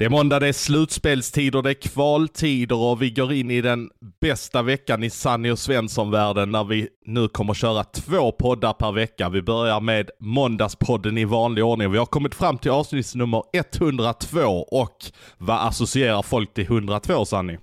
Det 0.00 0.06
är 0.06 0.10
måndag, 0.10 0.38
det 0.38 0.48
är 0.48 0.52
slutspelstider, 0.52 1.62
det 1.62 1.70
är 1.70 1.74
kvaltider 1.74 2.76
och 2.76 3.02
vi 3.02 3.10
går 3.10 3.32
in 3.32 3.50
i 3.50 3.60
den 3.60 3.90
bästa 4.20 4.62
veckan 4.62 5.02
i 5.02 5.10
Sanny 5.10 5.50
och 5.50 5.58
Svensson-världen 5.58 6.50
när 6.50 6.64
vi 6.64 6.88
nu 7.06 7.28
kommer 7.28 7.54
köra 7.54 7.84
två 7.84 8.32
poddar 8.32 8.72
per 8.72 8.92
vecka. 8.92 9.28
Vi 9.28 9.42
börjar 9.42 9.80
med 9.80 10.10
Måndagspodden 10.20 11.18
i 11.18 11.24
vanlig 11.24 11.64
ordning. 11.64 11.92
Vi 11.92 11.98
har 11.98 12.06
kommit 12.06 12.34
fram 12.34 12.58
till 12.58 12.70
avsnitt 12.70 13.14
nummer 13.14 13.42
102 13.52 14.40
och 14.70 14.96
vad 15.38 15.66
associerar 15.66 16.22
folk 16.22 16.54
till 16.54 16.64
102 16.64 17.24
Sanny? 17.24 17.58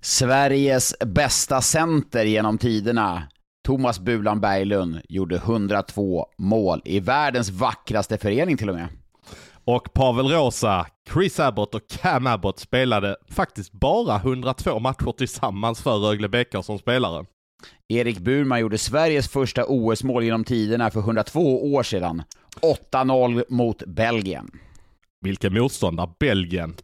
Sveriges 0.00 0.94
bästa 1.06 1.60
center 1.60 2.24
genom 2.24 2.58
tiderna. 2.58 3.22
Thomas 3.66 4.00
Bulan 4.00 4.40
Berglund 4.40 5.00
gjorde 5.08 5.36
102 5.36 6.26
mål 6.38 6.82
i 6.84 7.00
världens 7.00 7.50
vackraste 7.50 8.18
förening 8.18 8.56
till 8.56 8.68
och 8.68 8.74
med. 8.74 8.88
Och 9.70 9.92
Pavel 9.92 10.26
Rosa, 10.26 10.86
Chris 11.12 11.40
Abbott 11.40 11.74
och 11.74 11.88
Cam 11.88 12.26
Abbott 12.26 12.58
spelade 12.58 13.16
faktiskt 13.28 13.72
bara 13.72 14.16
102 14.16 14.78
matcher 14.78 15.12
tillsammans 15.12 15.82
för 15.82 15.96
Rögle 15.96 16.28
Bäckar 16.28 16.62
som 16.62 16.78
spelare. 16.78 17.24
Erik 17.88 18.18
Burman 18.18 18.60
gjorde 18.60 18.78
Sveriges 18.78 19.28
första 19.28 19.64
OS-mål 19.64 20.24
genom 20.24 20.44
tiderna 20.44 20.90
för 20.90 21.00
102 21.00 21.74
år 21.74 21.82
sedan. 21.82 22.22
8-0 22.92 23.44
mot 23.48 23.82
Belgien. 23.86 24.50
Vilken 25.20 25.54
motståndare, 25.54 26.10
Belgien. 26.20 26.74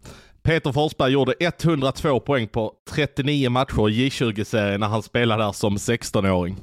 Peter 0.42 0.72
Forsberg 0.72 1.12
gjorde 1.12 1.34
102 1.40 2.20
poäng 2.20 2.48
på 2.48 2.72
39 2.90 3.50
matcher 3.50 3.88
i 3.90 4.08
J20-serien 4.08 4.80
när 4.80 4.88
han 4.88 5.02
spelade 5.02 5.44
där 5.44 5.52
som 5.52 5.76
16-åring. 5.76 6.56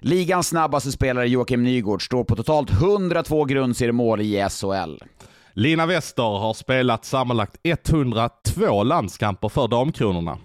Ligans 0.00 0.48
snabbaste 0.48 0.92
spelare 0.92 1.28
Joakim 1.28 1.62
Nygård 1.62 2.06
står 2.06 2.24
på 2.24 2.36
totalt 2.36 2.70
102 2.70 3.44
grundseriemål 3.44 4.20
i 4.20 4.46
SHL. 4.50 5.04
Lina 5.56 5.86
Wester 5.86 6.38
har 6.38 6.54
spelat 6.54 7.04
sammanlagt 7.04 7.56
102 7.62 8.82
landskamper 8.82 9.48
för 9.48 9.68
Damkronorna. 9.68 10.38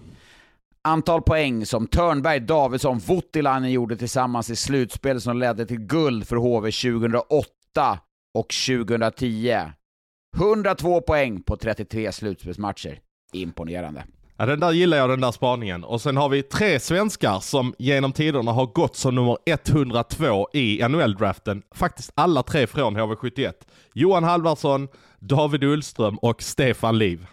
Antal 0.82 1.22
poäng 1.22 1.66
som 1.66 1.86
Törnberg, 1.86 2.40
Davidsson, 2.40 2.98
Voutilainen 2.98 3.70
gjorde 3.70 3.96
tillsammans 3.96 4.50
i 4.50 4.56
slutspel 4.56 5.20
som 5.20 5.38
ledde 5.38 5.66
till 5.66 5.78
guld 5.80 6.28
för 6.28 6.36
HV 6.36 6.70
2008 6.70 7.98
och 8.34 8.46
2010. 8.66 9.56
102 10.36 11.00
poäng 11.00 11.42
på 11.42 11.56
33 11.56 12.12
slutspelsmatcher. 12.12 13.00
Imponerande. 13.32 14.04
Ja, 14.40 14.46
den 14.46 14.60
där 14.60 14.72
gillar 14.72 14.96
jag, 14.96 15.08
den 15.10 15.20
där 15.20 15.32
spaningen. 15.32 15.84
Och 15.84 16.00
sen 16.00 16.16
har 16.16 16.28
vi 16.28 16.42
tre 16.42 16.80
svenskar 16.80 17.40
som 17.40 17.74
genom 17.78 18.12
tiderna 18.12 18.52
har 18.52 18.66
gått 18.66 18.96
som 18.96 19.14
nummer 19.14 19.36
102 19.46 20.48
i 20.52 20.82
NHL-draften. 20.82 21.62
Faktiskt 21.74 22.12
alla 22.14 22.42
tre 22.42 22.66
från 22.66 22.96
HV71. 22.96 23.52
Johan 23.94 24.24
Halvarsson, 24.24 24.88
David 25.18 25.64
Ullström 25.64 26.18
och 26.18 26.42
Stefan 26.42 26.98
Liv. 26.98 27.26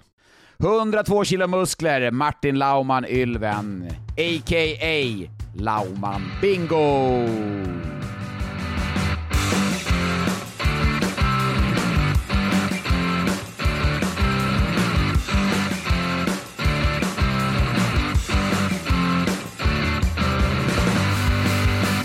102 0.59 1.23
kilo 1.23 1.47
muskler, 1.47 2.11
Martin 2.11 2.59
Lauman 2.59 3.05
Ylven, 3.05 3.88
a.k.a. 4.17 5.28
Lauman 5.55 6.31
Bingo! 6.41 7.97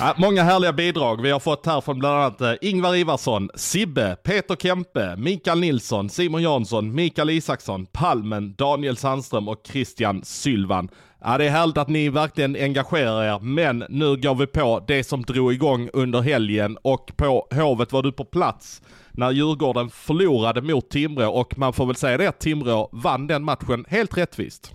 Ja, 0.04 0.14
många 0.16 0.42
härliga 0.42 0.72
bidrag 0.72 1.22
vi 1.22 1.30
har 1.30 1.40
fått 1.40 1.66
här 1.66 1.80
från 1.80 1.98
bland 1.98 2.16
annat 2.16 2.40
eh, 2.40 2.52
Ingvar 2.60 2.94
Ivarsson, 2.94 3.50
Sibbe, 3.54 4.16
Peter 4.22 4.56
Kempe, 4.56 5.16
Mikael 5.16 5.60
Nilsson, 5.60 6.10
Simon 6.10 6.42
Jansson, 6.42 6.94
Mikael 6.94 7.30
Isaksson, 7.30 7.86
Palmen, 7.86 8.54
Daniel 8.58 8.96
Sandström 8.96 9.48
och 9.48 9.60
Christian 9.66 10.24
Sylvan. 10.24 10.88
Ja, 11.20 11.38
det 11.38 11.44
är 11.44 11.50
härligt 11.50 11.78
att 11.78 11.88
ni 11.88 12.08
verkligen 12.08 12.56
engagerar 12.56 13.24
er, 13.24 13.38
men 13.40 13.84
nu 13.88 14.16
går 14.16 14.34
vi 14.34 14.46
på 14.46 14.84
det 14.88 15.04
som 15.04 15.22
drog 15.22 15.52
igång 15.52 15.88
under 15.92 16.20
helgen 16.20 16.78
och 16.82 17.12
på 17.16 17.46
Hovet 17.50 17.92
var 17.92 18.02
du 18.02 18.12
på 18.12 18.24
plats 18.24 18.82
när 19.10 19.30
Djurgården 19.30 19.90
förlorade 19.90 20.62
mot 20.62 20.90
Timrå 20.90 21.30
och 21.30 21.58
man 21.58 21.72
får 21.72 21.86
väl 21.86 21.96
säga 21.96 22.18
det 22.18 22.26
att 22.26 22.40
Timrå 22.40 22.88
vann 22.92 23.26
den 23.26 23.44
matchen 23.44 23.84
helt 23.88 24.16
rättvist. 24.16 24.74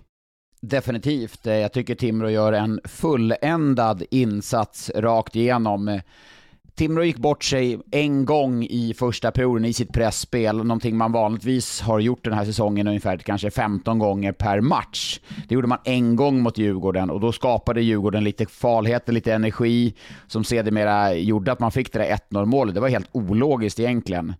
Definitivt. 0.60 1.46
Eh, 1.46 1.54
jag 1.54 1.72
tycker 1.72 1.94
Timrå 1.94 2.30
gör 2.30 2.52
en 2.52 2.80
fulländad 2.84 4.02
insats 4.10 4.90
rakt 4.94 5.36
igenom. 5.36 5.88
Eh, 5.88 6.00
Timrå 6.78 7.04
gick 7.04 7.16
bort 7.16 7.44
sig 7.44 7.78
en 7.90 8.24
gång 8.24 8.64
i 8.64 8.94
första 8.98 9.30
perioden 9.30 9.64
i 9.64 9.72
sitt 9.72 9.92
pressspel, 9.92 10.56
någonting 10.56 10.96
man 10.96 11.12
vanligtvis 11.12 11.80
har 11.80 12.00
gjort 12.00 12.24
den 12.24 12.32
här 12.32 12.44
säsongen 12.44 12.88
ungefär 12.88 13.16
kanske 13.16 13.50
15 13.50 13.98
gånger 13.98 14.32
per 14.32 14.60
match. 14.60 15.20
Det 15.48 15.54
gjorde 15.54 15.66
man 15.66 15.78
en 15.84 16.16
gång 16.16 16.40
mot 16.40 16.58
Djurgården 16.58 17.10
och 17.10 17.20
då 17.20 17.32
skapade 17.32 17.82
Djurgården 17.82 18.24
lite 18.24 18.46
farlighet, 18.46 19.08
lite 19.08 19.32
energi 19.32 19.94
som 20.26 20.44
sedermera 20.44 21.14
gjorde 21.14 21.52
att 21.52 21.60
man 21.60 21.72
fick 21.72 21.92
det 21.92 21.98
där 21.98 22.18
1-0 22.30 22.44
målet. 22.44 22.74
Det 22.74 22.80
var 22.80 22.88
helt 22.88 23.08
ologiskt 23.12 23.80
egentligen. 23.80 24.34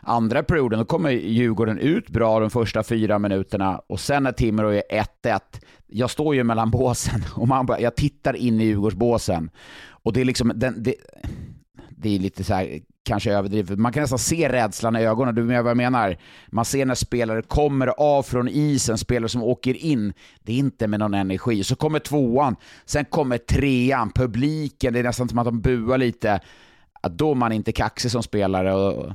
Andra 0.00 0.42
perioden, 0.42 0.78
då 0.78 0.84
kommer 0.84 1.10
Djurgården 1.10 1.78
ut 1.78 2.08
bra 2.08 2.40
de 2.40 2.50
första 2.50 2.82
fyra 2.82 3.18
minuterna 3.18 3.80
och 3.86 4.00
sen 4.00 4.22
när 4.22 4.32
Timrå 4.32 4.68
är 4.68 4.82
1-1, 5.22 5.40
jag 5.86 6.10
står 6.10 6.34
ju 6.34 6.44
mellan 6.44 6.70
båsen 6.78 7.20
och 7.34 7.48
man 7.48 7.66
bara, 7.66 7.80
jag 7.80 7.96
tittar 7.96 8.36
in 8.36 8.60
i 8.60 8.64
Djurgårdsbåsen 8.64 9.50
och 9.88 10.12
det 10.12 10.20
är 10.20 10.24
liksom, 10.24 10.52
den, 10.54 10.82
det, 10.82 10.94
det 11.90 12.14
är 12.14 12.18
lite 12.18 12.44
så 12.44 12.54
här, 12.54 12.80
kanske 13.08 13.32
överdrivet, 13.32 13.78
man 13.78 13.92
kan 13.92 14.00
nästan 14.00 14.18
se 14.18 14.48
rädslan 14.48 14.96
i 14.96 15.06
ögonen, 15.06 15.34
du 15.34 15.42
vet 15.42 15.62
vad 15.62 15.70
jag 15.70 15.76
menar? 15.76 16.16
Man 16.46 16.64
ser 16.64 16.86
när 16.86 16.94
spelare 16.94 17.42
kommer 17.42 17.86
av 17.86 18.22
från 18.22 18.48
isen, 18.48 18.98
spelare 18.98 19.28
som 19.28 19.42
åker 19.42 19.74
in, 19.74 20.12
det 20.42 20.52
är 20.52 20.56
inte 20.56 20.86
med 20.86 21.00
någon 21.00 21.14
energi. 21.14 21.64
Så 21.64 21.76
kommer 21.76 21.98
tvåan, 21.98 22.56
sen 22.84 23.04
kommer 23.04 23.38
trean, 23.38 24.12
publiken, 24.14 24.92
det 24.92 24.98
är 24.98 25.02
nästan 25.02 25.28
som 25.28 25.38
att 25.38 25.44
de 25.44 25.60
buar 25.60 25.98
lite. 25.98 26.40
Att 27.02 27.18
då 27.18 27.30
är 27.30 27.34
man 27.34 27.52
inte 27.52 27.72
kaxig 27.72 28.10
som 28.10 28.22
spelare 28.22 28.74
och 28.74 29.12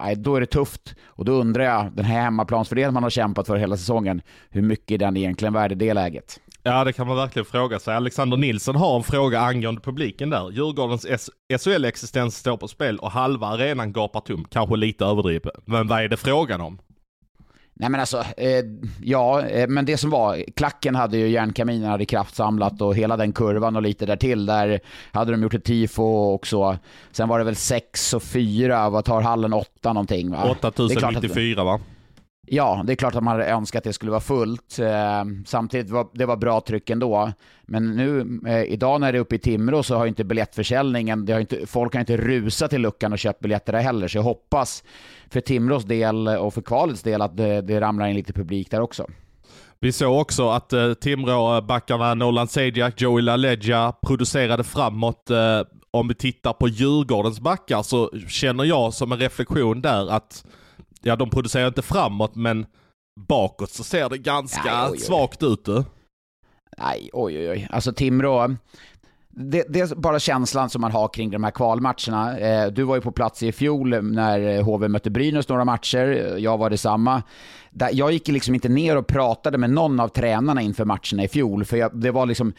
nej, 0.00 0.16
då 0.16 0.36
är 0.36 0.40
det 0.40 0.46
tufft. 0.46 0.94
Och 1.06 1.24
då 1.24 1.32
undrar 1.32 1.64
jag, 1.64 1.92
den 1.92 2.04
här 2.04 2.22
hemmaplansfördelen 2.22 2.94
man 2.94 3.02
har 3.02 3.10
kämpat 3.10 3.46
för 3.46 3.56
hela 3.56 3.76
säsongen, 3.76 4.22
hur 4.50 4.62
mycket 4.62 4.90
är 4.90 4.98
den 4.98 5.16
egentligen 5.16 5.54
värd 5.54 5.72
i 5.72 5.74
det 5.74 5.94
läget? 5.94 6.40
Ja, 6.62 6.84
det 6.84 6.92
kan 6.92 7.06
man 7.06 7.16
verkligen 7.16 7.46
fråga 7.46 7.78
sig. 7.78 7.94
Alexander 7.94 8.36
Nilsson 8.36 8.76
har 8.76 8.96
en 8.96 9.02
fråga 9.02 9.40
angående 9.40 9.80
publiken 9.80 10.30
där. 10.30 10.50
Djurgårdens 10.50 11.06
SHL-existens 11.48 12.30
står 12.30 12.56
på 12.56 12.68
spel 12.68 12.98
och 12.98 13.10
halva 13.10 13.46
arenan 13.46 13.92
gapar 13.92 14.20
tom. 14.20 14.44
Kanske 14.50 14.76
lite 14.76 15.04
överdrivet. 15.04 15.52
Men 15.64 15.88
vad 15.88 16.04
är 16.04 16.08
det 16.08 16.16
frågan 16.16 16.60
om? 16.60 16.78
Nej 17.76 17.90
men 17.90 18.00
alltså, 18.00 18.24
eh, 18.36 18.64
ja, 19.02 19.46
eh, 19.46 19.68
men 19.68 19.84
det 19.84 19.96
som 19.96 20.10
var, 20.10 20.44
klacken 20.56 20.94
hade 20.94 21.18
ju 21.18 21.28
järnkaminen 21.28 21.90
hade 21.90 22.04
kraftsamlat 22.04 22.80
och 22.80 22.96
hela 22.96 23.16
den 23.16 23.32
kurvan 23.32 23.76
och 23.76 23.82
lite 23.82 24.06
där 24.06 24.16
till 24.16 24.46
där 24.46 24.80
hade 25.12 25.30
de 25.32 25.42
gjort 25.42 25.54
ett 25.54 25.64
tifo 25.64 26.32
också. 26.34 26.78
Sen 27.12 27.28
var 27.28 27.38
det 27.38 27.44
väl 27.44 27.56
6 27.56 28.14
och 28.14 28.22
4, 28.22 28.90
vad 28.90 29.04
tar 29.04 29.20
hallen 29.20 29.52
8 29.52 29.92
någonting 29.92 30.30
va? 30.30 30.50
8094 30.50 31.64
va? 31.64 31.80
Ja, 32.46 32.82
det 32.86 32.92
är 32.92 32.96
klart 32.96 33.14
att 33.14 33.22
man 33.22 33.32
hade 33.32 33.46
önskat 33.50 33.80
att 33.80 33.84
det 33.84 33.92
skulle 33.92 34.10
vara 34.10 34.20
fullt. 34.20 34.78
Eh, 34.78 35.24
samtidigt 35.46 35.90
var 35.90 36.06
det 36.12 36.26
var 36.26 36.36
bra 36.36 36.60
tryck 36.60 36.90
ändå. 36.90 37.32
Men 37.62 37.96
nu, 37.96 38.40
eh, 38.46 38.62
idag 38.62 39.00
när 39.00 39.12
det 39.12 39.18
är 39.18 39.20
uppe 39.20 39.34
i 39.34 39.38
Timrå 39.38 39.82
så 39.82 39.96
har 39.96 40.06
inte 40.06 40.24
biljettförsäljningen, 40.24 41.26
det 41.26 41.32
har 41.32 41.40
inte, 41.40 41.66
folk 41.66 41.92
har 41.92 42.00
inte 42.00 42.16
rusat 42.16 42.70
till 42.70 42.80
luckan 42.80 43.12
och 43.12 43.18
köpt 43.18 43.40
biljetter 43.40 43.72
där 43.72 43.80
heller. 43.80 44.08
Så 44.08 44.18
jag 44.18 44.22
hoppas 44.22 44.84
för 45.30 45.40
Timrås 45.40 45.84
del 45.84 46.28
och 46.28 46.54
för 46.54 46.62
kvalets 46.62 47.02
del 47.02 47.22
att 47.22 47.36
det, 47.36 47.60
det 47.60 47.80
ramlar 47.80 48.06
in 48.06 48.16
lite 48.16 48.32
publik 48.32 48.70
där 48.70 48.80
också. 48.80 49.06
Vi 49.80 49.92
såg 49.92 50.20
också 50.20 50.48
att 50.48 50.72
eh, 50.72 50.94
Timråbackarna 50.94 52.14
Nolan 52.14 52.48
Sejak, 52.48 53.00
Joey 53.00 53.22
LaLeggia 53.22 53.92
producerade 54.06 54.64
framåt. 54.64 55.30
Eh, 55.30 55.60
om 55.90 56.08
vi 56.08 56.14
tittar 56.14 56.52
på 56.52 56.68
Djurgårdens 56.68 57.40
backar 57.40 57.82
så 57.82 58.10
känner 58.28 58.64
jag 58.64 58.94
som 58.94 59.12
en 59.12 59.18
reflektion 59.18 59.82
där 59.82 60.10
att 60.10 60.44
ja, 61.04 61.16
de 61.16 61.30
producerar 61.30 61.68
inte 61.68 61.82
framåt, 61.82 62.34
men 62.34 62.66
bakåt 63.20 63.70
så 63.70 63.84
ser 63.84 64.08
det 64.08 64.18
ganska 64.18 64.62
Ja, 64.66 64.84
oj, 64.86 64.92
oj. 64.92 64.98
svagt 64.98 65.42
ut. 65.42 65.64
Du. 65.64 65.84
Nej, 66.78 67.10
oj 67.12 67.38
oj 67.38 67.50
oj. 67.50 67.68
Alltså 67.70 67.92
Timrå, 67.92 68.56
det, 69.36 69.64
det 69.68 69.80
är 69.80 69.94
bara 69.94 70.18
känslan 70.18 70.70
som 70.70 70.80
man 70.80 70.92
har 70.92 71.08
kring 71.08 71.30
de 71.30 71.44
här 71.44 71.50
kvalmatcherna. 71.50 72.38
Eh, 72.38 72.66
du 72.66 72.82
var 72.82 72.94
ju 72.94 73.00
på 73.00 73.12
plats 73.12 73.42
i 73.42 73.52
fjol 73.52 73.88
när 74.02 74.62
HV 74.62 74.88
mötte 74.88 75.10
Brynäs 75.10 75.48
några 75.48 75.64
matcher, 75.64 76.36
jag 76.38 76.58
var 76.58 76.70
detsamma. 76.70 77.22
Där, 77.70 77.90
jag 77.92 78.12
gick 78.12 78.28
liksom 78.28 78.54
inte 78.54 78.68
ner 78.68 78.96
och 78.96 79.06
pratade 79.06 79.58
med 79.58 79.70
någon 79.70 80.00
av 80.00 80.08
tränarna 80.08 80.62
inför 80.62 80.84
matcherna 80.84 81.24
i 81.24 81.28
fjol, 81.28 81.64
för 81.64 81.76
jag, 81.76 82.00
det 82.00 82.10
var 82.10 82.26
liksom 82.26 82.52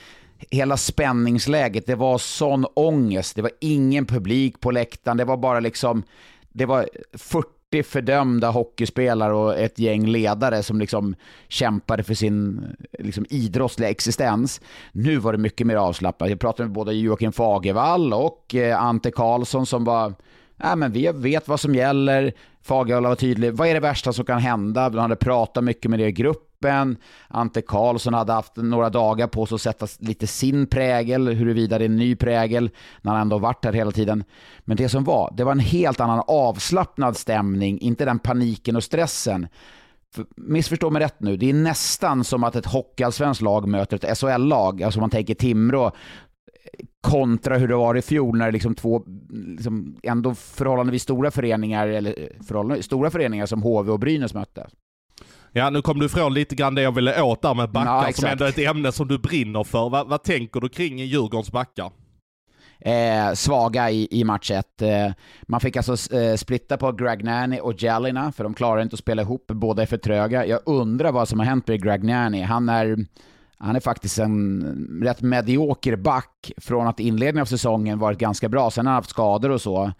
hela 0.51 0.77
spänningsläget, 0.77 1.85
det 1.87 1.95
var 1.95 2.17
sån 2.17 2.65
ångest. 2.73 3.35
Det 3.35 3.41
var 3.41 3.51
ingen 3.61 4.05
publik 4.05 4.59
på 4.59 4.71
läktaren, 4.71 5.17
det 5.17 5.25
var 5.25 5.37
bara 5.37 5.59
liksom, 5.59 6.03
det 6.49 6.65
var 6.65 6.89
40 7.13 7.49
fördömda 7.85 8.49
hockeyspelare 8.49 9.33
och 9.33 9.59
ett 9.59 9.79
gäng 9.79 10.07
ledare 10.07 10.63
som 10.63 10.79
liksom 10.79 11.15
kämpade 11.47 12.03
för 12.03 12.13
sin 12.13 12.65
liksom, 12.99 13.25
idrottsliga 13.29 13.89
existens. 13.89 14.61
Nu 14.91 15.17
var 15.17 15.31
det 15.31 15.37
mycket 15.37 15.67
mer 15.67 15.75
avslappnat. 15.75 16.29
Jag 16.29 16.39
pratade 16.39 16.69
med 16.69 16.75
både 16.75 16.93
Joakim 16.93 17.31
Fagervall 17.31 18.13
och 18.13 18.55
eh, 18.55 18.83
Ante 18.83 19.11
Karlsson 19.11 19.65
som 19.65 19.83
var 19.83 20.13
Nej, 20.57 20.75
men 20.75 20.91
vi 20.91 21.11
vet 21.13 21.47
vad 21.47 21.59
som 21.59 21.75
gäller. 21.75 22.33
Fagervall 22.61 23.03
var 23.03 23.15
tydlig. 23.15 23.53
Vad 23.53 23.67
är 23.67 23.73
det 23.73 23.79
värsta 23.79 24.13
som 24.13 24.25
kan 24.25 24.39
hända? 24.39 24.89
De 24.89 24.97
hade 24.97 25.15
pratat 25.15 25.63
mycket 25.63 25.91
med 25.91 25.99
det 25.99 26.07
i 26.07 26.11
gruppen. 26.65 26.97
Ante 27.27 27.61
Karlsson 27.61 28.13
hade 28.13 28.33
haft 28.33 28.55
några 28.55 28.89
dagar 28.89 29.27
på 29.27 29.45
sig 29.45 29.55
att 29.55 29.61
sätta 29.61 29.87
lite 29.99 30.27
sin 30.27 30.67
prägel, 30.67 31.27
huruvida 31.27 31.77
det 31.77 31.85
är 31.85 31.89
en 31.89 31.95
ny 31.95 32.15
prägel, 32.15 32.69
när 33.01 33.11
han 33.11 33.21
ändå 33.21 33.37
varit 33.37 33.65
här 33.65 33.73
hela 33.73 33.91
tiden. 33.91 34.23
Men 34.59 34.77
det 34.77 34.89
som 34.89 35.03
var, 35.03 35.33
det 35.37 35.43
var 35.43 35.51
en 35.51 35.59
helt 35.59 35.99
annan 35.99 36.23
avslappnad 36.27 37.17
stämning, 37.17 37.79
inte 37.79 38.05
den 38.05 38.19
paniken 38.19 38.75
och 38.75 38.83
stressen. 38.83 39.47
Missförstå 40.35 40.89
mig 40.89 41.01
rätt 41.01 41.19
nu, 41.19 41.37
det 41.37 41.49
är 41.49 41.53
nästan 41.53 42.23
som 42.23 42.43
att 42.43 42.55
ett 42.55 42.65
hockeyallsvenskt 42.65 43.41
lag 43.41 43.67
möter 43.67 43.97
ett 43.97 44.17
SHL-lag. 44.17 44.83
Alltså 44.83 44.99
man 44.99 45.09
tänker 45.09 45.35
Timrå, 45.35 45.91
kontra 47.01 47.57
hur 47.57 47.67
det 47.67 47.75
var 47.75 47.97
i 47.97 48.01
fjol 48.01 48.37
när 48.37 48.51
liksom 48.51 48.75
två 48.75 49.03
liksom 49.29 49.95
ändå 50.03 50.35
förhållandevis 50.35 51.03
stora 51.03 51.31
föreningar, 51.31 51.87
eller 51.87 52.29
förhållandevis 52.47 52.85
stora 52.85 53.09
föreningar 53.09 53.45
som 53.45 53.63
HV 53.63 53.91
och 53.91 53.99
Brynäs 53.99 54.33
mötte. 54.33 54.67
Ja, 55.57 55.69
nu 55.69 55.81
kom 55.81 55.99
du 55.99 56.05
ifrån 56.05 56.33
lite 56.33 56.55
grann 56.55 56.75
det 56.75 56.81
jag 56.81 56.91
ville 56.91 57.21
åt 57.21 57.41
där 57.41 57.53
med 57.53 57.69
backar, 57.69 58.07
ja, 58.07 58.13
som 58.13 58.25
ändå 58.25 58.45
är 58.45 58.49
ett 58.49 58.59
ämne 58.59 58.91
som 58.91 59.07
du 59.07 59.17
brinner 59.17 59.63
för. 59.63 59.89
vad, 59.89 60.07
vad 60.07 60.23
tänker 60.23 60.59
du 60.59 60.69
kring 60.69 60.99
Djurgårdens 60.99 61.51
backar? 61.51 61.91
Eh, 62.79 63.33
svaga 63.33 63.91
i, 63.91 64.07
i 64.11 64.23
match 64.23 64.51
1. 64.51 64.81
Eh, 64.81 65.11
man 65.43 65.59
fick 65.59 65.77
alltså 65.77 66.15
eh, 66.15 66.35
splitta 66.35 66.77
på 66.77 66.91
Gragnani 66.91 67.59
och 67.61 67.83
Jalina, 67.83 68.31
för 68.31 68.43
de 68.43 68.53
klarar 68.53 68.81
inte 68.81 68.93
att 68.93 68.99
spela 68.99 69.21
ihop, 69.21 69.47
båda 69.47 69.81
är 69.81 69.85
för 69.85 69.97
tröga. 69.97 70.45
Jag 70.45 70.59
undrar 70.65 71.11
vad 71.11 71.27
som 71.27 71.39
har 71.39 71.45
hänt 71.45 71.67
med 71.67 71.83
Gragnani. 71.83 72.41
Han 72.41 72.69
är 72.69 73.05
han 73.57 73.75
är 73.75 73.79
faktiskt 73.79 74.19
en 74.19 75.01
rätt 75.03 75.21
medioker 75.21 75.95
back 75.95 76.51
från 76.57 76.87
att 76.87 76.99
inledningen 76.99 77.41
av 77.41 77.45
säsongen 77.45 77.99
varit 77.99 78.19
ganska 78.19 78.49
bra. 78.49 78.71
Sen 78.71 78.85
har 78.85 78.93
han 78.93 78.97
haft 78.97 79.09
skador 79.09 79.49
och 79.49 79.61
så. 79.61 79.91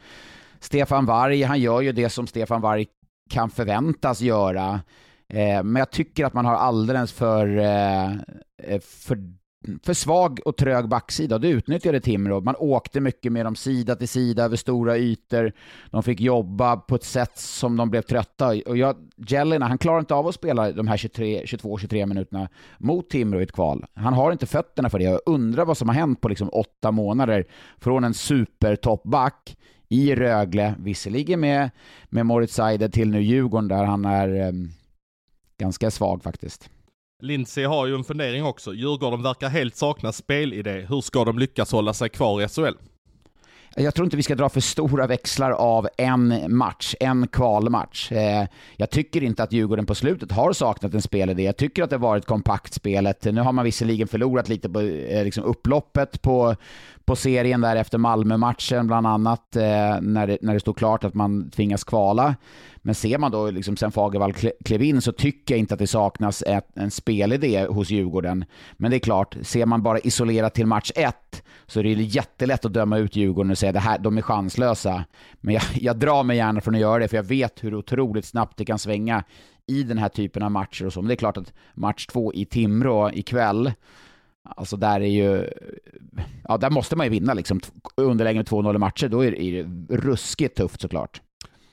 Stefan 0.60 1.06
Varg, 1.06 1.44
han 1.44 1.60
gör 1.60 1.82
ju 1.82 1.92
det 1.92 2.10
som 2.10 2.28
Stefan 2.28 2.62
Varg 2.62 2.86
kan 3.30 3.50
förväntas 3.50 4.22
göra. 4.22 4.80
Eh, 5.30 5.64
men 5.64 5.76
jag 5.76 5.92
tycker 5.92 6.26
att 6.26 6.34
man 6.34 6.46
har 6.46 6.56
alldeles 6.56 7.12
för, 7.12 7.58
eh, 7.58 8.12
eh 8.58 8.80
för 8.82 9.18
för 9.84 9.94
svag 9.94 10.40
och 10.46 10.58
trög 10.58 10.90
backsida. 10.90 11.38
Det 11.38 11.48
utnyttjade 11.48 12.00
Timrå. 12.00 12.42
Man 12.42 12.56
åkte 12.56 13.00
mycket 13.00 13.32
med 13.32 13.46
dem 13.46 13.56
sida 13.56 13.96
till 13.96 14.08
sida 14.08 14.44
över 14.44 14.56
stora 14.56 14.98
ytor. 14.98 15.52
De 15.90 16.04
fick 16.04 16.22
jobba 16.22 16.78
på 16.78 16.96
ett 16.96 17.04
sätt 17.04 17.38
som 17.38 17.78
de 17.78 17.90
blev 17.90 18.02
trötta. 18.02 18.48
Och 18.66 18.78
jag, 18.78 18.96
Jelena, 19.28 19.68
han 19.68 19.78
klarar 19.78 20.00
inte 20.00 20.14
av 20.14 20.28
att 20.28 20.36
spela 20.36 20.72
de 20.72 20.88
här 20.88 20.98
22-23 20.98 22.06
minuterna 22.06 22.50
mot 22.78 23.10
Timrå 23.10 23.40
i 23.40 23.44
ett 23.44 23.52
kval. 23.52 23.86
Han 23.94 24.14
har 24.14 24.32
inte 24.32 24.46
fötterna 24.46 24.90
för 24.90 25.00
det. 25.00 25.06
Jag 25.06 25.22
undrar 25.26 25.66
vad 25.66 25.78
som 25.78 25.90
har 25.90 25.96
hänt 25.96 26.22
på 26.22 26.30
liksom 26.30 26.50
åtta 26.50 26.92
månader 26.92 27.46
från 27.78 28.04
en 28.04 28.14
supertoppback 28.14 29.58
i 29.90 30.16
Rögle, 30.16 30.76
visserligen 30.80 31.40
med, 31.40 31.70
med 32.10 32.26
Moritz 32.26 32.54
Seider 32.54 32.90
till 32.90 33.12
nu 33.12 33.22
Djurgården 33.22 33.68
där 33.68 33.84
han 33.84 34.06
är 34.06 34.28
ehm, 34.30 34.70
ganska 35.58 35.92
svag 35.92 36.24
faktiskt. 36.24 36.70
Lindsey 37.22 37.66
har 37.66 37.86
ju 37.88 37.96
en 37.96 38.04
fundering 38.04 38.46
också. 38.46 38.74
Djurgården 38.74 39.24
verkar 39.24 39.50
helt 39.50 39.76
sakna 39.76 40.12
spelidé. 40.12 40.86
Hur 40.90 41.02
ska 41.02 41.26
de 41.26 41.40
lyckas 41.40 41.72
hålla 41.72 41.94
sig 41.94 42.10
kvar 42.10 42.42
i 42.42 42.48
SHL? 42.48 42.78
Jag 43.78 43.96
tror 43.96 44.06
inte 44.06 44.18
vi 44.18 44.24
ska 44.24 44.36
dra 44.36 44.50
för 44.50 44.62
stora 44.62 45.08
växlar 45.08 45.52
av 45.52 45.88
en 45.98 46.56
match, 46.58 46.96
en 47.00 47.28
kvalmatch. 47.28 48.12
Eh, 48.12 48.48
jag 48.76 48.90
tycker 48.90 49.24
inte 49.24 49.44
att 49.44 49.52
Djurgården 49.52 49.86
på 49.86 49.96
slutet 49.96 50.32
har 50.32 50.54
saknat 50.54 50.94
en 50.94 51.02
spelidé. 51.02 51.44
Jag 51.44 51.58
tycker 51.58 51.84
att 51.84 51.90
det 51.90 51.96
har 51.96 52.02
varit 52.02 52.26
kompakt 52.26 52.74
spelet. 52.74 53.24
Nu 53.24 53.42
har 53.42 53.52
man 53.52 53.66
visserligen 53.66 54.08
förlorat 54.08 54.50
lite 54.50 54.70
på 54.70 54.80
eh, 54.82 55.24
liksom 55.24 55.44
upploppet 55.44 56.22
på, 56.22 56.56
på 57.06 57.16
serien 57.16 57.62
där 57.62 57.76
efter 57.76 57.98
Malmö-matchen 57.98 58.88
bland 58.88 59.08
annat, 59.08 59.56
eh, 59.56 60.02
när, 60.02 60.28
det, 60.28 60.38
när 60.42 60.54
det 60.54 60.60
stod 60.60 60.78
klart 60.78 61.04
att 61.04 61.14
man 61.14 61.50
tvingas 61.50 61.84
kvala. 61.84 62.36
Men 62.78 62.96
ser 62.96 63.18
man 63.18 63.32
då 63.32 63.52
liksom 63.52 63.78
sen 63.78 63.92
Fagervall 63.92 64.34
klev 64.66 64.84
in 64.84 65.02
så 65.02 65.12
tycker 65.12 65.54
jag 65.54 65.60
inte 65.60 65.74
att 65.74 65.80
det 65.80 65.88
saknas 65.88 66.44
ett, 66.48 66.68
en 66.76 66.92
spelidé 66.92 67.66
hos 67.66 67.90
Djurgården. 67.90 68.46
Men 68.74 68.92
det 68.92 68.98
är 68.98 69.00
klart, 69.00 69.38
ser 69.42 69.66
man 69.66 69.84
bara 69.84 70.00
isolerat 70.00 70.54
till 70.54 70.66
match 70.66 70.92
ett 70.96 71.44
så 71.68 71.80
är 71.80 71.84
det 71.84 71.90
jättelätt 71.90 72.66
att 72.66 72.74
döma 72.74 72.98
ut 72.98 73.16
Djurgården 73.16 73.52
och 73.52 73.58
säga 73.58 73.80
att 73.80 74.04
de 74.04 74.18
är 74.18 74.22
chanslösa. 74.22 75.06
Men 75.42 75.54
jag, 75.54 75.64
jag 75.74 75.98
drar 75.98 76.24
mig 76.24 76.38
gärna 76.38 76.62
från 76.62 76.76
att 76.76 76.82
göra 76.82 77.00
det 77.00 77.08
för 77.08 77.18
jag 77.18 77.24
vet 77.24 77.64
hur 77.64 77.76
otroligt 77.76 78.26
snabbt 78.26 78.58
det 78.58 78.66
kan 78.66 78.80
svänga 78.80 79.24
i 79.68 79.84
den 79.84 79.98
här 79.98 80.10
typen 80.10 80.44
av 80.44 80.52
matcher 80.52 80.86
och 80.86 80.94
så. 80.94 81.02
Men 81.02 81.08
det 81.08 81.14
är 81.14 81.16
klart 81.16 81.38
att 81.38 81.54
match 81.74 82.06
två 82.06 82.34
i 82.34 82.46
Timrå 82.46 83.12
ikväll 83.12 83.72
Alltså 84.46 84.78
där 84.78 85.02
är 85.02 85.06
ju, 85.06 85.50
ja 86.44 86.58
där 86.58 86.70
måste 86.70 86.96
man 86.96 87.06
ju 87.06 87.10
vinna 87.10 87.34
liksom. 87.34 87.60
Underläge 87.96 88.38
med 88.38 88.48
2-0 88.48 88.76
i 88.76 88.78
matcher, 88.78 89.08
då 89.08 89.26
är 89.26 89.32
det 89.32 89.64
ruskigt 89.96 90.58
tufft 90.58 90.82
såklart. 90.82 91.22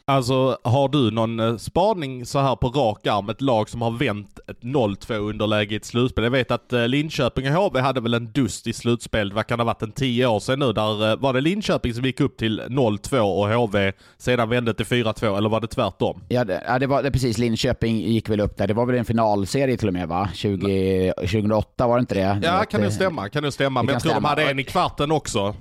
Alltså, 0.04 0.58
har 0.64 0.88
du 0.88 1.10
någon 1.10 1.40
eh, 1.40 1.56
spaning 1.56 2.26
så 2.26 2.38
här 2.38 2.56
på 2.56 2.68
rak 2.68 3.06
arm, 3.06 3.28
ett 3.28 3.40
lag 3.40 3.68
som 3.68 3.82
har 3.82 3.90
vänt 3.90 4.38
ett 4.48 4.60
0-2 4.60 5.14
underläge 5.14 5.74
i 5.74 5.76
ett 5.76 5.84
slutspel? 5.84 6.24
Jag 6.24 6.30
vet 6.30 6.50
att 6.50 6.72
eh, 6.72 6.88
Linköping 6.88 7.56
och 7.56 7.62
HV 7.62 7.80
hade 7.80 8.00
väl 8.00 8.14
en 8.14 8.32
dust 8.32 8.66
i 8.66 8.72
slutspel, 8.72 9.32
vad 9.32 9.46
kan 9.46 9.58
det 9.58 9.64
ha 9.64 9.66
varit, 9.66 9.82
en 9.82 9.92
10 9.92 10.26
år 10.26 10.40
sedan 10.40 10.58
nu, 10.58 10.72
där 10.72 11.10
eh, 11.10 11.16
var 11.16 11.32
det 11.32 11.40
Linköping 11.40 11.94
som 11.94 12.04
gick 12.04 12.20
upp 12.20 12.36
till 12.36 12.60
0-2 12.60 13.18
och 13.18 13.48
HV 13.48 13.92
sedan 14.18 14.48
vände 14.48 14.74
till 14.74 14.86
4-2, 14.86 15.36
eller 15.36 15.48
var 15.48 15.60
det 15.60 15.66
tvärtom? 15.66 16.22
Ja, 16.28 16.44
det, 16.44 16.62
ja, 16.66 16.78
det 16.78 16.86
var 16.86 17.02
det 17.02 17.10
precis, 17.10 17.38
Linköping 17.38 18.00
gick 18.00 18.28
väl 18.28 18.40
upp 18.40 18.56
där, 18.56 18.66
det 18.66 18.74
var 18.74 18.86
väl 18.86 18.98
en 18.98 19.04
finalserie 19.04 19.76
till 19.76 19.88
och 19.88 19.94
med 19.94 20.08
va? 20.08 20.28
20, 20.34 21.12
2008 21.16 21.86
var 21.86 21.96
det 21.96 22.00
inte 22.00 22.14
det? 22.14 22.40
Ja, 22.42 22.60
det 22.60 22.66
kan 22.66 22.80
det 22.80 22.90
stämma, 22.90 23.28
kan 23.28 23.42
det 23.42 23.52
stämma, 23.52 23.82
men 23.82 23.92
jag 23.92 24.02
tror 24.02 24.10
stämma. 24.10 24.34
de 24.34 24.40
hade 24.40 24.50
en 24.50 24.58
i 24.58 24.64
kvarten 24.64 25.12
också 25.12 25.54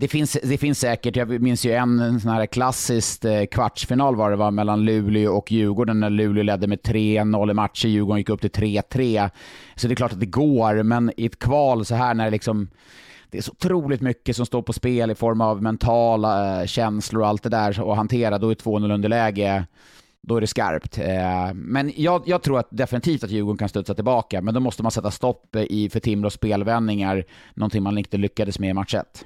det 0.00 0.08
finns, 0.08 0.38
det 0.42 0.58
finns 0.58 0.78
säkert, 0.78 1.16
jag 1.16 1.40
minns 1.40 1.64
ju 1.64 1.72
en 1.72 2.20
sån 2.20 2.30
här 2.30 2.46
klassisk 2.46 3.24
eh, 3.24 3.46
kvartsfinal 3.46 4.16
var 4.16 4.30
det 4.30 4.36
var 4.36 4.50
mellan 4.50 4.84
Luleå 4.84 5.36
och 5.36 5.52
Djurgården 5.52 6.00
när 6.00 6.10
Luleå 6.10 6.42
ledde 6.42 6.66
med 6.66 6.78
3-0 6.80 7.50
i 7.50 7.54
matcher, 7.54 7.88
Djurgården 7.88 8.18
gick 8.18 8.28
upp 8.28 8.40
till 8.40 8.50
3-3. 8.50 9.30
Så 9.74 9.88
det 9.88 9.94
är 9.94 9.96
klart 9.96 10.12
att 10.12 10.20
det 10.20 10.26
går, 10.26 10.82
men 10.82 11.12
i 11.16 11.26
ett 11.26 11.38
kval 11.38 11.84
så 11.84 11.94
här 11.94 12.14
när 12.14 12.24
det 12.24 12.30
liksom 12.30 12.68
det 13.30 13.38
är 13.38 13.42
så 13.42 13.52
otroligt 13.52 14.00
mycket 14.00 14.36
som 14.36 14.46
står 14.46 14.62
på 14.62 14.72
spel 14.72 15.10
i 15.10 15.14
form 15.14 15.40
av 15.40 15.62
mentala 15.62 16.60
eh, 16.60 16.66
känslor 16.66 17.22
och 17.22 17.28
allt 17.28 17.42
det 17.42 17.48
där 17.48 17.90
att 17.90 17.96
hantera, 17.96 18.38
då 18.38 18.50
är 18.50 18.54
2-0 18.54 18.94
underläge 18.94 19.66
då 20.22 20.36
är 20.36 20.40
det 20.40 20.46
skarpt. 20.46 20.98
Eh, 20.98 21.54
men 21.54 21.92
jag, 21.96 22.22
jag, 22.26 22.42
tror 22.42 22.58
att 22.58 22.68
definitivt 22.70 23.24
att 23.24 23.30
Djurgården 23.30 23.58
kan 23.58 23.68
studsa 23.68 23.94
tillbaka, 23.94 24.42
men 24.42 24.54
då 24.54 24.60
måste 24.60 24.82
man 24.82 24.92
sätta 24.92 25.10
stopp 25.10 25.56
i 25.56 25.90
för 25.90 26.00
Timrås 26.00 26.34
spelvändningar, 26.34 27.24
någonting 27.54 27.82
man 27.82 27.98
inte 27.98 28.16
lyckades 28.16 28.58
med 28.58 28.70
i 28.70 28.74
match 28.74 28.94
1. 28.94 29.24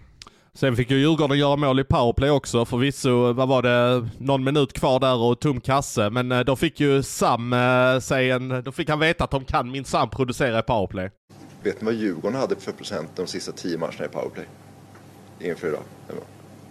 Sen 0.57 0.77
fick 0.77 0.91
ju 0.91 0.99
Djurgården 0.99 1.39
göra 1.39 1.57
mål 1.57 1.81
i 1.81 1.85
powerplay 1.85 2.31
också. 2.31 2.65
Förvisso, 2.65 3.33
vad 3.33 3.49
var 3.49 3.63
det, 3.63 4.09
någon 4.19 4.45
minut 4.45 4.73
kvar 4.73 5.01
där 5.01 5.17
och 5.17 5.41
tom 5.41 5.61
kasse. 5.61 6.11
Men 6.11 6.33
eh, 6.33 6.41
då 6.41 6.57
fick 6.57 6.81
ju 6.81 7.03
Sam 7.03 7.53
eh, 7.53 7.99
sig 7.99 8.31
en, 8.31 8.63
då 8.65 8.73
fick 8.73 8.89
han 8.89 8.99
veta 8.99 9.25
att 9.25 9.31
de 9.31 9.45
kan 9.45 9.71
minsann 9.71 10.11
producera 10.11 10.59
i 10.59 10.63
powerplay. 10.63 11.11
Vet 11.63 11.81
ni 11.81 11.85
vad 11.85 11.95
Djurgården 11.95 12.41
hade 12.41 12.57
för 12.57 12.73
procent 12.73 13.11
de 13.17 13.27
sista 13.27 13.53
tio 13.53 13.79
matcherna 13.79 14.05
i 14.05 14.09
powerplay? 14.09 14.47
Inför 15.41 15.69
idag? 15.69 15.83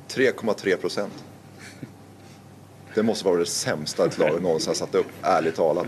3,3 0.10 0.78
procent. 0.78 1.24
Det 2.96 3.04
måste 3.04 3.26
vara 3.26 3.40
det 3.40 3.46
sämsta 3.46 4.06
ett 4.06 4.18
lag 4.18 4.42
någonsin 4.42 4.70
har 4.70 4.76
satt 4.76 4.96
upp, 4.96 5.12
ärligt 5.22 5.56
talat. 5.56 5.88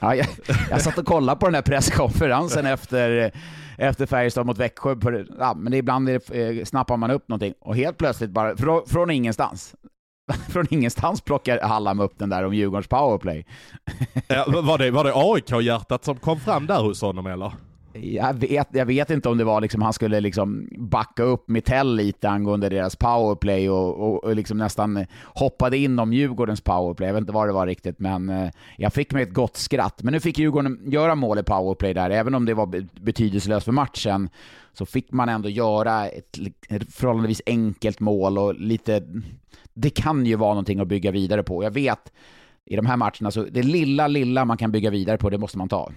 Ja, 0.00 0.14
jag, 0.14 0.26
jag 0.70 0.82
satt 0.82 0.98
och 0.98 1.06
kollade 1.06 1.40
på 1.40 1.46
den 1.46 1.54
här 1.54 1.62
presskonferensen 1.62 2.66
efter 2.66 3.32
efter 3.78 4.06
Färjestad 4.06 4.46
mot 4.46 4.58
Växjö. 4.58 5.00
För, 5.00 5.26
ja, 5.38 5.54
men 5.54 5.74
ibland 5.74 6.08
är 6.08 6.20
det, 6.26 6.58
eh, 6.58 6.64
snappar 6.64 6.96
man 6.96 7.10
upp 7.10 7.28
någonting 7.28 7.54
och 7.60 7.76
helt 7.76 7.98
plötsligt 7.98 8.30
bara, 8.30 8.56
från, 8.56 8.86
från 8.86 9.10
ingenstans, 9.10 9.74
från 10.48 10.66
ingenstans 10.70 11.20
plockar 11.20 11.60
Hallam 11.60 12.00
upp 12.00 12.18
den 12.18 12.28
där 12.28 12.44
om 12.44 12.54
Djurgårdens 12.54 12.88
powerplay. 12.88 13.46
Ja, 14.28 14.44
var, 14.48 14.78
det, 14.78 14.90
var 14.90 15.04
det 15.04 15.12
AIK-hjärtat 15.14 16.04
som 16.04 16.16
kom 16.16 16.40
fram 16.40 16.66
där 16.66 16.82
hos 16.82 17.02
honom 17.02 17.26
eller? 17.26 17.52
Jag 18.02 18.34
vet, 18.34 18.68
jag 18.70 18.86
vet 18.86 19.10
inte 19.10 19.28
om 19.28 19.38
det 19.38 19.44
var 19.44 19.60
liksom, 19.60 19.82
han 19.82 19.92
skulle 19.92 20.20
liksom 20.20 20.68
backa 20.78 21.22
upp 21.22 21.48
Mitell 21.48 21.96
lite 21.96 22.28
angående 22.28 22.68
deras 22.68 22.96
powerplay 22.96 23.70
och, 23.70 23.94
och, 23.94 24.24
och 24.24 24.36
liksom 24.36 24.58
nästan 24.58 25.06
hoppade 25.24 25.78
in 25.78 25.98
om 25.98 26.12
Djurgårdens 26.12 26.60
powerplay. 26.60 27.08
Jag 27.08 27.14
vet 27.14 27.20
inte 27.20 27.32
vad 27.32 27.48
det 27.48 27.52
var 27.52 27.66
riktigt, 27.66 27.98
men 27.98 28.28
eh, 28.28 28.50
jag 28.76 28.92
fick 28.92 29.12
mig 29.12 29.22
ett 29.22 29.34
gott 29.34 29.56
skratt. 29.56 30.02
Men 30.02 30.12
nu 30.12 30.20
fick 30.20 30.38
Djurgården 30.38 30.80
göra 30.84 31.14
mål 31.14 31.38
i 31.38 31.42
powerplay 31.42 31.94
där, 31.94 32.10
även 32.10 32.34
om 32.34 32.44
det 32.44 32.54
var 32.54 32.66
betydelselöst 33.00 33.64
för 33.64 33.72
matchen, 33.72 34.28
så 34.72 34.86
fick 34.86 35.12
man 35.12 35.28
ändå 35.28 35.48
göra 35.48 36.08
ett, 36.08 36.38
ett 36.68 36.94
förhållandevis 36.94 37.42
enkelt 37.46 38.00
mål 38.00 38.38
och 38.38 38.54
lite... 38.54 39.02
Det 39.74 39.90
kan 39.90 40.26
ju 40.26 40.36
vara 40.36 40.50
någonting 40.50 40.80
att 40.80 40.88
bygga 40.88 41.10
vidare 41.10 41.42
på. 41.42 41.64
Jag 41.64 41.70
vet 41.70 42.12
i 42.70 42.76
de 42.76 42.86
här 42.86 42.96
matcherna. 42.96 43.30
Så 43.30 43.42
det 43.42 43.62
lilla, 43.62 44.06
lilla 44.06 44.44
man 44.44 44.56
kan 44.56 44.72
bygga 44.72 44.90
vidare 44.90 45.18
på, 45.18 45.30
det 45.30 45.38
måste 45.38 45.58
man 45.58 45.68
ta. 45.68 45.92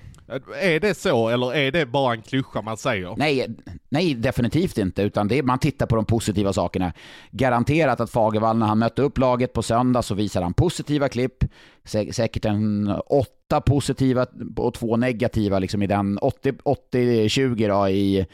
Är 0.62 0.80
det 0.80 0.98
så, 0.98 1.30
eller 1.30 1.56
är 1.56 1.72
det 1.72 1.86
bara 1.86 2.13
en 2.13 2.22
klyscha 2.22 2.62
man 2.62 2.78
säger? 2.78 3.13
Nej, 3.18 3.48
nej 3.90 4.16
definitivt 4.16 4.78
inte, 4.78 5.01
utan 5.01 5.28
det, 5.28 5.44
man 5.44 5.60
tittar 5.60 5.86
på 5.86 5.96
de 5.96 6.06
positiva 6.06 6.54
sakerna. 6.54 6.94
Garanterat 7.32 8.00
att 8.00 8.10
Fagervall, 8.10 8.58
när 8.58 8.66
han 8.66 8.80
mötte 8.80 9.01
upp 9.01 9.18
laget 9.18 9.54
på 9.54 9.62
söndag, 9.63 10.01
så 10.01 10.16
visar 10.16 10.42
han 10.42 10.54
positiva 10.54 11.10
klipp. 11.10 11.44
Sä 11.84 12.14
säkert 12.14 12.46
en 12.46 12.94
åtta 13.06 13.62
positiva 13.62 14.26
och 14.56 14.74
två 14.74 14.98
negativa 14.98 15.60
liksom 15.60 15.84
i 15.84 15.88
den 15.88 16.20
80-20 16.20 17.68
då 17.68 17.90
i 17.90 18.26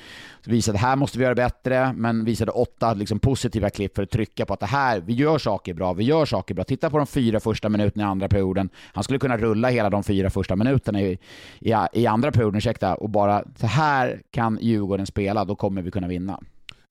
visade 0.45 0.77
här 0.77 0.95
måste 0.95 1.17
vi 1.17 1.23
göra 1.23 1.35
bättre, 1.35 1.93
men 1.93 2.25
visade 2.25 2.51
åtta 2.51 2.93
liksom 2.93 3.19
positiva 3.19 3.69
klipp 3.69 3.95
för 3.95 4.03
att 4.03 4.09
trycka 4.09 4.45
på 4.45 4.53
att 4.53 4.59
det 4.59 4.65
här, 4.65 4.99
vi 4.99 5.13
gör 5.13 5.37
saker 5.37 5.73
bra, 5.73 5.93
vi 5.93 6.03
gör 6.03 6.25
saker 6.25 6.55
bra. 6.55 6.63
Titta 6.63 6.89
på 6.89 6.97
de 6.97 7.07
fyra 7.07 7.39
första 7.39 7.69
minuterna 7.69 8.03
i 8.03 8.07
andra 8.07 8.27
perioden. 8.27 8.69
Han 8.93 9.03
skulle 9.03 9.19
kunna 9.19 9.37
rulla 9.37 9.69
hela 9.69 9.89
de 9.89 10.03
fyra 10.03 10.29
första 10.29 10.55
minuterna 10.55 11.01
i, 11.01 11.17
i, 11.59 11.73
i 11.93 12.07
andra 12.07 12.31
perioden, 12.31 12.57
ursäkta, 12.57 12.95
och 12.95 13.09
bara 13.09 13.43
så 13.55 13.67
här 13.67 14.21
kan 14.31 14.59
Djurgården 14.61 15.05
spela, 15.05 15.45
då 15.45 15.55
kommer 15.55 15.81
vi 15.81 15.91
kunna 15.91 16.07
vinna. 16.07 16.39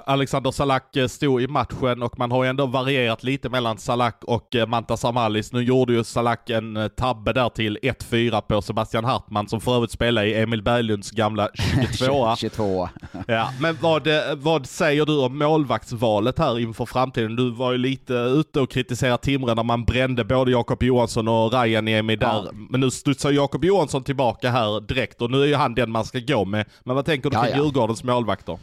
Alexander 0.04 0.50
Salak 0.50 0.96
eh, 0.96 1.06
stod 1.06 1.42
i 1.42 1.46
matchen 1.46 2.02
och 2.02 2.18
man 2.18 2.30
har 2.30 2.44
ju 2.44 2.50
ändå 2.50 2.66
varierat 2.66 3.22
lite 3.22 3.48
mellan 3.48 3.78
Salak 3.78 4.24
och 4.24 4.54
eh, 4.54 4.66
Mantas 4.66 5.04
Amalis. 5.04 5.52
Nu 5.52 5.62
gjorde 5.62 5.92
ju 5.92 6.04
Salak 6.04 6.50
en 6.50 6.76
eh, 6.76 6.88
tabbe 6.88 7.32
där 7.32 7.48
till 7.48 7.78
1-4 7.82 8.40
på 8.40 8.62
Sebastian 8.62 9.04
Hartman 9.04 9.48
som 9.48 9.60
för 9.60 9.76
övrigt 9.76 9.90
spelar 9.90 10.24
i 10.24 10.34
Emil 10.34 10.62
Berglunds 10.62 11.10
gamla 11.10 11.48
22 11.98 12.36
22 12.36 12.88
Ja, 13.26 13.50
men 13.60 13.78
vad, 13.80 14.08
vad 14.36 14.66
säger 14.66 15.06
du 15.06 15.18
om 15.18 15.38
målvaktsvalet 15.38 16.38
här 16.38 16.58
inför 16.58 16.86
framtiden? 16.86 17.36
Du 17.36 17.50
var 17.50 17.72
ju 17.72 17.78
lite 17.78 18.14
ute 18.14 18.60
och 18.60 18.70
kritiserade 18.70 19.18
Timrå 19.18 19.54
när 19.54 19.62
man 19.62 19.84
brände 19.84 20.24
både 20.24 20.50
Jakob 20.50 20.82
Johansson 20.82 21.28
och 21.28 21.52
Ryan 21.52 21.88
Emil 21.88 22.18
där. 22.18 22.26
Ja. 22.26 22.50
Men 22.70 22.80
nu 22.80 22.90
studsar 22.90 23.30
Jakob 23.30 23.64
Johansson 23.64 24.04
tillbaka 24.04 24.50
här 24.50 24.80
direkt 24.80 25.22
och 25.22 25.30
nu 25.30 25.42
är 25.42 25.46
ju 25.46 25.54
han 25.54 25.74
den 25.74 25.90
man 25.90 26.04
ska 26.04 26.18
gå 26.18 26.44
med. 26.44 26.66
Men 26.84 26.96
vad 26.96 27.04
tänker 27.04 27.30
du 27.30 27.36
kring 27.36 27.44
ja, 27.44 27.56
ja. 27.56 27.64
Djurgårdens 27.64 28.04
målvakter? 28.04 28.58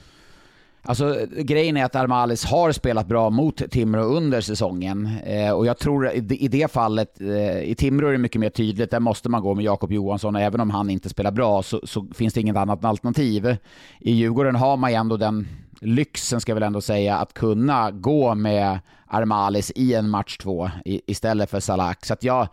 Alltså 0.86 1.18
grejen 1.38 1.78
är 1.78 1.86
att 1.86 1.96
Armalis 1.96 2.46
har 2.46 2.72
spelat 2.72 3.08
bra 3.08 3.30
mot 3.30 3.72
Timrå 3.72 4.04
under 4.04 4.42
säsongen. 4.42 5.10
Eh, 5.26 5.52
och 5.52 5.66
jag 5.66 5.80
tror 5.80 6.12
i 6.14 6.48
det 6.48 6.72
fallet, 6.72 7.22
eh, 7.22 7.64
i 7.64 7.76
Timrå 7.78 8.08
är 8.08 8.12
det 8.12 8.18
mycket 8.18 8.40
mer 8.40 8.50
tydligt, 8.50 8.92
där 8.92 9.00
måste 9.00 9.30
man 9.30 9.42
gå 9.42 9.56
med 9.56 9.66
Jakob 9.66 9.92
Johansson 9.92 10.36
och 10.36 10.42
även 10.42 10.62
om 10.62 10.70
han 10.70 10.90
inte 10.90 11.10
spelar 11.10 11.32
bra 11.32 11.64
så, 11.64 11.82
så, 11.84 12.08
finns 12.16 12.34
det 12.34 12.42
inget 12.42 12.56
annat 12.56 12.86
alternativ. 12.86 13.58
I 14.00 14.12
Djurgården 14.12 14.56
har 14.56 14.78
man 14.78 14.92
ju 14.92 14.96
ändå 14.96 15.18
den 15.18 15.48
lyxen, 15.82 16.42
ska 16.42 16.52
jag 16.52 16.56
väl 16.56 16.64
ändå 16.64 16.82
säga, 16.82 17.18
att 17.18 17.34
kunna 17.34 17.92
gå 17.92 18.36
med 18.36 18.80
Armalis 19.08 19.72
i 19.76 19.94
en 19.94 20.10
match 20.10 20.38
två 20.38 20.70
istället 20.86 21.50
för 21.50 21.60
Salak. 21.60 22.06
Så 22.06 22.14
att 22.14 22.24
jag, 22.24 22.48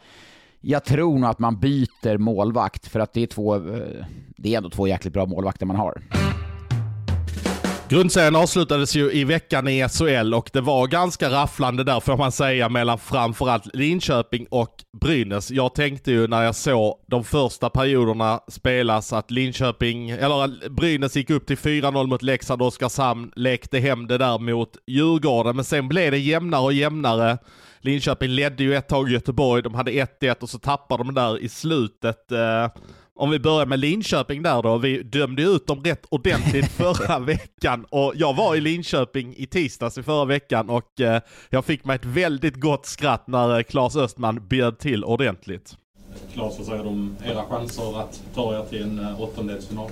jag 0.61 0.85
tror 0.85 1.19
nog 1.19 1.31
att 1.31 1.39
man 1.39 1.61
byter 1.61 2.19
målvakt 2.19 2.87
för 2.87 3.01
att 3.01 3.13
det 3.13 3.23
är 3.23 3.27
två, 3.27 3.55
eh, 3.55 3.61
det 4.37 4.55
är 4.55 4.57
ändå 4.57 4.71
två 4.71 4.87
jäkligt 4.89 5.15
bra 5.15 5.27
målvakter 5.27 5.67
man 5.67 5.77
har. 5.77 6.03
Grundserien 7.91 8.37
avslutades 8.37 8.97
ju 8.97 9.13
i 9.13 9.25
veckan 9.25 9.69
i 9.69 9.89
SHL 9.89 10.35
och 10.35 10.51
det 10.53 10.61
var 10.61 10.87
ganska 10.87 11.31
rafflande 11.31 11.85
där 11.85 12.01
får 12.01 12.17
man 12.17 12.33
säga 12.33 12.69
mellan 12.69 12.99
framförallt 12.99 13.77
Linköping 13.77 14.47
och 14.51 14.75
Brynäs. 15.01 15.51
Jag 15.51 15.75
tänkte 15.75 16.13
ju 16.13 16.27
när 16.27 16.43
jag 16.43 16.55
såg 16.55 16.99
de 17.07 17.25
första 17.25 17.71
perioderna 17.71 18.41
spelas 18.49 19.13
att 19.13 19.31
Linköping, 19.31 20.11
eller 20.11 20.69
Brynäs 20.69 21.17
gick 21.17 21.31
upp 21.31 21.47
till 21.47 21.57
4-0 21.57 22.07
mot 22.07 22.23
Leksand 22.23 22.63
och 22.63 22.69
Oskarshamn, 22.69 23.33
lekte 23.37 23.79
hem 23.79 24.07
det 24.07 24.19
där 24.19 24.39
mot 24.39 24.77
Djurgården, 24.87 25.57
men 25.57 25.65
sen 25.65 25.89
blev 25.89 26.11
det 26.11 26.19
jämnare 26.19 26.63
och 26.63 26.73
jämnare. 26.73 27.39
Linköping 27.81 28.31
ledde 28.31 28.63
ju 28.63 28.75
ett 28.75 28.89
tag 28.89 29.11
i 29.11 29.13
Göteborg, 29.13 29.63
de 29.63 29.75
hade 29.75 29.91
1-1 29.91 30.37
och 30.41 30.51
så 30.51 30.59
tappade 30.59 31.05
de 31.05 31.15
där 31.15 31.39
i 31.39 31.49
slutet. 31.49 32.33
Eh, 32.33 32.69
om 33.21 33.31
vi 33.31 33.39
börjar 33.39 33.67
med 33.67 33.79
Linköping 33.79 34.43
där 34.43 34.63
då. 34.63 34.79
Vi 34.79 35.03
dömde 35.03 35.43
ut 35.43 35.67
dem 35.67 35.85
rätt 35.85 36.07
ordentligt 36.09 36.71
förra 36.73 37.19
veckan 37.19 37.87
och 37.91 38.13
jag 38.17 38.37
var 38.37 38.57
i 38.57 38.61
Linköping 38.61 39.35
i 39.37 39.47
tisdags 39.47 39.99
i 39.99 40.03
förra 40.03 40.25
veckan 40.25 40.71
och 40.71 41.01
eh, 41.01 41.23
jag 41.51 41.65
fick 41.65 41.85
mig 41.85 41.97
ett 41.97 42.05
väldigt 42.05 42.57
gott 42.57 42.87
skratt 42.87 43.27
när 43.27 43.59
eh, 43.59 43.63
Claes 43.63 43.97
Östman 43.97 44.49
bjöd 44.49 44.79
till 44.79 45.05
ordentligt. 45.05 45.77
Claes, 46.33 46.59
vad 46.59 46.67
säger 46.67 46.83
du 46.83 46.89
om 46.89 47.17
era 47.25 47.45
chanser 47.45 48.01
att 48.01 48.23
ta 48.35 48.59
er 48.59 48.65
till 48.65 48.83
en 48.83 48.99
eh, 48.99 49.21
åttondelsfinal? 49.21 49.91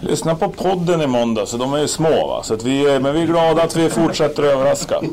Lyssna 0.00 0.34
på 0.34 0.48
podden 0.48 1.00
i 1.00 1.06
måndag, 1.06 1.46
så 1.46 1.56
de 1.56 1.74
är 1.74 1.78
ju 1.78 1.88
små 1.88 2.26
va. 2.26 2.42
Så 2.42 2.54
att 2.54 2.64
vi, 2.64 2.98
men 3.00 3.14
vi 3.14 3.22
är 3.22 3.26
glada 3.26 3.62
att 3.62 3.76
vi 3.76 3.90
fortsätter 3.90 4.42
att 4.42 4.48
överraska. 4.48 5.00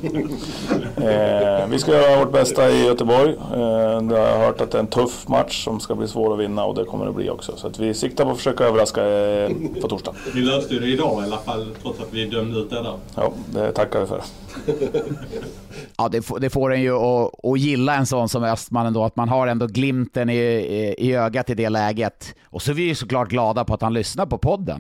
Eh, 0.98 1.68
vi 1.68 1.80
ska 1.80 1.92
göra 1.92 2.20
vårt 2.20 2.32
bästa 2.32 2.72
i 2.72 2.86
Göteborg. 2.86 3.36
Eh, 3.54 3.60
jag 3.60 4.38
har 4.38 4.46
hört 4.46 4.62
att 4.62 4.72
det 4.72 4.78
är 4.78 4.80
en 4.80 4.88
tuff 4.88 5.28
match 5.28 5.64
som 5.64 5.80
ska 5.80 5.96
bli 5.96 6.08
svår 6.08 6.34
att 6.34 6.40
vinna 6.40 6.66
och 6.66 6.76
det 6.76 6.86
kommer 6.86 7.06
det 7.06 7.12
bli 7.12 7.30
också. 7.30 7.58
Så 7.58 7.68
att 7.68 7.80
vi 7.80 7.94
siktar 7.94 8.26
på 8.26 8.32
att 8.32 8.38
försöka 8.38 8.64
överraska 8.64 9.06
eh, 9.06 9.52
på 9.82 9.88
torsdag. 9.88 10.14
Ni 10.36 10.42
löste 10.42 10.80
det 10.80 10.88
idag 10.88 11.22
i 11.22 11.26
alla 11.26 11.38
fall, 11.38 11.68
trots 11.82 12.00
att 12.00 12.14
vi 12.14 12.26
dömde 12.26 12.60
ut 12.60 12.70
det 12.70 12.76
där. 12.76 12.94
Ja, 13.16 13.32
det 13.46 13.72
tackar 13.72 14.00
vi 14.00 14.06
för. 14.06 14.22
ja, 15.98 16.10
det, 16.10 16.22
får, 16.22 16.40
det 16.40 16.50
får 16.50 16.74
en 16.74 16.82
ju 16.82 16.96
att, 16.96 17.46
att 17.46 17.60
gilla 17.60 17.96
en 17.96 18.06
sån 18.06 18.30
som 18.30 18.44
Östman 18.44 18.86
ändå, 18.86 19.04
att 19.04 19.16
man 19.16 19.30
har 19.30 19.48
ändå 19.48 19.68
glimten 19.68 20.30
i, 20.30 20.38
i, 20.38 20.96
i 20.98 21.16
ögat 21.16 21.50
i 21.50 21.54
det 21.54 21.70
läget. 21.70 22.36
Och 22.44 22.62
så 22.62 22.72
är 22.72 22.76
vi 22.76 22.84
ju 22.84 22.96
såklart 22.96 23.30
glada 23.30 23.66
på 23.66 23.74
att 23.74 23.82
han 23.82 23.94
lyssnar 23.94 24.26
på 24.26 24.38
podden. 24.38 24.75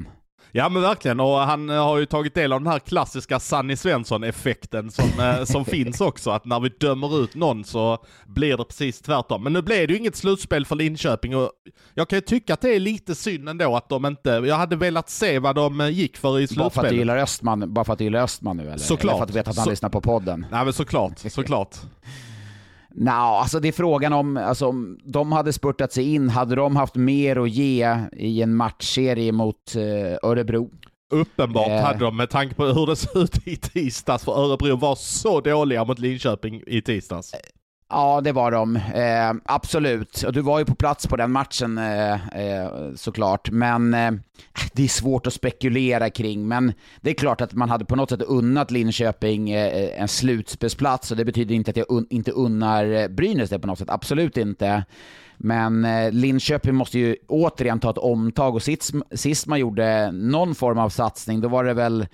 Ja 0.57 0.69
men 0.69 0.81
verkligen, 0.81 1.19
och 1.19 1.37
han 1.37 1.69
eh, 1.69 1.83
har 1.83 1.97
ju 1.97 2.05
tagit 2.05 2.33
del 2.33 2.53
av 2.53 2.61
den 2.61 2.71
här 2.71 2.79
klassiska 2.79 3.39
Sanny 3.39 3.75
Svensson-effekten 3.75 4.91
som, 4.91 5.19
eh, 5.19 5.43
som 5.45 5.65
finns 5.65 6.01
också, 6.01 6.31
att 6.31 6.45
när 6.45 6.59
vi 6.59 6.69
dömer 6.69 7.23
ut 7.23 7.35
någon 7.35 7.63
så 7.63 7.97
blir 8.25 8.57
det 8.57 8.63
precis 8.63 9.01
tvärtom. 9.01 9.43
Men 9.43 9.53
nu 9.53 9.61
blev 9.61 9.87
det 9.87 9.93
ju 9.93 9.99
inget 9.99 10.15
slutspel 10.15 10.65
för 10.65 10.75
Linköping 10.75 11.35
och 11.35 11.51
jag 11.93 12.09
kan 12.09 12.17
ju 12.17 12.21
tycka 12.21 12.53
att 12.53 12.61
det 12.61 12.75
är 12.75 12.79
lite 12.79 13.15
synd 13.15 13.49
ändå 13.49 13.75
att 13.75 13.89
de 13.89 14.05
inte, 14.05 14.29
jag 14.29 14.55
hade 14.55 14.75
velat 14.75 15.09
se 15.09 15.39
vad 15.39 15.55
de 15.55 15.81
eh, 15.81 15.89
gick 15.89 16.17
för 16.17 16.39
i 16.39 16.47
slutspelet. 16.47 16.57
Bara 16.57 16.69
för 16.69 16.83
att 16.83 16.89
du 16.89 16.97
gillar 16.97 17.17
Östman, 17.17 17.73
bara 17.73 17.85
för 17.85 17.93
att 17.93 17.99
du 17.99 18.03
gillar 18.05 18.23
Östman 18.23 18.57
nu 18.57 18.63
eller? 18.63 18.77
Såklart. 18.77 19.03
Eller 19.03 19.17
för 19.17 19.23
att 19.23 19.27
du 19.27 19.33
vet 19.33 19.47
att 19.47 19.55
han 19.55 19.63
så... 19.63 19.69
lyssnar 19.69 19.89
på 19.89 20.01
podden? 20.01 20.45
Nej 20.51 20.63
men 20.63 20.73
såklart, 20.73 21.19
såklart. 21.19 21.75
Nå, 22.97 23.11
alltså 23.11 23.59
det 23.59 23.67
är 23.67 23.71
frågan 23.71 24.13
om, 24.13 24.37
alltså, 24.37 24.67
om 24.67 24.99
de 25.03 25.31
hade 25.31 25.53
spurtat 25.53 25.93
sig 25.93 26.13
in, 26.13 26.29
hade 26.29 26.55
de 26.55 26.75
haft 26.75 26.95
mer 26.95 27.43
att 27.43 27.49
ge 27.49 27.97
i 28.13 28.41
en 28.41 28.55
matchserie 28.55 29.31
mot 29.31 29.75
eh, 29.75 30.29
Örebro? 30.29 30.69
Uppenbart 31.11 31.67
eh. 31.67 31.81
hade 31.81 31.99
de 31.99 32.17
med 32.17 32.29
tanke 32.29 32.55
på 32.55 32.65
hur 32.65 32.87
det 32.87 32.95
såg 32.95 33.23
ut 33.23 33.47
i 33.47 33.55
tisdags, 33.55 34.25
för 34.25 34.31
Örebro 34.31 34.75
var 34.75 34.95
så 34.95 35.41
dåliga 35.41 35.85
mot 35.85 35.99
Linköping 35.99 36.61
i 36.67 36.81
tisdags. 36.81 37.33
Ja, 37.89 38.21
det 38.21 38.31
var 38.31 38.51
de. 38.51 38.75
Eh, 38.75 39.33
absolut. 39.45 40.23
Och 40.23 40.33
du 40.33 40.41
var 40.41 40.59
ju 40.59 40.65
på 40.65 40.75
plats 40.75 41.07
på 41.07 41.15
den 41.15 41.31
matchen 41.31 41.77
eh, 41.77 42.13
eh, 42.13 42.69
såklart. 42.95 43.51
Men 43.51 43.93
eh, 43.93 44.11
det 44.73 44.83
är 44.83 44.87
svårt 44.87 45.27
att 45.27 45.33
spekulera 45.33 46.09
kring. 46.09 46.47
Men 46.47 46.73
det 47.01 47.09
är 47.09 47.13
klart 47.13 47.41
att 47.41 47.53
man 47.53 47.69
hade 47.69 47.85
på 47.85 47.95
något 47.95 48.09
sätt 48.09 48.21
unnat 48.21 48.71
Linköping 48.71 49.51
eh, 49.51 50.01
en 50.01 50.07
slutspelsplats. 50.07 51.11
Och 51.11 51.17
det 51.17 51.25
betyder 51.25 51.55
inte 51.55 51.71
att 51.71 51.77
jag 51.77 51.85
un 51.89 52.07
inte 52.09 52.31
unnar 52.31 52.85
eh, 52.85 53.07
Brynäs 53.07 53.49
det 53.49 53.59
på 53.59 53.67
något 53.67 53.79
sätt. 53.79 53.89
Absolut 53.89 54.37
inte. 54.37 54.85
Men 55.37 55.85
eh, 55.85 56.11
Linköping 56.11 56.75
måste 56.75 56.99
ju 56.99 57.15
återigen 57.27 57.79
ta 57.79 57.89
ett 57.89 57.97
omtag 57.97 58.55
och 58.55 58.63
sist, 58.63 58.93
sist 59.11 59.47
man 59.47 59.59
gjorde 59.59 60.11
någon 60.11 60.55
form 60.55 60.77
av 60.77 60.89
satsning, 60.89 61.41
då 61.41 61.47
var 61.47 61.63
det 61.63 61.73
väl 61.73 62.07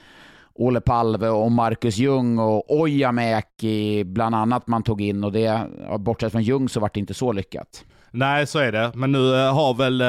Olle 0.62 0.82
Palve 0.82 1.30
och 1.30 1.52
Marcus 1.52 1.98
Ljung 1.98 2.40
och 2.40 2.80
Ojamäki 2.80 4.04
bland 4.04 4.36
annat 4.36 4.68
man 4.68 4.84
tog 4.84 5.02
in 5.02 5.24
och 5.24 5.32
det, 5.32 5.68
bortsett 6.00 6.32
från 6.32 6.44
Ljung 6.44 6.70
så 6.70 6.80
var 6.80 6.90
det 6.94 7.00
inte 7.00 7.14
så 7.14 7.32
lyckat. 7.32 7.86
Nej, 8.14 8.48
så 8.48 8.60
är 8.60 8.72
det. 8.72 8.92
Men 8.96 9.12
nu 9.12 9.36
eh, 9.36 9.54
har 9.54 9.74
väl 9.74 10.02
eh, 10.02 10.06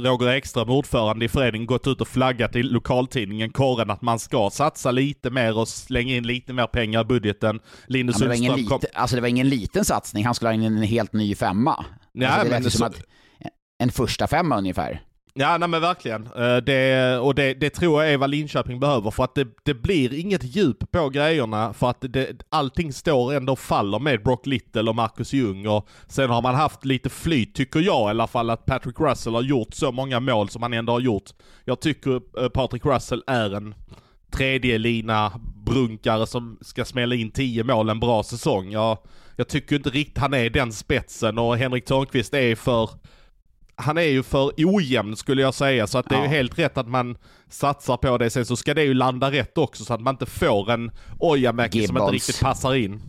Roger 0.00 0.28
Ekström, 0.28 0.70
ordförande 0.70 1.24
i 1.24 1.28
föreningen, 1.28 1.66
gått 1.66 1.86
ut 1.86 2.00
och 2.00 2.08
flaggat 2.08 2.56
i 2.56 2.62
lokaltidningen 2.62 3.50
Korren 3.50 3.90
att 3.90 4.02
man 4.02 4.18
ska 4.18 4.50
satsa 4.50 4.90
lite 4.90 5.30
mer 5.30 5.58
och 5.58 5.68
slänga 5.68 6.16
in 6.16 6.26
lite 6.26 6.52
mer 6.52 6.66
pengar 6.66 7.00
i 7.00 7.04
budgeten. 7.04 7.60
Linus 7.86 8.16
ja, 8.18 8.24
det, 8.24 8.28
var 8.28 8.36
ingen 8.36 8.56
lite, 8.56 8.88
alltså 8.94 9.16
det 9.16 9.22
var 9.22 9.28
ingen 9.28 9.48
liten 9.48 9.84
satsning, 9.84 10.24
han 10.24 10.34
skulle 10.34 10.48
ha 10.48 10.54
in 10.54 10.62
en 10.62 10.82
helt 10.82 11.12
ny 11.12 11.34
femma. 11.34 11.84
Nej, 12.12 12.28
alltså 12.28 12.44
det 12.50 12.60
lät 12.60 12.72
så... 12.72 12.78
som 12.78 12.86
att 12.86 13.02
en 13.78 13.90
första 13.90 14.26
femma 14.26 14.58
ungefär. 14.58 15.05
Ja, 15.38 15.58
nej 15.58 15.68
men 15.68 15.80
verkligen. 15.80 16.26
Eh, 16.26 16.56
det, 16.56 17.18
och 17.18 17.34
det, 17.34 17.54
det 17.54 17.70
tror 17.70 18.02
jag 18.02 18.12
är 18.12 18.18
vad 18.18 18.30
Linköping 18.30 18.80
behöver 18.80 19.10
för 19.10 19.24
att 19.24 19.34
det, 19.34 19.48
det 19.62 19.74
blir 19.74 20.14
inget 20.14 20.56
djup 20.56 20.90
på 20.92 21.08
grejerna 21.08 21.72
för 21.72 21.90
att 21.90 22.00
det, 22.00 22.42
allting 22.48 22.92
står 22.92 23.34
ändå 23.34 23.52
och 23.52 23.58
faller 23.58 23.98
med 23.98 24.22
Brock 24.22 24.46
Little 24.46 24.90
och 24.90 24.96
Marcus 24.96 25.32
Ljung 25.32 25.66
och 25.66 25.88
sen 26.08 26.30
har 26.30 26.42
man 26.42 26.54
haft 26.54 26.84
lite 26.84 27.08
flyt, 27.08 27.54
tycker 27.54 27.80
jag 27.80 28.08
i 28.08 28.10
alla 28.10 28.26
fall, 28.26 28.50
att 28.50 28.66
Patrick 28.66 29.00
Russell 29.00 29.34
har 29.34 29.42
gjort 29.42 29.74
så 29.74 29.92
många 29.92 30.20
mål 30.20 30.48
som 30.48 30.62
han 30.62 30.72
ändå 30.72 30.92
har 30.92 31.00
gjort. 31.00 31.30
Jag 31.64 31.80
tycker 31.80 32.20
eh, 32.42 32.48
Patrick 32.48 32.84
Russell 32.84 33.22
är 33.26 33.54
en 33.54 33.74
tredje 34.30 34.78
lina 34.78 35.32
brunkare 35.66 36.26
som 36.26 36.58
ska 36.60 36.84
smälla 36.84 37.14
in 37.14 37.30
tio 37.30 37.64
mål 37.64 37.88
en 37.88 38.00
bra 38.00 38.22
säsong. 38.22 38.70
Jag, 38.72 38.98
jag 39.36 39.48
tycker 39.48 39.76
inte 39.76 39.90
riktigt 39.90 40.18
han 40.18 40.34
är 40.34 40.50
den 40.50 40.72
spetsen 40.72 41.38
och 41.38 41.56
Henrik 41.56 41.84
Törnqvist 41.84 42.34
är 42.34 42.54
för 42.54 42.90
han 43.76 43.98
är 43.98 44.02
ju 44.02 44.22
för 44.22 44.52
ojämn 44.56 45.16
skulle 45.16 45.42
jag 45.42 45.54
säga, 45.54 45.86
så 45.86 45.98
att 45.98 46.08
det 46.08 46.14
är 46.16 46.22
ju 46.22 46.28
helt 46.28 46.58
rätt 46.58 46.78
att 46.78 46.88
man 46.88 47.16
satsar 47.48 47.96
på 47.96 48.18
det. 48.18 48.30
Sen 48.30 48.46
så 48.46 48.56
ska 48.56 48.74
det 48.74 48.82
ju 48.82 48.94
landa 48.94 49.30
rätt 49.30 49.58
också 49.58 49.84
så 49.84 49.94
att 49.94 50.00
man 50.00 50.14
inte 50.14 50.26
får 50.26 50.70
en 50.70 50.90
Ojamäki 51.18 51.86
som 51.86 51.96
inte 51.96 52.12
riktigt 52.12 52.40
passar 52.40 52.74
in 52.74 53.02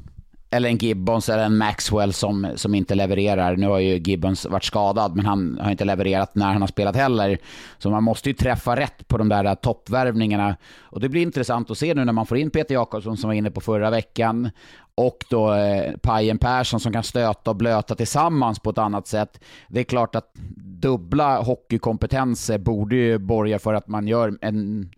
eller 0.49 0.69
en 0.69 0.77
Gibbons 0.77 1.29
eller 1.29 1.43
en 1.43 1.57
Maxwell 1.57 2.13
som, 2.13 2.47
som 2.55 2.75
inte 2.75 2.95
levererar. 2.95 3.55
Nu 3.55 3.67
har 3.67 3.79
ju 3.79 3.97
Gibbons 3.97 4.45
varit 4.45 4.63
skadad, 4.63 5.15
men 5.15 5.25
han 5.25 5.59
har 5.61 5.71
inte 5.71 5.85
levererat 5.85 6.35
när 6.35 6.45
han 6.53 6.61
har 6.61 6.67
spelat 6.67 6.95
heller. 6.95 7.37
Så 7.77 7.89
man 7.89 8.03
måste 8.03 8.29
ju 8.29 8.33
träffa 8.33 8.75
rätt 8.75 9.07
på 9.07 9.17
de 9.17 9.29
där 9.29 9.55
toppvärvningarna. 9.55 10.55
Och 10.81 10.99
det 10.99 11.09
blir 11.09 11.21
intressant 11.21 11.71
att 11.71 11.77
se 11.77 11.93
nu 11.93 12.05
när 12.05 12.13
man 12.13 12.25
får 12.25 12.37
in 12.37 12.49
Peter 12.49 12.75
Jakobsson 12.75 13.17
som 13.17 13.27
var 13.27 13.35
inne 13.35 13.51
på 13.51 13.61
förra 13.61 13.89
veckan 13.89 14.49
och 14.95 15.17
då 15.29 15.53
eh, 15.53 15.97
Pajen 15.97 16.37
Persson 16.37 16.79
som 16.79 16.93
kan 16.93 17.03
stöta 17.03 17.51
och 17.51 17.55
blöta 17.55 17.95
tillsammans 17.95 18.59
på 18.59 18.69
ett 18.69 18.77
annat 18.77 19.07
sätt. 19.07 19.39
Det 19.67 19.79
är 19.79 19.83
klart 19.83 20.15
att 20.15 20.33
dubbla 20.81 21.41
hockeykompetenser 21.41 22.57
borde 22.57 22.95
ju 22.95 23.17
borga 23.17 23.59
för 23.59 23.73
att 23.73 23.87
man 23.87 24.07
gör 24.07 24.37
en 24.41 24.89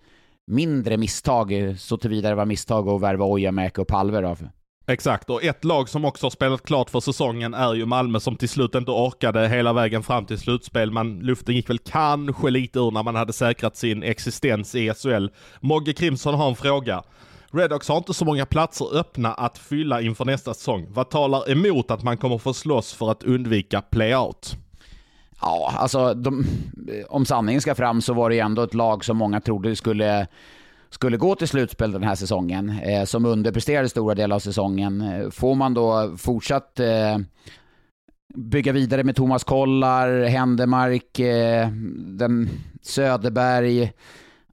mindre 0.47 0.97
misstag, 0.97 1.75
så 1.77 1.97
tillvida 1.97 2.29
det 2.29 2.35
var 2.35 2.45
misstag 2.45 2.89
att 2.89 3.01
värva 3.01 3.25
Ojamäki 3.25 3.81
och 3.81 3.87
Palve 3.87 4.21
då. 4.21 4.35
Exakt, 4.89 5.29
och 5.29 5.43
ett 5.43 5.63
lag 5.63 5.89
som 5.89 6.05
också 6.05 6.25
har 6.25 6.31
spelat 6.31 6.63
klart 6.63 6.89
för 6.89 6.99
säsongen 6.99 7.53
är 7.53 7.73
ju 7.73 7.85
Malmö 7.85 8.19
som 8.19 8.35
till 8.35 8.49
slut 8.49 8.75
inte 8.75 8.91
orkade 8.91 9.47
hela 9.47 9.73
vägen 9.73 10.03
fram 10.03 10.25
till 10.25 10.37
slutspel. 10.37 10.91
Man, 10.91 11.19
luften 11.19 11.55
gick 11.55 11.69
väl 11.69 11.77
kanske 11.77 12.49
lite 12.49 12.79
ur 12.79 12.91
när 12.91 13.03
man 13.03 13.15
hade 13.15 13.33
säkrat 13.33 13.77
sin 13.77 14.03
existens 14.03 14.75
i 14.75 14.93
SHL. 14.93 15.27
Mogge 15.59 15.93
Krimson 15.93 16.33
har 16.33 16.49
en 16.49 16.55
fråga. 16.55 17.03
Redox 17.51 17.87
har 17.87 17.97
inte 17.97 18.13
så 18.13 18.25
många 18.25 18.45
platser 18.45 18.97
öppna 18.97 19.33
att 19.33 19.57
fylla 19.57 20.01
inför 20.01 20.25
nästa 20.25 20.53
säsong. 20.53 20.87
Vad 20.89 21.09
talar 21.09 21.51
emot 21.51 21.91
att 21.91 22.03
man 22.03 22.17
kommer 22.17 22.37
få 22.37 22.53
slåss 22.53 22.93
för 22.93 23.11
att 23.11 23.23
undvika 23.23 23.81
playout? 23.81 24.55
Ja, 25.41 25.73
alltså 25.77 26.13
de, 26.13 26.45
om 27.09 27.25
sanningen 27.25 27.61
ska 27.61 27.75
fram 27.75 28.01
så 28.01 28.13
var 28.13 28.29
det 28.29 28.35
ju 28.35 28.41
ändå 28.41 28.61
ett 28.61 28.73
lag 28.73 29.05
som 29.05 29.17
många 29.17 29.41
trodde 29.41 29.75
skulle 29.75 30.27
skulle 30.89 31.17
gå 31.17 31.35
till 31.35 31.47
slutspel 31.47 31.91
den 31.91 32.03
här 32.03 32.15
säsongen, 32.15 32.69
eh, 32.69 33.05
som 33.05 33.25
underpresterade 33.25 33.89
stora 33.89 34.15
delar 34.15 34.35
av 34.35 34.39
säsongen. 34.39 35.01
Eh, 35.01 35.29
får 35.29 35.55
man 35.55 35.73
då 35.73 36.15
fortsatt 36.17 36.79
eh, 36.79 37.17
bygga 38.35 38.71
vidare 38.71 39.03
med 39.03 39.15
Thomas 39.15 39.43
Kollar, 39.43 40.23
Händemark, 40.23 41.19
eh, 41.19 41.69
den 41.95 42.49
Söderberg. 42.81 43.91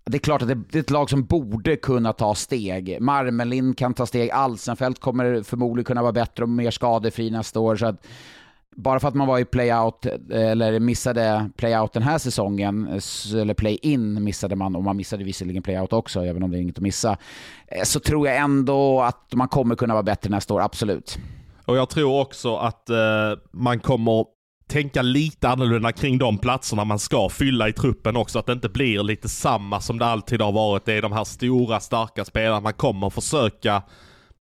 Det 0.04 0.16
är 0.16 0.18
klart 0.18 0.42
att 0.42 0.48
det, 0.48 0.54
det 0.54 0.78
är 0.78 0.80
ett 0.80 0.90
lag 0.90 1.10
som 1.10 1.24
borde 1.24 1.76
kunna 1.76 2.12
ta 2.12 2.34
steg. 2.34 3.00
Marmelin 3.00 3.74
kan 3.74 3.94
ta 3.94 4.06
steg, 4.06 4.30
Alsenfelt 4.30 5.00
kommer 5.00 5.42
förmodligen 5.42 5.84
kunna 5.84 6.02
vara 6.02 6.12
bättre 6.12 6.42
och 6.42 6.48
mer 6.48 6.70
skadefri 6.70 7.30
nästa 7.30 7.60
år. 7.60 7.76
Så 7.76 7.86
att 7.86 8.06
bara 8.76 9.00
för 9.00 9.08
att 9.08 9.14
man 9.14 9.26
var 9.26 9.38
i 9.38 9.44
playout, 9.44 10.06
eh, 10.06 10.50
eller 10.50 10.80
missade 10.80 11.50
playout 11.56 11.92
den 11.92 12.02
här 12.02 12.18
säsongen, 12.18 12.86
eller 13.34 13.54
play-in 13.54 14.24
missade 14.24 14.56
man, 14.56 14.76
och 14.76 14.82
man 14.84 14.96
missade 14.96 15.24
visserligen 15.24 15.62
playout 15.62 15.92
också, 15.92 16.24
även 16.24 16.42
om 16.42 16.50
det 16.50 16.58
är 16.58 16.60
inget 16.60 16.78
att 16.78 16.82
missa, 16.82 17.16
eh, 17.66 17.82
så 17.84 18.00
tror 18.00 18.28
jag 18.28 18.36
ändå 18.36 19.02
att 19.02 19.34
man 19.34 19.48
kommer 19.48 19.74
kunna 19.76 19.94
vara 19.94 20.02
bättre 20.02 20.30
nästa 20.30 20.54
år, 20.54 20.60
absolut. 20.60 21.18
Och 21.64 21.76
jag 21.76 21.88
tror 21.88 22.20
också 22.20 22.56
att 22.56 22.90
eh, 22.90 22.96
man 23.52 23.80
kommer 23.80 24.24
tänka 24.68 25.02
lite 25.02 25.48
annorlunda 25.48 25.92
kring 25.92 26.18
de 26.18 26.38
platserna 26.38 26.84
man 26.84 26.98
ska 26.98 27.28
fylla 27.28 27.68
i 27.68 27.72
truppen 27.72 28.16
också. 28.16 28.38
Att 28.38 28.46
det 28.46 28.52
inte 28.52 28.68
blir 28.68 29.02
lite 29.02 29.28
samma 29.28 29.80
som 29.80 29.98
det 29.98 30.06
alltid 30.06 30.40
har 30.42 30.52
varit. 30.52 30.84
Det 30.84 30.92
är 30.92 31.02
de 31.02 31.12
här 31.12 31.24
stora, 31.24 31.80
starka 31.80 32.24
spelarna. 32.24 32.60
Man 32.60 32.72
kommer 32.72 33.10
försöka 33.10 33.82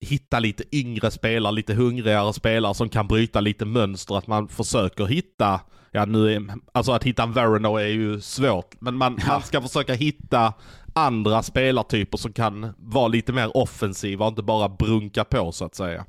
hitta 0.01 0.39
lite 0.39 0.63
yngre 0.75 1.11
spelare, 1.11 1.53
lite 1.53 1.73
hungrigare 1.73 2.33
spelare 2.33 2.73
som 2.73 2.89
kan 2.89 3.07
bryta 3.07 3.39
lite 3.39 3.65
mönster. 3.65 4.17
Att 4.17 4.27
man 4.27 4.47
försöker 4.47 5.05
hitta, 5.05 5.61
ja 5.91 6.05
nu 6.05 6.33
är, 6.33 6.43
alltså 6.71 6.91
att 6.91 7.03
hitta 7.03 7.23
en 7.23 7.33
Verino 7.33 7.77
är 7.77 7.87
ju 7.87 8.21
svårt, 8.21 8.75
men 8.79 8.95
man, 8.95 9.19
man 9.27 9.41
ska 9.41 9.61
försöka 9.61 9.93
hitta 9.93 10.53
andra 10.93 11.43
spelartyper 11.43 12.17
som 12.17 12.33
kan 12.33 12.73
vara 12.77 13.07
lite 13.07 13.33
mer 13.33 13.57
offensiva 13.57 14.25
och 14.25 14.31
inte 14.31 14.43
bara 14.43 14.69
brunka 14.69 15.23
på 15.23 15.51
så 15.51 15.65
att 15.65 15.75
säga. 15.75 16.05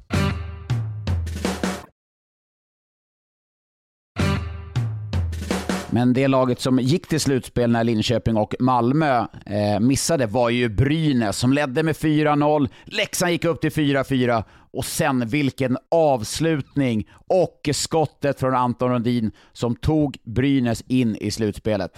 Men 5.92 6.12
det 6.12 6.28
laget 6.28 6.61
som 6.61 6.78
gick 6.78 7.06
till 7.06 7.20
slutspel 7.20 7.70
när 7.70 7.85
Linköping 7.85 8.37
och 8.37 8.54
Malmö 8.61 9.26
eh, 9.47 9.80
missade 9.80 10.26
var 10.26 10.50
ju 10.50 10.68
Brynäs 10.68 11.38
som 11.38 11.52
ledde 11.52 11.82
med 11.82 11.97
4-0. 11.97 12.68
Leksand 12.85 13.32
gick 13.32 13.44
upp 13.44 13.61
till 13.61 13.70
4-4 13.70 14.44
och 14.73 14.85
sen 14.85 15.28
vilken 15.28 15.78
avslutning 15.90 17.09
och 17.29 17.68
skottet 17.72 18.40
från 18.40 18.55
Anton 18.55 18.90
Rundin 18.90 19.33
som 19.53 19.76
tog 19.76 20.16
Brynäs 20.24 20.83
in 20.87 21.16
i 21.16 21.31
slutspelet. 21.31 21.92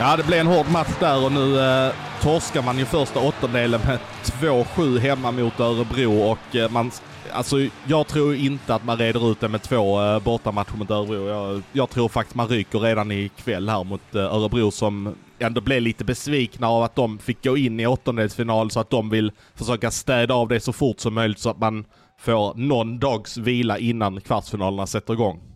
Ja, 0.00 0.16
det 0.16 0.26
blev 0.26 0.40
en 0.40 0.46
hård 0.46 0.66
match 0.72 0.96
där 1.00 1.24
och 1.24 1.32
nu 1.32 1.60
eh, 1.60 1.92
torskar 2.22 2.62
man 2.62 2.78
ju 2.78 2.84
första 2.84 3.20
åttondelen 3.20 3.80
med 3.86 3.98
2-7 4.24 4.98
hemma 4.98 5.30
mot 5.30 5.60
Örebro 5.60 6.30
och 6.30 6.56
eh, 6.56 6.70
man, 6.70 6.90
alltså 7.32 7.56
jag 7.86 8.06
tror 8.06 8.34
inte 8.34 8.74
att 8.74 8.84
man 8.84 8.98
reder 8.98 9.30
ut 9.32 9.40
det 9.40 9.48
med 9.48 9.62
två 9.62 10.02
eh, 10.02 10.20
bortamatcher 10.20 10.76
mot 10.76 10.90
Örebro. 10.90 11.28
Jag, 11.28 11.62
jag, 11.72 11.90
tror 11.90 12.08
faktiskt 12.08 12.34
man 12.34 12.48
ryker 12.48 12.78
redan 12.78 13.12
ikväll 13.12 13.68
här 13.68 13.84
mot 13.84 14.14
eh, 14.14 14.34
Örebro 14.34 14.70
som 14.70 15.14
ändå 15.38 15.60
blev 15.60 15.82
lite 15.82 16.04
besvikna 16.04 16.68
av 16.68 16.82
att 16.82 16.96
de 16.96 17.18
fick 17.18 17.44
gå 17.44 17.56
in 17.56 17.80
i 17.80 17.86
åttondelsfinal 17.86 18.70
så 18.70 18.80
att 18.80 18.90
de 18.90 19.10
vill 19.10 19.32
försöka 19.54 19.90
städa 19.90 20.34
av 20.34 20.48
det 20.48 20.60
så 20.60 20.72
fort 20.72 21.00
som 21.00 21.14
möjligt 21.14 21.38
så 21.38 21.50
att 21.50 21.58
man 21.58 21.84
får 22.18 22.54
någon 22.54 22.98
dags 22.98 23.36
vila 23.36 23.78
innan 23.78 24.20
kvartsfinalerna 24.20 24.86
sätter 24.86 25.12
igång. 25.12 25.53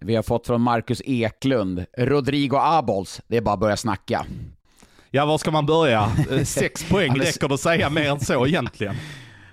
Vi 0.00 0.16
har 0.16 0.22
fått 0.22 0.46
från 0.46 0.60
Marcus 0.60 1.02
Eklund. 1.04 1.84
Rodrigo 1.98 2.56
Abols. 2.56 3.20
Det 3.26 3.36
är 3.36 3.40
bara 3.40 3.54
att 3.54 3.60
börja 3.60 3.76
snacka. 3.76 4.26
Ja, 5.10 5.26
var 5.26 5.38
ska 5.38 5.50
man 5.50 5.66
börja? 5.66 6.10
Sex 6.44 6.88
poäng 6.88 7.20
räcker 7.20 7.48
det 7.48 7.54
att 7.54 7.60
säga 7.60 7.90
mer 7.90 8.10
än 8.10 8.20
så 8.20 8.46
egentligen. 8.46 8.94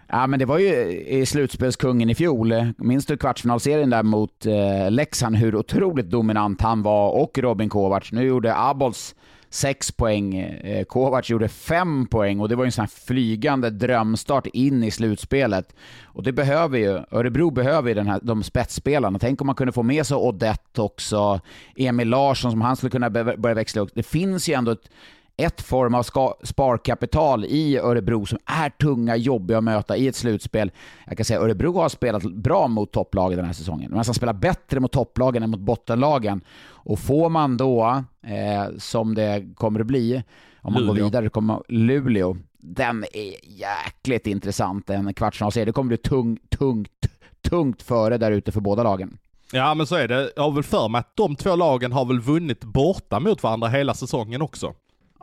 Ja, 0.07 0.27
men 0.27 0.39
det 0.39 0.45
var 0.45 0.57
ju 0.57 0.67
i 1.07 1.25
slutspelskungen 1.25 2.09
i 2.09 2.15
fjol. 2.15 2.53
Minns 2.77 3.05
du 3.05 3.17
kvartsfinalserien 3.17 3.89
där 3.89 4.03
mot 4.03 4.45
eh, 4.45 4.91
Leksand, 4.91 5.35
hur 5.35 5.55
otroligt 5.55 6.09
dominant 6.09 6.61
han 6.61 6.83
var 6.83 7.09
och 7.09 7.37
Robin 7.37 7.69
Kovacs. 7.69 8.11
Nu 8.11 8.23
gjorde 8.23 8.55
Abols 8.55 9.15
sex 9.55 9.91
poäng. 9.91 10.35
Eh, 10.35 10.83
Kovac 10.83 11.29
gjorde 11.29 11.47
fem 11.47 12.05
poäng 12.05 12.39
och 12.39 12.49
det 12.49 12.55
var 12.55 12.65
en 12.65 12.71
sån 12.71 12.81
här 12.81 13.05
flygande 13.05 13.69
drömstart 13.69 14.47
in 14.47 14.83
i 14.83 14.91
slutspelet. 14.91 15.75
Och 16.03 16.23
det 16.23 16.31
behöver 16.31 16.77
ju, 16.77 17.03
Örebro 17.11 17.51
behöver 17.51 17.89
ju 17.89 17.95
den 17.95 18.07
här, 18.07 18.19
de 18.23 18.43
spetsspelarna. 18.43 19.19
Tänk 19.19 19.41
om 19.41 19.47
man 19.47 19.55
kunde 19.55 19.73
få 19.73 19.83
med 19.83 20.05
sig 20.05 20.17
Odette 20.17 20.81
också, 20.81 21.39
Emil 21.75 22.09
Larsson 22.09 22.51
som 22.51 22.61
han 22.61 22.75
skulle 22.75 22.89
kunna 22.89 23.09
börja 23.09 23.55
växla 23.55 23.81
upp. 23.81 23.89
Det 23.93 24.03
finns 24.03 24.49
ju 24.49 24.53
ändå 24.53 24.71
ett, 24.71 24.89
ett 25.37 25.61
form 25.61 25.95
av 25.95 26.03
sparkapital 26.43 27.45
i 27.45 27.77
Örebro 27.77 28.25
som 28.25 28.37
är 28.45 28.69
tunga, 28.69 29.15
jobbiga 29.15 29.57
att 29.57 29.63
möta 29.63 29.97
i 29.97 30.07
ett 30.07 30.15
slutspel. 30.15 30.71
Jag 31.07 31.17
kan 31.17 31.25
säga 31.25 31.39
Örebro 31.39 31.73
har 31.73 31.89
spelat 31.89 32.23
bra 32.23 32.67
mot 32.67 32.91
topplagen 32.91 33.37
den 33.37 33.45
här 33.45 33.53
säsongen. 33.53 33.91
Man 33.93 34.03
ska 34.03 34.13
spela 34.13 34.33
bättre 34.33 34.79
mot 34.79 34.91
topplagen 34.91 35.43
än 35.43 35.49
mot 35.49 35.59
bottenlagen. 35.59 36.41
Och 36.67 36.99
får 36.99 37.29
man 37.29 37.57
då, 37.57 38.03
eh, 38.23 38.77
som 38.77 39.15
det 39.15 39.45
kommer 39.55 39.79
att 39.79 39.87
bli, 39.87 40.23
om 40.61 40.73
man 40.73 40.81
Luleå. 40.81 40.95
går 40.95 41.03
vidare, 41.03 41.29
kommer 41.29 41.61
Luleå. 41.67 42.37
Den 42.57 43.03
är 43.13 43.33
jäkligt 43.59 44.27
intressant, 44.27 44.89
en 44.89 45.13
kvartsfinalserie. 45.13 45.65
Det 45.65 45.71
kommer 45.71 45.87
bli 45.87 45.97
tungt, 45.97 46.49
tungt, 46.49 47.05
tungt 47.49 47.81
före 47.81 48.17
där 48.17 48.31
ute 48.31 48.51
för 48.51 48.61
båda 48.61 48.83
lagen. 48.83 49.17
Ja 49.51 49.73
men 49.73 49.87
så 49.87 49.95
är 49.95 50.07
det. 50.07 50.31
Jag 50.35 50.43
har 50.43 50.51
väl 50.51 50.63
för 50.63 50.87
mig 50.89 50.99
att 50.99 51.15
de 51.15 51.35
två 51.35 51.55
lagen 51.55 51.91
har 51.91 52.05
väl 52.05 52.19
vunnit 52.19 52.63
borta 52.63 53.19
mot 53.19 53.43
varandra 53.43 53.67
hela 53.67 53.93
säsongen 53.93 54.41
också. 54.41 54.73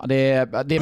Det, 0.06 0.44
det, 0.64 0.74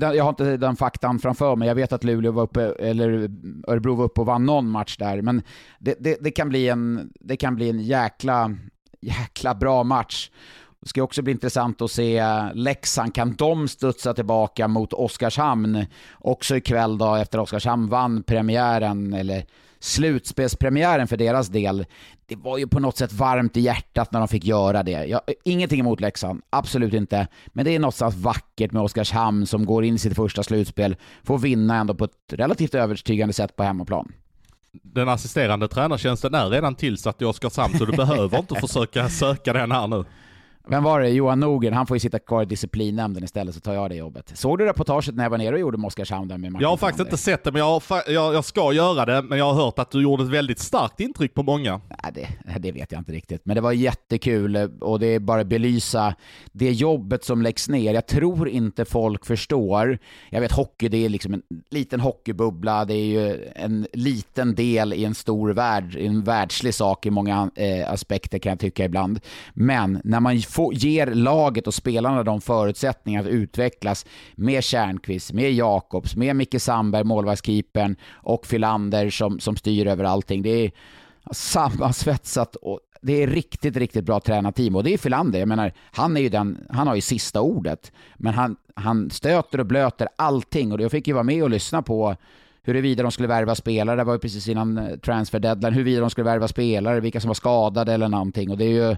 jag 0.00 0.24
har 0.24 0.28
inte 0.28 0.56
den 0.56 0.76
faktan 0.76 1.18
framför 1.18 1.56
mig. 1.56 1.68
Jag 1.68 1.74
vet 1.74 1.92
att 1.92 2.04
Luleå 2.04 2.32
var 2.32 2.42
uppe, 2.42 2.62
eller 2.62 3.30
Örebro 3.68 3.94
var 3.94 4.04
uppe 4.04 4.20
och 4.20 4.26
vann 4.26 4.46
någon 4.46 4.70
match 4.70 4.96
där, 4.96 5.22
men 5.22 5.42
det, 5.78 5.94
det, 6.00 6.16
det, 6.20 6.30
kan, 6.30 6.48
bli 6.48 6.68
en, 6.68 7.12
det 7.20 7.36
kan 7.36 7.54
bli 7.54 7.70
en 7.70 7.80
jäkla, 7.80 8.56
jäkla 9.00 9.54
bra 9.54 9.84
match. 9.84 10.30
Det 10.80 10.88
ska 10.88 11.02
också 11.02 11.22
bli 11.22 11.32
intressant 11.32 11.82
att 11.82 11.90
se 11.90 12.22
Leksand, 12.54 13.14
kan 13.14 13.34
de 13.34 13.68
studsa 13.68 14.14
tillbaka 14.14 14.68
mot 14.68 14.92
Oskarshamn 14.92 15.86
också 16.18 16.56
ikväll 16.56 16.98
då 16.98 17.14
efter 17.14 17.38
Oskarshamn 17.38 17.88
vann 17.88 18.22
premiären, 18.22 19.14
eller 19.14 19.44
slutspelspremiären 19.80 21.08
för 21.08 21.16
deras 21.16 21.48
del. 21.48 21.86
Det 22.28 22.36
var 22.36 22.58
ju 22.58 22.66
på 22.66 22.80
något 22.80 22.96
sätt 22.96 23.12
varmt 23.12 23.56
i 23.56 23.60
hjärtat 23.60 24.12
när 24.12 24.20
de 24.20 24.28
fick 24.28 24.44
göra 24.44 24.82
det. 24.82 25.04
Jag, 25.04 25.20
ingenting 25.44 25.80
emot 25.80 26.00
Leksand, 26.00 26.42
absolut 26.50 26.94
inte. 26.94 27.26
Men 27.46 27.64
det 27.64 27.74
är 27.74 27.78
någonstans 27.78 28.14
vackert 28.16 28.72
med 28.72 28.82
Oskarshamn 28.82 29.46
som 29.46 29.66
går 29.66 29.84
in 29.84 29.94
i 29.94 29.98
sitt 29.98 30.16
första 30.16 30.42
slutspel, 30.42 30.96
får 31.24 31.38
vinna 31.38 31.76
ändå 31.76 31.94
på 31.94 32.04
ett 32.04 32.32
relativt 32.32 32.74
övertygande 32.74 33.32
sätt 33.32 33.56
på 33.56 33.62
hemmaplan. 33.62 34.12
Den 34.72 35.08
assisterande 35.08 35.68
tränartjänsten 35.68 36.34
är 36.34 36.50
redan 36.50 36.74
tillsatt 36.74 37.22
i 37.22 37.24
Oskarshamn 37.24 37.78
så 37.78 37.84
du 37.84 37.96
behöver 37.96 38.38
inte 38.38 38.54
försöka 38.54 39.08
söka 39.08 39.52
den 39.52 39.72
här 39.72 39.86
nu. 39.86 40.04
Vem 40.70 40.82
var 40.82 41.00
det? 41.00 41.08
Johan 41.08 41.40
Nogren. 41.40 41.72
Han 41.72 41.86
får 41.86 41.96
ju 41.96 42.00
sitta 42.00 42.18
kvar 42.18 42.42
i 42.42 42.44
disciplinnämnden 42.44 43.24
istället, 43.24 43.54
så 43.54 43.60
tar 43.60 43.74
jag 43.74 43.90
det 43.90 43.96
jobbet. 43.96 44.32
Såg 44.34 44.58
du 44.58 44.64
reportaget 44.64 45.14
när 45.14 45.24
jag 45.24 45.30
var 45.30 45.38
nere 45.38 45.54
och 45.54 45.60
gjorde 45.60 45.78
med 45.78 45.86
Oskarshamn 45.86 46.28
där 46.28 46.38
med 46.38 46.52
Martin 46.52 46.62
Jag 46.62 46.68
har 46.68 46.76
faktiskt 46.76 47.00
inte 47.00 47.16
sett 47.16 47.44
det, 47.44 47.52
men 47.52 47.60
jag, 47.60 47.82
jag, 48.06 48.34
jag, 48.34 48.44
ska 48.44 48.72
göra 48.72 49.04
det. 49.04 49.22
Men 49.22 49.38
jag 49.38 49.52
har 49.52 49.64
hört 49.64 49.78
att 49.78 49.90
du 49.90 50.02
gjorde 50.02 50.22
ett 50.22 50.30
väldigt 50.30 50.58
starkt 50.58 51.00
intryck 51.00 51.34
på 51.34 51.42
många. 51.42 51.80
Nej, 52.02 52.12
det, 52.14 52.58
det 52.58 52.72
vet 52.72 52.92
jag 52.92 53.00
inte 53.00 53.12
riktigt. 53.12 53.40
Men 53.44 53.54
det 53.54 53.60
var 53.60 53.72
jättekul 53.72 54.56
och 54.80 55.00
det 55.00 55.06
är 55.06 55.18
bara 55.18 55.44
belysa 55.44 56.14
det 56.52 56.72
jobbet 56.72 57.24
som 57.24 57.42
läggs 57.42 57.68
ner. 57.68 57.94
Jag 57.94 58.06
tror 58.06 58.48
inte 58.48 58.84
folk 58.84 59.26
förstår. 59.26 59.98
Jag 60.30 60.40
vet 60.40 60.52
hockey, 60.52 60.88
det 60.88 61.04
är 61.04 61.08
liksom 61.08 61.34
en 61.34 61.42
liten 61.70 62.00
hockeybubbla. 62.00 62.84
Det 62.84 62.94
är 62.94 63.06
ju 63.06 63.44
en 63.54 63.86
liten 63.92 64.54
del 64.54 64.92
i 64.92 65.04
en 65.04 65.14
stor 65.14 65.50
värld, 65.50 65.96
en 65.96 66.22
världslig 66.22 66.74
sak 66.74 67.06
i 67.06 67.10
många 67.10 67.50
eh, 67.54 67.92
aspekter 67.92 68.38
kan 68.38 68.50
jag 68.50 68.60
tycka 68.60 68.84
ibland. 68.84 69.20
Men 69.54 70.00
när 70.04 70.20
man 70.20 70.36
få, 70.58 70.72
ger 70.72 71.06
laget 71.06 71.66
och 71.66 71.74
spelarna 71.74 72.22
de 72.22 72.40
förutsättningar 72.40 73.20
att 73.20 73.26
utvecklas 73.26 74.06
med 74.34 74.64
Kärnqvist, 74.64 75.32
med 75.32 75.52
Jakobs, 75.52 76.16
med 76.16 76.36
Micke 76.36 76.60
Sandberg, 76.60 77.04
målvaktskeepern 77.04 77.96
och 78.12 78.46
Filander 78.46 79.10
som, 79.10 79.40
som 79.40 79.56
styr 79.56 79.86
över 79.86 80.04
allting. 80.04 80.42
Det 80.42 80.50
är 80.50 80.70
sammansvetsat 81.32 82.56
och 82.56 82.80
det 83.02 83.22
är 83.22 83.26
riktigt, 83.26 83.76
riktigt 83.76 84.04
bra 84.04 84.20
tränarteam 84.20 84.76
och 84.76 84.84
det 84.84 84.94
är 84.94 84.98
Filander. 84.98 85.38
Jag 85.38 85.48
menar, 85.48 85.72
han, 85.92 86.16
är 86.16 86.20
ju 86.20 86.28
den, 86.28 86.66
han 86.70 86.86
har 86.86 86.94
ju 86.94 87.00
sista 87.00 87.40
ordet, 87.40 87.92
men 88.16 88.34
han, 88.34 88.56
han 88.74 89.10
stöter 89.10 89.60
och 89.60 89.66
blöter 89.66 90.08
allting 90.16 90.72
och 90.72 90.80
jag 90.80 90.90
fick 90.90 91.08
ju 91.08 91.12
vara 91.12 91.24
med 91.24 91.42
och 91.42 91.50
lyssna 91.50 91.82
på 91.82 92.16
huruvida 92.62 93.02
de 93.02 93.12
skulle 93.12 93.28
värva 93.28 93.54
spelare, 93.54 93.96
det 93.96 94.04
var 94.04 94.12
ju 94.12 94.18
precis 94.18 94.48
innan 94.48 94.78
eh, 94.78 94.96
transfer 94.98 95.38
deadline, 95.38 95.74
huruvida 95.74 96.00
de 96.00 96.10
skulle 96.10 96.24
värva 96.24 96.48
spelare, 96.48 97.00
vilka 97.00 97.20
som 97.20 97.28
var 97.28 97.34
skadade 97.34 97.92
eller 97.92 98.08
någonting. 98.08 98.50
Och 98.50 98.58
det 98.58 98.64
är 98.64 98.90
ju 98.90 98.96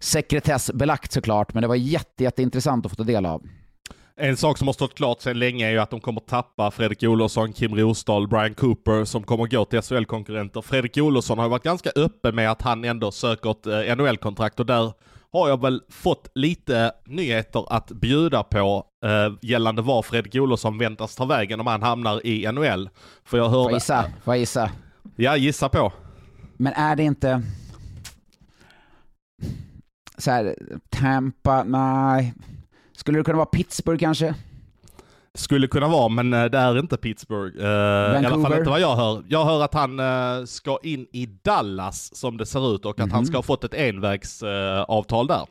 sekretessbelagt 0.00 1.12
såklart, 1.12 1.54
men 1.54 1.62
det 1.62 1.68
var 1.68 1.74
jätte, 1.74 2.24
jätteintressant 2.24 2.86
att 2.86 2.92
få 2.92 2.96
ta 2.96 3.04
del 3.04 3.26
av. 3.26 3.42
En 4.16 4.36
sak 4.36 4.58
som 4.58 4.68
har 4.68 4.72
stått 4.72 4.94
klart 4.94 5.20
sedan 5.20 5.38
länge 5.38 5.66
är 5.66 5.70
ju 5.70 5.78
att 5.78 5.90
de 5.90 6.00
kommer 6.00 6.20
tappa 6.20 6.70
Fredrik 6.70 7.02
Olofsson, 7.02 7.52
Kim 7.52 7.74
Rosdahl, 7.74 8.28
Brian 8.28 8.54
Cooper 8.54 9.04
som 9.04 9.22
kommer 9.22 9.46
gå 9.46 9.64
till 9.64 9.82
SHL-konkurrenter. 9.82 10.62
Fredrik 10.62 10.96
Olofsson 10.96 11.38
har 11.38 11.48
varit 11.48 11.62
ganska 11.62 11.90
öppen 11.96 12.34
med 12.34 12.50
att 12.50 12.62
han 12.62 12.84
ändå 12.84 13.10
söker 13.10 13.50
ett 13.50 13.66
eh, 13.66 13.96
NHL-kontrakt 13.96 14.60
och 14.60 14.66
där 14.66 14.92
har 15.32 15.48
jag 15.48 15.62
väl 15.62 15.82
fått 15.88 16.28
lite 16.34 16.92
nyheter 17.06 17.64
att 17.70 17.90
bjuda 17.90 18.42
på 18.42 18.84
eh, 19.04 19.32
gällande 19.42 19.82
var 19.82 20.02
Fredrik 20.02 20.34
Olofsson 20.34 20.78
väntas 20.78 21.16
ta 21.16 21.24
vägen 21.24 21.60
om 21.60 21.66
han 21.66 21.82
hamnar 21.82 22.26
i 22.26 22.52
NHL. 22.52 22.90
För 23.24 23.38
jag 23.38 23.48
hörde... 23.48 23.64
Får 23.64 23.72
gissa? 23.72 24.04
Får 24.24 24.36
gissa? 24.36 24.70
Ja, 25.16 25.36
gissa 25.36 25.68
på. 25.68 25.92
Men 26.56 26.72
är 26.72 26.96
det 26.96 27.02
inte... 27.02 27.42
Så 30.18 30.30
här, 30.30 30.56
Tampa, 30.90 31.64
nej. 31.64 32.34
Skulle 32.92 33.18
det 33.18 33.24
kunna 33.24 33.36
vara 33.36 33.46
Pittsburgh 33.46 34.00
kanske? 34.00 34.34
Skulle 35.34 35.66
kunna 35.66 35.88
vara, 35.88 36.08
men 36.08 36.32
eh, 36.32 36.44
det 36.44 36.58
är 36.58 36.78
inte 36.78 36.96
Pittsburgh. 36.96 37.56
Uh, 37.56 38.22
I 38.22 38.26
alla 38.26 38.42
fall 38.42 38.58
inte 38.58 38.70
vad 38.70 38.80
jag 38.80 38.96
hör. 38.96 39.24
Jag 39.28 39.44
hör 39.44 39.64
att 39.64 39.74
han 39.74 40.00
uh, 40.00 40.44
ska 40.44 40.78
in 40.82 41.06
i 41.12 41.26
Dallas 41.26 42.16
som 42.16 42.36
det 42.36 42.46
ser 42.46 42.74
ut 42.74 42.84
och 42.84 42.90
att 42.90 42.98
mm 42.98 43.08
-hmm. 43.08 43.12
han 43.12 43.22
mhm. 43.22 43.26
ska 43.26 43.38
ha 43.38 43.42
fått 43.42 43.64
ett 43.64 43.74
envägsavtal 43.74 45.24
uh, 45.24 45.36
där. 45.36 45.46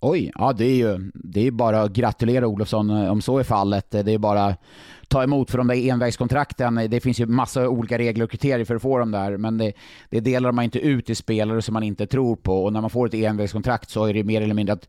Oj, 0.00 0.32
ja 0.34 0.52
det 0.52 0.64
är 0.64 0.76
ju 0.76 1.10
det 1.14 1.46
är 1.46 1.50
bara 1.50 1.82
att 1.82 1.92
gratulera 1.92 2.46
Olofsson 2.46 2.90
om 2.90 3.22
så 3.22 3.38
är 3.38 3.42
fallet. 3.42 3.90
Det 3.90 4.12
är 4.12 4.18
bara 4.18 4.44
att 4.44 4.60
ta 5.08 5.22
emot 5.22 5.50
för 5.50 5.58
de 5.58 5.66
där 5.66 5.90
envägskontrakten. 5.90 6.74
Det 6.74 7.00
finns 7.00 7.20
ju 7.20 7.26
massa 7.26 7.68
olika 7.68 7.98
regler 7.98 8.24
och 8.24 8.30
kriterier 8.30 8.64
för 8.64 8.74
att 8.74 8.82
få 8.82 8.98
dem 8.98 9.10
där, 9.10 9.36
men 9.36 9.58
det, 9.58 9.72
det 10.10 10.20
delar 10.20 10.52
man 10.52 10.64
inte 10.64 10.78
ut 10.78 11.06
till 11.06 11.16
spelare 11.16 11.62
som 11.62 11.72
man 11.72 11.82
inte 11.82 12.06
tror 12.06 12.36
på. 12.36 12.64
Och 12.64 12.72
när 12.72 12.80
man 12.80 12.90
får 12.90 13.06
ett 13.06 13.14
envägskontrakt 13.14 13.90
så 13.90 14.04
är 14.04 14.14
det 14.14 14.24
mer 14.24 14.42
eller 14.42 14.54
mindre 14.54 14.72
att 14.72 14.88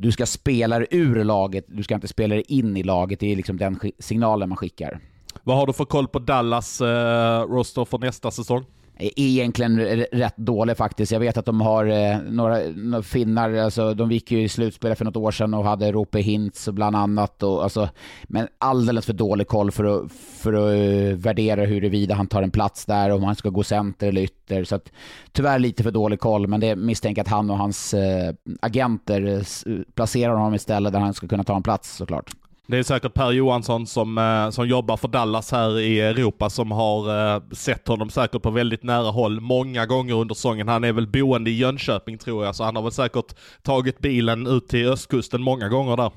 du 0.00 0.12
ska 0.12 0.26
spela 0.26 0.84
ur 0.90 1.24
laget, 1.24 1.64
du 1.68 1.82
ska 1.82 1.94
inte 1.94 2.08
spela 2.08 2.34
in 2.34 2.76
i 2.76 2.82
laget. 2.82 3.20
Det 3.20 3.32
är 3.32 3.36
liksom 3.36 3.56
den 3.56 3.80
signalen 3.98 4.48
man 4.48 4.56
skickar. 4.56 5.00
Vad 5.42 5.56
har 5.56 5.66
du 5.66 5.72
för 5.72 5.84
koll 5.84 6.08
på 6.08 6.18
Dallas 6.18 6.80
eh, 6.80 7.42
roster 7.42 7.84
för 7.84 7.98
nästa 7.98 8.30
säsong? 8.30 8.64
Egentligen 8.98 9.78
rätt 10.12 10.36
dålig 10.36 10.76
faktiskt. 10.76 11.12
Jag 11.12 11.20
vet 11.20 11.36
att 11.36 11.46
de 11.46 11.60
har 11.60 11.86
eh, 11.86 12.18
några, 12.18 12.58
några 12.76 13.02
finnar, 13.02 13.54
alltså, 13.54 13.94
de 13.94 14.12
gick 14.12 14.30
ju 14.30 14.42
i 14.42 14.48
slutspelet 14.48 14.98
för 14.98 15.04
något 15.04 15.16
år 15.16 15.30
sedan 15.30 15.54
och 15.54 15.64
hade 15.64 15.92
Rope 15.92 16.18
Hintz 16.18 16.68
bland 16.68 16.96
annat. 16.96 17.42
Och, 17.42 17.62
alltså, 17.62 17.88
men 18.24 18.48
alldeles 18.58 19.06
för 19.06 19.12
dålig 19.12 19.46
koll 19.46 19.70
för 19.70 19.84
att, 19.84 20.12
för 20.12 20.52
att 20.52 20.74
uh, 20.74 21.16
värdera 21.16 21.64
huruvida 21.64 22.14
han 22.14 22.26
tar 22.26 22.42
en 22.42 22.50
plats 22.50 22.86
där, 22.86 23.10
om 23.10 23.24
han 23.24 23.36
ska 23.36 23.48
gå 23.48 23.62
center 23.62 24.08
eller 24.08 24.20
ytter. 24.20 24.64
Så 24.64 24.74
att, 24.74 24.92
tyvärr 25.32 25.58
lite 25.58 25.82
för 25.82 25.90
dålig 25.90 26.20
koll, 26.20 26.46
men 26.46 26.60
det 26.60 26.76
misstänker 26.76 27.22
att 27.22 27.28
han 27.28 27.50
och 27.50 27.58
hans 27.58 27.94
uh, 27.94 28.00
agenter 28.60 29.26
eh, 29.26 29.82
placerar 29.94 30.34
honom 30.34 30.54
istället 30.54 30.92
där 30.92 31.00
han 31.00 31.14
ska 31.14 31.28
kunna 31.28 31.44
ta 31.44 31.56
en 31.56 31.62
plats 31.62 31.96
såklart. 31.96 32.30
Det 32.70 32.78
är 32.78 32.82
säkert 32.82 33.14
Per 33.14 33.30
Johansson 33.30 33.86
som, 33.86 34.18
eh, 34.18 34.50
som 34.50 34.68
jobbar 34.68 34.96
för 34.96 35.08
Dallas 35.08 35.52
här 35.52 35.80
i 35.80 36.00
Europa 36.00 36.50
som 36.50 36.70
har 36.70 37.34
eh, 37.36 37.42
sett 37.52 37.88
honom 37.88 38.10
säkert 38.10 38.42
på 38.42 38.50
väldigt 38.50 38.82
nära 38.82 39.10
håll 39.10 39.40
många 39.40 39.86
gånger 39.86 40.14
under 40.14 40.34
säsongen. 40.34 40.68
Han 40.68 40.84
är 40.84 40.92
väl 40.92 41.06
boende 41.06 41.50
i 41.50 41.56
Jönköping 41.56 42.18
tror 42.18 42.44
jag, 42.44 42.54
så 42.54 42.64
han 42.64 42.76
har 42.76 42.82
väl 42.82 42.92
säkert 42.92 43.34
tagit 43.62 43.98
bilen 43.98 44.46
ut 44.46 44.68
till 44.68 44.88
östkusten 44.88 45.42
många 45.42 45.68
gånger 45.68 45.96
där. 45.96 46.10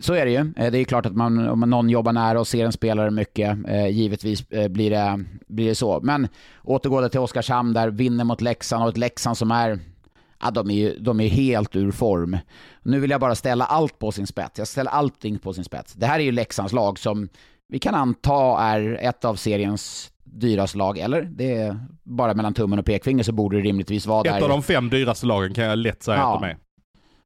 Så 0.00 0.14
är 0.14 0.24
det 0.24 0.30
ju. 0.30 0.52
Eh, 0.56 0.72
det 0.72 0.78
är 0.78 0.84
klart 0.84 1.06
att 1.06 1.16
man, 1.16 1.48
om 1.48 1.60
någon 1.60 1.90
jobbar 1.90 2.12
nära 2.12 2.40
och 2.40 2.46
ser 2.46 2.64
en 2.64 2.72
spelare 2.72 3.10
mycket, 3.10 3.58
givetvis 3.90 4.48
blir 4.48 4.90
det, 4.90 5.24
blir 5.46 5.68
det 5.68 5.74
så. 5.74 6.00
Men 6.02 6.28
återgående 6.62 7.08
till 7.08 7.20
Oskarshamn 7.20 7.72
där, 7.72 7.88
vinner 7.88 8.24
mot 8.24 8.40
Leksand 8.40 8.82
och 8.82 8.88
ett 8.88 8.96
Leksand 8.96 9.38
som 9.38 9.50
är 9.50 9.78
ja, 10.40 10.50
de, 10.50 10.70
är 10.70 10.74
ju, 10.74 10.98
de 10.98 11.20
är 11.20 11.28
helt 11.28 11.76
ur 11.76 11.90
form. 11.90 12.38
Nu 12.82 13.00
vill 13.00 13.10
jag 13.10 13.20
bara 13.20 13.34
ställa 13.34 13.64
allt 13.64 13.98
på 13.98 14.12
sin 14.12 14.26
spets. 14.26 14.58
Jag 14.58 14.68
ställer 14.68 14.90
allting 14.90 15.38
på 15.38 15.52
sin 15.52 15.64
spets. 15.64 15.94
Det 15.94 16.06
här 16.06 16.18
är 16.18 16.24
ju 16.24 16.32
Leksands 16.32 16.72
lag 16.72 16.98
som 16.98 17.28
vi 17.68 17.78
kan 17.78 17.94
anta 17.94 18.58
är 18.58 18.98
ett 19.02 19.24
av 19.24 19.34
seriens 19.34 20.12
dyraste 20.24 20.78
lag, 20.78 20.98
eller? 20.98 21.22
Det 21.22 21.54
är 21.54 21.80
bara 22.02 22.34
mellan 22.34 22.54
tummen 22.54 22.78
och 22.78 22.84
pekfinger 22.84 23.22
så 23.22 23.32
borde 23.32 23.56
det 23.56 23.62
rimligtvis 23.62 24.06
vara 24.06 24.20
ett 24.20 24.24
där. 24.24 24.36
Ett 24.36 24.42
av 24.42 24.48
de 24.48 24.62
fem 24.62 24.90
dyraste 24.90 25.26
lagen 25.26 25.54
kan 25.54 25.64
jag 25.64 25.78
lätt 25.78 26.02
säga 26.02 26.18
ja. 26.18 26.34
att 26.34 26.40
de 26.40 26.46
är. 26.46 26.56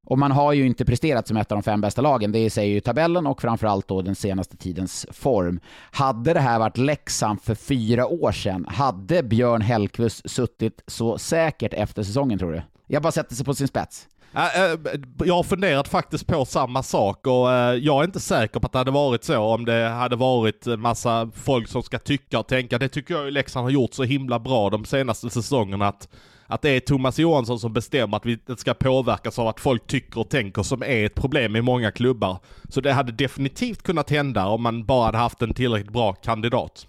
Och 0.06 0.18
man 0.18 0.32
har 0.32 0.52
ju 0.52 0.66
inte 0.66 0.84
presterat 0.84 1.28
som 1.28 1.36
ett 1.36 1.52
av 1.52 1.58
de 1.58 1.62
fem 1.62 1.80
bästa 1.80 2.02
lagen, 2.02 2.32
det 2.32 2.50
säger 2.50 2.74
ju 2.74 2.80
tabellen 2.80 3.26
och 3.26 3.42
framförallt 3.42 3.88
då 3.88 4.02
den 4.02 4.14
senaste 4.14 4.56
tidens 4.56 5.06
form. 5.10 5.60
Hade 5.90 6.34
det 6.34 6.40
här 6.40 6.58
varit 6.58 6.78
Leksand 6.78 7.42
för 7.42 7.54
fyra 7.54 8.06
år 8.06 8.32
sedan, 8.32 8.66
hade 8.68 9.22
Björn 9.22 9.60
Hellkvist 9.60 10.30
suttit 10.30 10.82
så 10.86 11.18
säkert 11.18 11.74
efter 11.74 12.02
säsongen 12.02 12.38
tror 12.38 12.52
du? 12.52 12.62
Jag 12.92 13.02
bara 13.02 13.12
sätter 13.12 13.34
sig 13.34 13.44
på 13.44 13.54
sin 13.54 13.68
spets. 13.68 14.08
Äh, 14.34 14.62
äh, 14.62 14.78
jag 15.24 15.34
har 15.34 15.42
funderat 15.42 15.88
faktiskt 15.88 16.26
på 16.26 16.44
samma 16.44 16.82
sak 16.82 17.26
och 17.26 17.52
äh, 17.52 17.74
jag 17.74 18.00
är 18.00 18.04
inte 18.04 18.20
säker 18.20 18.60
på 18.60 18.66
att 18.66 18.72
det 18.72 18.78
hade 18.78 18.90
varit 18.90 19.24
så 19.24 19.38
om 19.38 19.64
det 19.64 19.88
hade 19.88 20.16
varit 20.16 20.66
massa 20.66 21.30
folk 21.34 21.68
som 21.68 21.82
ska 21.82 21.98
tycka 21.98 22.38
och 22.38 22.46
tänka. 22.46 22.78
Det 22.78 22.88
tycker 22.88 23.14
jag 23.14 23.24
ju 23.24 23.30
Leksand 23.30 23.64
har 23.64 23.70
gjort 23.70 23.94
så 23.94 24.02
himla 24.02 24.38
bra 24.38 24.70
de 24.70 24.84
senaste 24.84 25.30
säsongerna 25.30 25.88
att, 25.88 26.08
att 26.46 26.62
det 26.62 26.70
är 26.70 26.80
Thomas 26.80 27.18
Johansson 27.18 27.58
som 27.58 27.72
bestämmer 27.72 28.16
att 28.16 28.26
vi 28.26 28.38
ska 28.56 28.74
påverkas 28.74 29.38
av 29.38 29.48
att 29.48 29.60
folk 29.60 29.86
tycker 29.86 30.20
och 30.20 30.30
tänker 30.30 30.62
som 30.62 30.82
är 30.82 31.06
ett 31.06 31.14
problem 31.14 31.56
i 31.56 31.62
många 31.62 31.90
klubbar. 31.90 32.38
Så 32.68 32.80
det 32.80 32.92
hade 32.92 33.12
definitivt 33.12 33.82
kunnat 33.82 34.10
hända 34.10 34.46
om 34.46 34.62
man 34.62 34.84
bara 34.84 35.06
hade 35.06 35.18
haft 35.18 35.42
en 35.42 35.54
tillräckligt 35.54 35.92
bra 35.92 36.12
kandidat. 36.12 36.86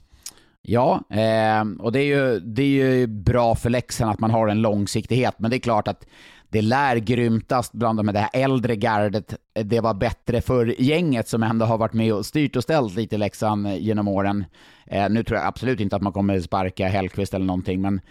Ja, 0.64 1.04
eh, 1.10 1.64
och 1.80 1.92
det 1.92 2.00
är, 2.00 2.06
ju, 2.06 2.40
det 2.40 2.62
är 2.62 2.96
ju 2.96 3.08
bra 3.08 3.56
för 3.56 3.70
Leksand 3.70 4.12
att 4.12 4.20
man 4.20 4.32
har 4.32 4.48
en 4.48 4.62
långsiktighet, 4.62 5.36
men 5.38 5.52
det 5.52 5.58
är 5.58 5.60
klart 5.60 5.88
att 5.88 6.06
det 6.50 6.62
lär 6.62 6.96
grymtast 6.96 7.74
bland 7.74 8.00
de 8.00 8.06
det 8.06 8.20
här 8.20 8.30
äldre 8.34 8.76
gardet. 8.76 9.36
Det 9.54 9.80
var 9.80 9.94
bättre 9.94 10.42
för 10.42 10.82
gänget 10.82 11.28
som 11.28 11.44
ändå 11.44 11.66
har 11.66 11.78
varit 11.78 11.94
med 11.94 12.14
och 12.14 12.26
styrt 12.26 12.56
och 12.56 12.64
ställt 12.64 12.96
lite 12.96 13.16
i 13.16 13.18
Leksand 13.18 13.68
genom 13.68 14.08
åren. 14.08 14.46
Eh, 14.86 15.10
nu 15.10 15.24
tror 15.24 15.40
jag 15.40 15.48
absolut 15.48 15.80
inte 15.80 15.96
att 15.96 16.02
man 16.02 16.14
kommer 16.14 16.40
sparka 16.40 16.88
Hellkvist 16.88 17.34
eller 17.34 17.46
någonting, 17.46 17.82
men 17.82 18.02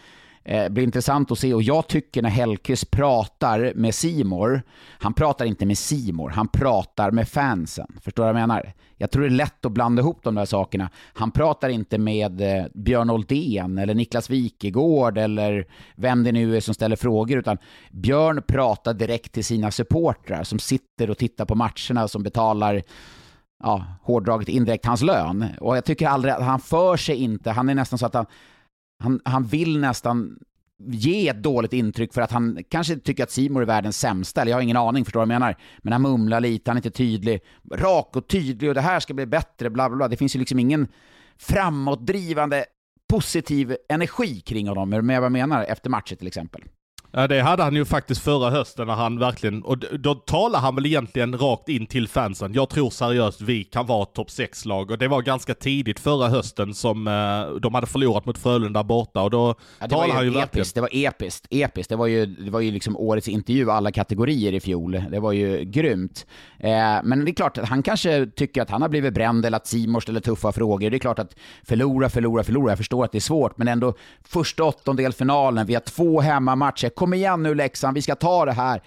eh, 0.45 0.69
blir 0.69 0.85
intressant 0.85 1.31
att 1.31 1.39
se 1.39 1.55
och 1.55 1.63
jag 1.63 1.89
tycker 1.89 2.23
när 2.23 2.31
Hellkvist 2.31 2.91
pratar 2.91 3.73
med 3.75 3.95
Simor, 3.95 4.63
han 4.99 5.15
pratar 5.15 5.45
inte 5.45 5.67
med 5.67 5.79
Simor, 5.79 6.31
han 6.31 6.49
pratar 6.49 7.11
med 7.11 7.29
fansen. 7.29 7.87
Förstår 8.03 8.23
du 8.23 8.33
vad 8.33 8.41
jag 8.41 8.49
menar? 8.49 8.73
Jag 8.97 9.11
tror 9.11 9.23
det 9.23 9.29
är 9.29 9.31
lätt 9.31 9.65
att 9.65 9.73
blanda 9.73 10.03
ihop 10.03 10.23
de 10.23 10.35
där 10.35 10.45
sakerna. 10.45 10.91
Han 11.13 11.31
pratar 11.31 11.69
inte 11.69 11.99
med 11.99 12.41
eh, 12.41 12.65
Björn 12.75 13.11
Oldén 13.11 13.79
eller 13.79 13.95
Niklas 13.95 14.31
Wikegård 14.31 15.19
eller 15.19 15.67
vem 15.97 16.25
det 16.25 16.33
nu 16.33 16.57
är 16.57 16.61
som 16.61 16.75
ställer 16.75 16.97
frågor, 16.97 17.39
utan 17.39 17.59
Björn 17.91 18.43
pratar 18.49 18.95
direkt 18.95 19.33
till 19.33 19.45
sina 19.45 19.71
supportrar 19.71 20.43
som 20.43 20.59
sitter 20.59 21.11
och 21.11 21.19
tittar 21.19 21.45
på 21.45 21.55
matcherna 21.55 22.09
som 22.09 22.23
betalar 22.23 22.83
ja, 23.63 23.85
hårdraget 24.03 24.49
indirekt 24.49 24.87
hans 24.87 25.03
lön. 25.03 25.47
Och 25.61 25.77
jag 25.77 25.85
tycker 25.85 26.09
aldrig 26.09 26.35
att 26.35 26.43
han 26.43 26.61
för 26.61 26.97
sig 26.97 27.17
inte, 27.17 27.51
han 27.51 27.69
är 27.69 27.75
nästan 27.75 27.99
så 27.99 28.07
att 28.07 28.15
han 28.15 28.27
han, 29.01 29.21
han 29.25 29.45
vill 29.45 29.81
nästan 29.81 30.39
ge 30.87 31.29
ett 31.29 31.43
dåligt 31.43 31.73
intryck 31.73 32.15
för 32.15 32.23
att 32.23 32.33
han 32.33 32.59
kanske 32.69 32.97
tycker 32.97 33.23
att 33.23 33.31
Simor 33.31 33.63
är 33.63 33.67
världens 33.67 33.99
sämsta, 33.99 34.41
eller 34.41 34.51
jag 34.51 34.57
har 34.57 34.63
ingen 34.63 34.77
aning, 34.77 35.05
förstår 35.05 35.21
du 35.21 35.27
vad 35.27 35.35
jag 35.35 35.41
menar? 35.41 35.57
Men 35.79 35.93
han 35.93 36.03
mumlar 36.03 36.41
lite, 36.41 36.71
han 36.71 36.77
är 36.77 36.79
inte 36.79 36.91
tydlig, 36.91 37.41
rak 37.75 38.17
och 38.17 38.29
tydlig 38.29 38.69
och 38.69 38.75
det 38.75 38.81
här 38.81 39.01
ska 39.01 39.15
bli 39.15 39.27
bättre, 39.27 39.71
bla 39.71 39.89
bla 39.89 39.97
bla. 39.97 40.09
Det 40.09 40.17
finns 40.17 40.37
ju 40.37 40.39
liksom 40.39 40.59
ingen 40.59 40.89
framåtdrivande 41.39 42.65
positiv 43.09 43.77
energi 43.89 44.41
kring 44.41 44.69
honom, 44.69 44.93
är 44.93 44.97
du 44.97 45.03
med 45.03 45.21
vad 45.21 45.25
jag 45.25 45.33
menar, 45.33 45.65
efter 45.65 45.91
matcher 45.91 46.17
till 46.17 46.27
exempel. 46.27 46.63
Ja, 47.13 47.27
det 47.27 47.41
hade 47.41 47.63
han 47.63 47.77
ju 47.77 47.85
faktiskt 47.85 48.23
förra 48.23 48.51
hösten 48.51 48.87
när 48.87 48.95
han 48.95 49.19
verkligen, 49.19 49.63
och 49.63 49.79
då 49.79 50.15
talar 50.15 50.61
han 50.61 50.75
väl 50.75 50.87
egentligen 50.87 51.39
rakt 51.39 51.69
in 51.69 51.87
till 51.87 52.09
fansen. 52.09 52.53
Jag 52.55 52.69
tror 52.69 52.91
seriöst 52.91 53.41
vi 53.41 53.65
kan 53.65 53.87
vara 53.87 54.05
topp 54.05 54.29
6-lag 54.29 54.91
och 54.91 54.99
det 54.99 55.09
var 55.09 55.23
ganska 55.23 55.55
tidigt 55.55 56.01
förra 56.01 56.29
hösten 56.29 56.75
som 56.75 57.07
eh, 57.09 57.61
de 57.61 57.75
hade 57.75 57.87
förlorat 57.87 58.27
mot 58.27 58.39
Frölunda 58.39 58.85
borta 58.85 59.23
och 59.23 59.31
då 59.31 59.55
Ja, 59.79 59.89
talade 59.89 60.13
han 60.13 60.23
ju 60.25 60.31
ju 60.31 60.35
verkligen. 60.35 60.45
episkt, 60.63 60.75
det 60.75 60.81
var 60.81 60.89
episkt, 60.93 61.47
episkt. 61.51 61.89
Det 61.89 61.97
var 61.97 62.07
ju, 62.07 62.27
det 62.27 62.51
var 62.51 62.61
ju 62.61 62.71
liksom 62.71 62.97
årets 62.97 63.29
intervju 63.29 63.71
alla 63.71 63.93
kategorier 63.93 64.53
i 64.53 64.61
fjol. 64.61 65.05
Det 65.11 65.21
var 65.21 65.33
ju 65.33 65.65
grymt. 65.65 66.27
Eh, 66.59 66.71
men 67.05 67.25
det 67.25 67.31
är 67.31 67.35
klart 67.35 67.59
att 67.59 67.69
han 67.69 67.83
kanske 67.83 68.27
tycker 68.27 68.63
att 68.63 68.71
han 68.71 68.83
har 68.83 68.89
blivit 68.89 69.15
bränd 69.15 69.47
eller 69.47 69.57
att 69.57 69.67
Simon 69.67 70.03
ställer 70.03 70.21
tuffa 70.21 70.53
frågor. 70.53 70.91
Det 70.91 70.97
är 70.97 70.99
klart 70.99 71.19
att 71.19 71.35
förlora, 71.65 72.09
förlora, 72.09 72.45
förlora. 72.45 72.71
Jag 72.71 72.79
förstår 72.79 73.05
att 73.05 73.13
det 73.13 73.19
är 73.19 73.21
svårt, 73.21 73.59
men 73.59 73.69
ändå 73.69 73.95
första 74.25 74.65
åttondelsfinalen, 74.65 75.67
vi 75.67 75.75
har 75.75 75.81
två 75.81 76.21
hemmamatcher. 76.21 76.89
Kom 77.01 77.15
igen 77.15 77.43
nu 77.43 77.55
Leksand, 77.55 77.95
vi 77.95 78.03
ska 78.03 78.15
ta 78.15 78.45
det 78.45 78.53
här. 78.53 78.83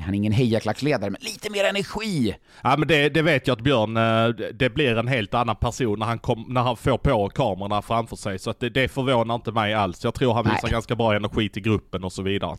Han 0.00 0.14
är 0.14 0.18
ingen 0.18 0.32
hejaklacksledare, 0.32 1.10
men 1.10 1.20
lite 1.20 1.50
mer 1.50 1.64
energi. 1.64 2.36
Ja 2.62 2.76
men 2.76 2.88
det, 2.88 3.08
det 3.08 3.22
vet 3.22 3.46
jag 3.46 3.56
att 3.56 3.64
Björn, 3.64 3.96
eh, 3.96 4.28
det 4.54 4.70
blir 4.70 4.96
en 4.96 5.08
helt 5.08 5.34
annan 5.34 5.56
person 5.56 5.98
när 5.98 6.06
han, 6.06 6.18
kom, 6.18 6.44
när 6.48 6.60
han 6.60 6.76
får 6.76 6.98
på 6.98 7.28
kamerorna 7.28 7.82
framför 7.82 8.16
sig. 8.16 8.38
Så 8.38 8.50
att 8.50 8.60
det, 8.60 8.70
det 8.70 8.88
förvånar 8.88 9.34
inte 9.34 9.52
mig 9.52 9.74
alls. 9.74 10.04
Jag 10.04 10.14
tror 10.14 10.34
han 10.34 10.44
visar 10.44 10.60
Nej. 10.62 10.72
ganska 10.72 10.96
bra 10.96 11.14
energi 11.14 11.48
till 11.48 11.62
gruppen 11.62 12.04
och 12.04 12.12
så 12.12 12.22
vidare. 12.22 12.56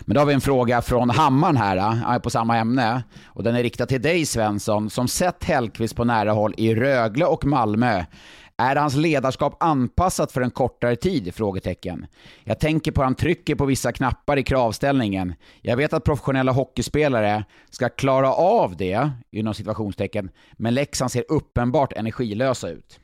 Men 0.00 0.14
då 0.14 0.20
har 0.20 0.26
vi 0.26 0.34
en 0.34 0.40
fråga 0.40 0.82
från 0.82 1.10
Hammaren 1.10 1.56
här, 1.56 1.76
äh, 2.14 2.18
på 2.18 2.30
samma 2.30 2.56
ämne. 2.56 3.02
Och 3.26 3.42
den 3.42 3.56
är 3.56 3.62
riktad 3.62 3.86
till 3.86 4.02
dig 4.02 4.26
Svensson, 4.26 4.90
som 4.90 5.08
sett 5.08 5.44
Hellkvist 5.44 5.96
på 5.96 6.04
nära 6.04 6.32
håll 6.32 6.54
i 6.56 6.74
Rögle 6.74 7.24
och 7.24 7.44
Malmö. 7.44 8.04
Är 8.60 8.76
hans 8.76 8.96
ledarskap 8.96 9.62
anpassat 9.62 10.32
för 10.32 10.40
en 10.40 10.50
kortare 10.50 10.96
tid? 10.96 11.34
Frågetecken. 11.34 12.06
Jag 12.44 12.60
tänker 12.60 12.92
på 12.92 13.00
att 13.00 13.06
han 13.06 13.14
trycker 13.14 13.54
på 13.54 13.64
vissa 13.64 13.92
knappar 13.92 14.36
i 14.36 14.42
kravställningen. 14.42 15.34
Jag 15.62 15.76
vet 15.76 15.92
att 15.92 16.04
professionella 16.04 16.52
hockeyspelare 16.52 17.44
ska 17.70 17.88
klara 17.88 18.32
av 18.32 18.76
det, 18.76 19.10
inom 19.30 19.54
situationstecken, 19.54 20.30
men 20.52 20.74
Leksand 20.74 21.12
ser 21.12 21.24
uppenbart 21.28 21.92
energilösa 21.92 22.68
ut. 22.68 23.00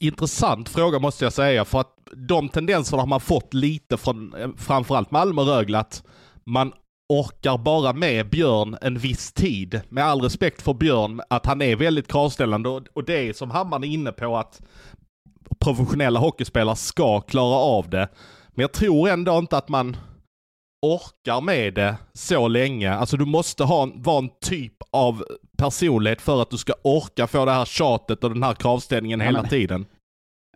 Intressant 0.00 0.68
fråga 0.68 0.98
måste 0.98 1.24
jag 1.24 1.32
säga, 1.32 1.64
för 1.64 1.80
att 1.80 1.96
de 2.16 2.48
tendenserna 2.48 3.02
har 3.02 3.06
man 3.06 3.20
fått 3.20 3.54
lite 3.54 3.96
från 3.96 4.34
framförallt 4.56 5.10
Malmö 5.10 5.42
och 5.42 5.48
Rögle, 5.48 5.78
att 5.78 6.02
man 6.44 6.72
orkar 7.12 7.58
bara 7.58 7.92
med 7.92 8.30
Björn 8.30 8.76
en 8.80 8.98
viss 8.98 9.32
tid. 9.32 9.80
Med 9.88 10.04
all 10.04 10.20
respekt 10.20 10.62
för 10.62 10.74
Björn, 10.74 11.20
att 11.30 11.46
han 11.46 11.62
är 11.62 11.76
väldigt 11.76 12.08
kravställande 12.08 12.68
och, 12.68 12.82
och 12.92 13.04
det 13.04 13.28
är 13.28 13.32
som 13.32 13.50
Hammaren 13.50 13.84
är 13.84 13.88
inne 13.88 14.12
på 14.12 14.36
att 14.36 14.60
professionella 15.58 16.20
hockeyspelare 16.20 16.76
ska 16.76 17.20
klara 17.20 17.56
av 17.56 17.90
det. 17.90 18.08
Men 18.48 18.62
jag 18.62 18.72
tror 18.72 19.08
ändå 19.08 19.38
inte 19.38 19.56
att 19.56 19.68
man 19.68 19.96
orkar 20.86 21.40
med 21.40 21.74
det 21.74 21.96
så 22.12 22.48
länge. 22.48 22.94
Alltså 22.94 23.16
du 23.16 23.24
måste 23.24 23.64
ha 23.64 23.82
en, 23.82 24.02
vara 24.02 24.18
en 24.18 24.30
typ 24.40 24.74
av 24.90 25.24
personlighet 25.58 26.22
för 26.22 26.42
att 26.42 26.50
du 26.50 26.58
ska 26.58 26.72
orka 26.82 27.26
få 27.26 27.44
det 27.44 27.52
här 27.52 27.64
tjatet 27.64 28.24
och 28.24 28.30
den 28.30 28.42
här 28.42 28.54
kravställningen 28.54 29.20
Ja, 29.20 29.26
hela 29.26 29.40
men- 29.40 29.50
tiden. 29.50 29.86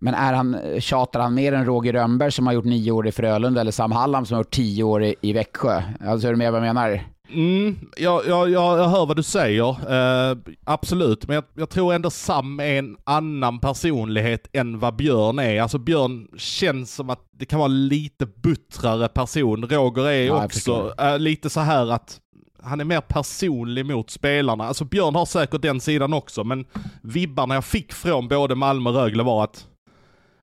Men 0.01 0.15
är 0.15 0.33
han, 0.33 0.57
tjatar 0.79 1.21
han 1.21 1.35
mer 1.35 1.53
än 1.53 1.65
Roger 1.67 1.93
Rönnberg 1.93 2.33
som 2.33 2.47
har 2.47 2.55
gjort 2.55 2.65
nio 2.65 2.91
år 2.91 3.07
i 3.07 3.13
Frölunda 3.13 3.61
eller 3.61 3.71
Sam 3.71 3.93
Hallam 3.93 4.27
som 4.27 4.35
har 4.35 4.41
gjort 4.41 4.51
tio 4.51 4.85
år 4.85 5.05
i, 5.05 5.15
i 5.21 5.33
Växjö? 5.33 5.83
Alltså 6.07 6.29
är 6.29 6.33
du 6.33 6.37
med 6.37 6.53
vad 6.53 6.67
jag 6.67 6.75
menar? 6.75 7.01
Mm, 7.33 7.77
jag, 7.97 8.27
jag, 8.27 8.51
jag, 8.51 8.79
jag 8.79 8.89
hör 8.89 9.07
vad 9.07 9.17
du 9.17 9.23
säger, 9.23 9.69
eh, 9.71 10.37
absolut. 10.65 11.27
Men 11.27 11.35
jag, 11.35 11.45
jag 11.55 11.71
tror 11.71 11.95
ändå 11.95 12.11
Sam 12.11 12.61
är 12.61 12.79
en 12.79 12.97
annan 13.05 13.59
personlighet 13.59 14.49
än 14.53 14.79
vad 14.79 14.97
Björn 14.97 15.39
är. 15.39 15.63
Alltså 15.63 15.79
Björn 15.79 16.29
känns 16.37 16.95
som 16.95 17.11
att 17.11 17.21
det 17.33 17.45
kan 17.45 17.59
vara 17.59 17.69
lite 17.69 18.27
buttrare 18.27 19.09
person. 19.09 19.65
Roger 19.69 20.07
är 20.07 20.27
Ja, 20.27 20.45
också 20.45 20.95
eh, 20.99 21.19
lite 21.19 21.51
så 21.51 21.61
här 21.61 21.93
att 21.93 22.21
han 22.63 22.81
är 22.81 22.85
mer 22.85 23.01
personlig 23.01 23.87
mot 23.87 24.11
spelarna. 24.11 24.65
Alltså 24.65 24.85
Björn 24.85 25.15
har 25.15 25.27
säkert 25.27 25.63
den 25.63 25.81
sidan 25.81 26.13
också, 26.13 26.45
men 26.45 26.65
vibbarna 27.03 27.55
jag 27.55 27.65
fick 27.65 27.93
från 27.93 28.29
både 28.29 28.55
Malmö 28.55 28.91
och 28.91 28.97
Rögle 28.97 29.23
var 29.23 29.45
att 29.45 29.67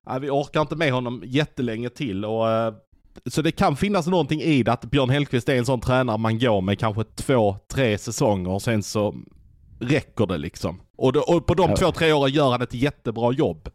nej, 0.06 0.20
vi 0.20 0.30
orkar 0.30 0.60
inte 0.60 0.76
med 0.76 0.92
honom 0.92 1.22
jättelänge 1.26 1.88
till. 1.90 2.24
Och, 2.24 2.50
eh, 2.50 2.74
så 3.26 3.42
det 3.42 3.52
kan 3.52 3.76
finnas 3.76 4.06
någonting 4.06 4.40
i 4.40 4.62
det 4.62 4.72
att 4.72 4.84
Björn 4.84 5.10
Hellkvist 5.10 5.48
är 5.48 5.56
en 5.56 5.66
sån 5.66 5.80
tränare 5.80 6.18
man 6.18 6.38
går 6.38 6.60
med 6.60 6.78
kanske 6.78 7.04
två, 7.04 7.56
tre 7.72 7.98
säsonger 7.98 8.50
och 8.50 8.62
sen 8.62 8.82
så 8.82 9.14
räcker 9.80 10.26
det 10.26 10.38
liksom. 10.38 10.80
Och, 10.96 11.12
det, 11.12 11.20
och 11.20 11.46
på 11.46 11.54
de 11.54 11.70
Ja. 11.70 11.76
två, 11.76 11.92
tre 11.92 12.12
åren 12.12 12.32
gör 12.32 12.50
han 12.50 12.62
ett 12.62 12.74
jättebra 12.74 13.32
jobb. 13.32 13.68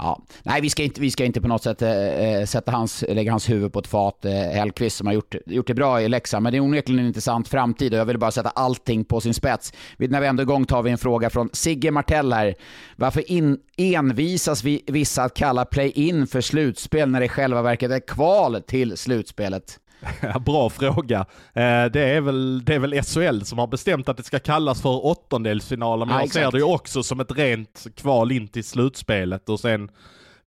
Ja. 0.00 0.22
Nej, 0.42 0.60
vi 0.60 0.70
ska 0.70 0.82
inte, 0.82 1.00
vi 1.00 1.10
ska 1.10 1.24
inte 1.24 1.40
på 1.40 1.48
något 1.48 1.62
sätt 1.62 1.82
äh, 1.82 2.44
sätta 2.46 2.72
hans, 2.72 3.04
lägga 3.08 3.30
hans 3.30 3.50
huvud 3.50 3.72
på 3.72 3.78
ett 3.78 3.86
fat, 3.86 4.24
eh, 4.24 4.32
Hellkvist, 4.32 4.96
som 4.96 5.06
har 5.06 5.14
gjort, 5.14 5.34
gjort 5.46 5.66
det 5.66 5.74
bra 5.74 6.02
i 6.02 6.08
Leksand. 6.08 6.42
Men 6.42 6.52
det 6.52 6.56
är 6.56 6.60
onekligen 6.60 7.00
en 7.00 7.06
intressant 7.06 7.48
framtid 7.48 7.92
och 7.94 7.98
jag 8.00 8.04
vill 8.04 8.18
bara 8.18 8.30
sätta 8.30 8.48
allting 8.48 9.04
på 9.04 9.20
sin 9.20 9.34
spets. 9.34 9.72
Vi- 9.96 10.08
När 10.08 10.20
vi 10.20 10.26
ändå 10.26 10.40
är 10.40 10.44
igång 10.44 10.64
tar 10.64 10.82
vi 10.82 10.90
en 10.90 10.98
fråga 10.98 11.30
från 11.30 11.48
Sigge 11.52 11.90
Martell 11.90 12.32
här. 12.32 12.54
Varför 12.96 13.30
in, 13.32 13.58
envisas 13.76 14.64
vi 14.64 14.82
vissa 14.86 15.22
att 15.22 15.34
kalla 15.34 15.64
play-in 15.64 16.26
för 16.26 16.40
slutspel 16.40 17.10
när 17.10 17.20
det 17.20 17.26
i 17.26 17.28
själva 17.28 17.62
verket 17.62 17.90
är 17.90 18.00
kval 18.00 18.62
till 18.66 18.96
slutspelet? 18.96 19.78
Bra 20.40 20.70
fråga. 20.70 21.18
Eh, 21.54 21.84
det, 21.84 22.00
är 22.00 22.20
väl, 22.20 22.64
det 22.64 22.74
är 22.74 22.78
väl 22.78 23.02
SHL 23.02 23.44
som 23.44 23.58
har 23.58 23.66
bestämt 23.66 24.08
att 24.08 24.16
det 24.16 24.22
ska 24.22 24.38
kallas 24.38 24.82
för 24.82 25.06
åttondelsfinaler, 25.06 26.06
men 26.06 26.14
Ja, 26.14 26.20
jag 26.20 26.30
ser 26.30 26.50
det 26.50 26.58
ju 26.58 26.64
också 26.64 27.02
som 27.02 27.20
ett 27.20 27.32
rent 27.32 27.86
kval 27.96 28.32
in 28.32 28.48
till 28.48 28.64
slutspelet 28.64 29.48
och 29.48 29.60
sen 29.60 29.90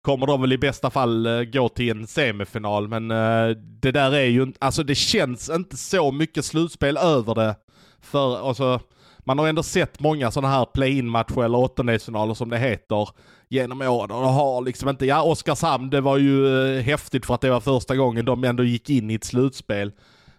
kommer 0.02 0.26
de 0.26 0.40
väl 0.40 0.52
i 0.52 0.58
bästa 0.58 0.90
fall 0.90 1.26
eh, 1.26 1.42
gå 1.42 1.68
till 1.68 1.90
en 1.90 2.06
semifinal, 2.06 2.88
men 2.88 3.10
eh, 3.10 3.48
det 3.82 3.92
där 3.92 4.12
är 4.12 4.24
ju, 4.24 4.52
alltså 4.58 4.82
det 4.82 4.94
känns 4.94 5.50
inte 5.50 5.76
så 5.76 6.12
mycket 6.12 6.44
slutspel 6.44 6.96
över 6.96 7.34
det. 7.34 7.54
För 8.02 8.48
alltså, 8.48 8.80
man 9.18 9.38
har 9.38 9.48
ändå 9.48 9.62
sett 9.62 10.00
många 10.00 10.30
sådana 10.30 10.54
här 10.54 10.64
play-in 10.64 11.08
matcher 11.08 11.44
eller 11.44 11.58
åttondelsfinaler 11.58 12.34
som 12.34 12.50
det 12.50 12.58
heter 12.58 13.08
genom 13.50 13.82
åren 13.82 14.10
och 14.10 14.28
har 14.28 14.62
liksom 14.62 14.88
inte, 14.88 15.06
ja 15.06 15.22
Oskarshamn 15.22 15.90
det 15.90 16.00
var 16.00 16.16
ju 16.16 16.46
eh, 16.76 16.82
häftigt 16.82 17.26
för 17.26 17.34
att 17.34 17.40
det 17.40 17.50
var 17.50 17.60
första 17.60 17.96
gången 17.96 18.24
de 18.24 18.44
ändå 18.44 18.64
gick 18.64 18.90
in 18.90 19.10
i 19.10 19.14
ett 19.14 19.24
slutspel. 19.24 19.92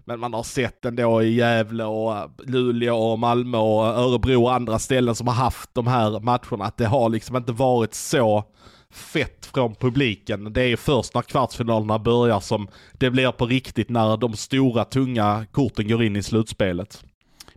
Men 0.06 0.20
man 0.20 0.34
har 0.34 0.44
sett 0.44 0.86
ändå 0.86 1.24
i 1.24 1.36
Gävle 1.36 1.84
och 1.84 2.18
eh, 2.18 2.30
Luleå 2.46 2.96
och 2.96 3.20
Malmö 3.20 3.58
och 3.58 3.86
Örebro 3.86 4.44
och 4.44 4.54
andra 4.54 4.80
ställen 4.80 5.16
som 5.16 5.28
har 5.28 5.36
haft 5.36 5.70
de 5.74 5.88
här 5.88 6.20
matcherna 6.20 6.66
att 6.66 6.78
det 6.78 6.86
har 6.86 7.10
liksom 7.10 7.36
inte 7.36 7.52
varit 7.52 7.94
så 7.94 8.44
fett 8.92 9.46
från 9.46 9.76
publiken. 9.76 10.54
Det 10.54 10.62
är 10.62 10.76
först 10.76 11.14
när 11.14 11.22
kvartsfinalerna 11.22 12.00
börjar 12.00 12.40
som 12.40 12.68
det 12.94 13.10
blir 13.10 13.32
på 13.32 13.46
riktigt 13.46 13.90
när 13.90 14.18
de 14.18 14.34
stora 14.34 14.86
tunga 14.86 15.46
korten 15.52 15.88
går 15.88 16.04
in 16.04 16.16
i 16.16 16.24
slutspelet. 16.24 17.04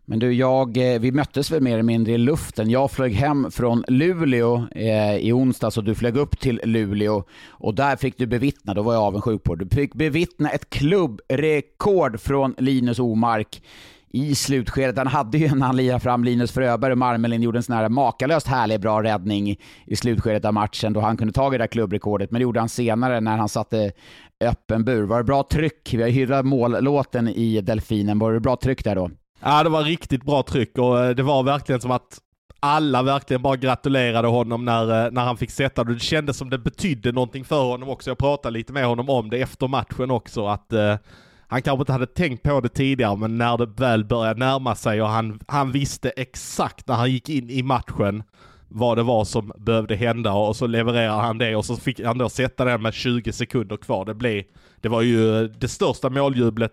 Men 0.06 0.18
du, 0.18 0.32
jag, 0.32 0.76
eh, 0.76 1.00
vi 1.00 1.12
möttes 1.12 1.50
väl 1.50 1.62
mer 1.62 1.72
eller 1.72 1.82
mindre 1.82 2.12
i 2.12 2.18
luften. 2.18 2.70
Jag 2.70 2.90
flög 2.90 3.12
hem 3.12 3.50
från 3.50 3.84
Luleå 3.88 4.66
eh, 4.70 5.16
i 5.16 5.32
onsdags 5.32 5.78
och 5.78 5.84
du 5.84 5.94
flög 5.94 6.16
upp 6.16 6.40
till 6.40 6.60
Luleå. 6.64 7.24
Och 7.48 7.74
där 7.74 7.96
fick 7.96 8.18
du 8.18 8.26
bevittna, 8.26 8.74
då 8.74 8.82
var 8.82 8.94
jag 8.94 9.02
avundsjuk 9.02 9.42
på. 9.42 9.54
Du 9.54 9.68
fick 9.68 9.94
bevittna 9.94 10.50
ett 10.50 10.70
klubbrekord 10.70 12.20
från 12.20 12.54
Linus 12.58 12.98
Omark 12.98 13.62
i 14.14 14.34
slutskedet. 14.34 14.98
Han 14.98 15.06
hade 15.06 15.38
ju 15.38 15.54
när 15.54 15.66
han 15.66 15.76
lirade 15.76 16.00
fram 16.00 16.24
Linus 16.24 16.52
Fröberg 16.52 16.92
och 16.92 16.98
Marmelin 16.98 17.42
gjorde 17.42 17.58
en 17.58 17.62
sån 17.62 17.76
här 17.76 17.88
makalöst 17.88 18.46
härlig 18.46 18.80
bra 18.80 19.02
räddning 19.02 19.56
i 19.86 19.96
slutskedet 19.96 20.44
av 20.44 20.54
matchen 20.54 20.92
då 20.92 21.00
han 21.00 21.16
kunde 21.16 21.32
ta 21.32 21.50
det 21.50 21.58
där 21.58 21.66
klubbrekordet. 21.66 22.30
Men 22.30 22.38
det 22.38 22.42
gjorde 22.42 22.60
han 22.60 22.68
senare 22.68 23.20
när 23.20 23.36
han 23.36 23.48
satte 23.48 23.92
öppen 24.40 24.84
bur. 24.84 25.02
Var 25.02 25.18
det 25.18 25.24
bra 25.24 25.42
tryck? 25.50 25.94
Vi 25.94 26.02
har 26.02 26.08
hyllat 26.08 26.46
mållåten 26.46 27.28
i 27.28 27.60
Delfinen. 27.60 28.18
Var 28.18 28.32
det 28.32 28.40
bra 28.40 28.56
tryck 28.56 28.84
där 28.84 28.94
då? 28.94 29.10
Ja, 29.46 29.62
det 29.62 29.68
var 29.68 29.82
riktigt 29.82 30.24
bra 30.24 30.42
tryck 30.42 30.78
och 30.78 31.04
eh, 31.04 31.10
det 31.10 31.22
var 31.22 31.42
verkligen 31.42 31.80
som 31.80 31.90
att 31.90 32.18
alla 32.60 33.02
verkligen 33.02 33.42
bara 33.42 33.56
gratulerade 33.56 34.28
honom 34.28 34.64
när, 34.64 35.04
eh, 35.06 35.12
när 35.12 35.24
han 35.24 35.36
fick 35.36 35.50
sätta 35.50 35.84
det. 35.84 35.94
Det 35.94 36.00
kändes 36.00 36.36
som 36.36 36.50
det 36.50 36.58
betydde 36.58 37.12
någonting 37.12 37.44
för 37.44 37.62
honom 37.62 37.88
också. 37.88 38.10
Jag 38.10 38.18
pratade 38.18 38.52
lite 38.52 38.72
med 38.72 38.86
honom 38.86 39.10
om 39.10 39.30
det 39.30 39.40
efter 39.40 39.68
matchen 39.68 40.10
också, 40.10 40.46
att 40.46 40.72
eh, 40.72 40.96
han 41.46 41.62
kanske 41.62 41.82
inte 41.82 41.92
hade 41.92 42.06
tänkt 42.06 42.42
på 42.42 42.60
det 42.60 42.68
tidigare, 42.68 43.16
men 43.16 43.38
när 43.38 43.58
det 43.58 43.66
väl 43.66 44.04
började 44.04 44.38
närma 44.40 44.74
sig 44.74 45.02
och 45.02 45.08
han, 45.08 45.40
han 45.48 45.72
visste 45.72 46.10
exakt 46.10 46.88
när 46.88 46.94
han 46.94 47.10
gick 47.10 47.28
in 47.28 47.50
i 47.50 47.62
matchen 47.62 48.22
vad 48.68 48.98
det 48.98 49.02
var 49.02 49.24
som 49.24 49.52
behövde 49.58 49.96
hända 49.96 50.32
och 50.32 50.56
så 50.56 50.66
levererade 50.66 51.22
han 51.22 51.38
det 51.38 51.56
och 51.56 51.64
så 51.64 51.76
fick 51.76 52.00
han 52.00 52.18
då 52.18 52.28
sätta 52.28 52.64
den 52.64 52.82
med 52.82 52.94
20 52.94 53.32
sekunder 53.32 53.76
kvar. 53.76 54.04
Det, 54.04 54.14
blev, 54.14 54.42
det 54.80 54.88
var 54.88 55.02
ju 55.02 55.48
det 55.48 55.68
största 55.68 56.10
måljublet 56.10 56.72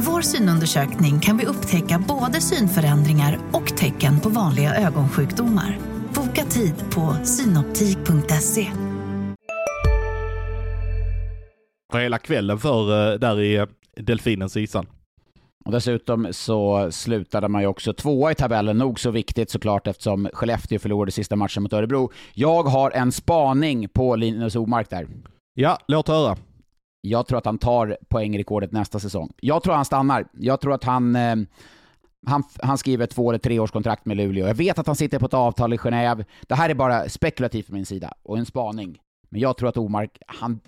Med 0.00 0.06
vår 0.06 0.20
synundersökning 0.20 1.20
kan 1.20 1.36
vi 1.36 1.46
upptäcka 1.46 2.04
både 2.08 2.40
synförändringar 2.40 3.38
och 3.52 3.76
tecken 3.76 4.20
på 4.20 4.28
vanliga 4.28 4.74
ögonsjukdomar. 4.74 5.78
Boka 6.14 6.44
tid 6.44 6.74
på 6.90 7.16
synoptik.se. 7.24 8.66
Hela 11.92 12.18
kvällen 12.18 12.58
för 12.58 13.12
eh, 13.12 13.18
där 13.18 13.40
i 13.40 13.56
eh, 13.56 13.66
Delfinens 13.96 14.56
isan. 14.56 14.86
Och 15.64 15.72
dessutom 15.72 16.28
så 16.30 16.88
slutade 16.92 17.48
man 17.48 17.62
ju 17.62 17.66
också 17.66 17.92
tvåa 17.92 18.32
i 18.32 18.34
tabellen, 18.34 18.78
nog 18.78 19.00
så 19.00 19.10
viktigt 19.10 19.50
såklart 19.50 19.86
eftersom 19.86 20.28
Skellefteå 20.32 20.78
förlorade 20.78 21.12
sista 21.12 21.36
matchen 21.36 21.62
mot 21.62 21.72
Örebro. 21.72 22.12
Jag 22.34 22.62
har 22.62 22.90
en 22.90 23.12
spaning 23.12 23.88
på 23.88 24.16
Linus 24.16 24.56
Omark 24.56 24.90
där. 24.90 25.06
Ja, 25.54 25.78
låt 25.86 26.08
höra. 26.08 26.36
Jag 27.00 27.26
tror 27.26 27.38
att 27.38 27.44
han 27.46 27.58
tar 27.58 27.96
poängrekordet 28.08 28.72
nästa 28.72 28.98
säsong. 28.98 29.32
Jag 29.40 29.62
tror 29.62 29.74
han 29.74 29.84
stannar. 29.84 30.24
Jag 30.32 30.60
tror 30.60 30.72
att 30.74 30.84
han, 30.84 31.16
eh, 31.16 31.36
han, 32.26 32.42
han 32.62 32.78
skriver 32.78 33.06
två 33.06 33.30
eller 33.30 33.38
tre 33.38 33.58
års 33.58 33.70
kontrakt 33.70 34.06
med 34.06 34.16
Luleå. 34.16 34.46
Jag 34.46 34.54
vet 34.54 34.78
att 34.78 34.86
han 34.86 34.96
sitter 34.96 35.18
på 35.18 35.26
ett 35.26 35.34
avtal 35.34 35.72
i 35.72 35.76
Genève. 35.76 36.24
Det 36.48 36.54
här 36.54 36.70
är 36.70 36.74
bara 36.74 37.08
spekulativt 37.08 37.66
från 37.66 37.74
min 37.74 37.86
sida 37.86 38.12
och 38.22 38.38
en 38.38 38.46
spaning. 38.46 38.98
Men 39.28 39.40
jag 39.40 39.56
tror 39.56 39.68
att 39.68 39.76
Omark, 39.76 40.18
han, 40.26 40.60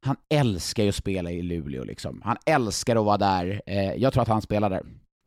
han 0.00 0.16
älskar 0.34 0.82
ju 0.82 0.88
att 0.88 0.94
spela 0.94 1.30
i 1.30 1.42
Luleå 1.42 1.84
liksom. 1.84 2.22
Han 2.24 2.36
älskar 2.46 2.96
att 2.96 3.04
vara 3.04 3.16
där. 3.18 3.62
Eh, 3.66 3.94
jag 3.94 4.12
tror 4.12 4.22
att 4.22 4.28
han 4.28 4.42
spelar 4.42 4.70
där 4.70 4.82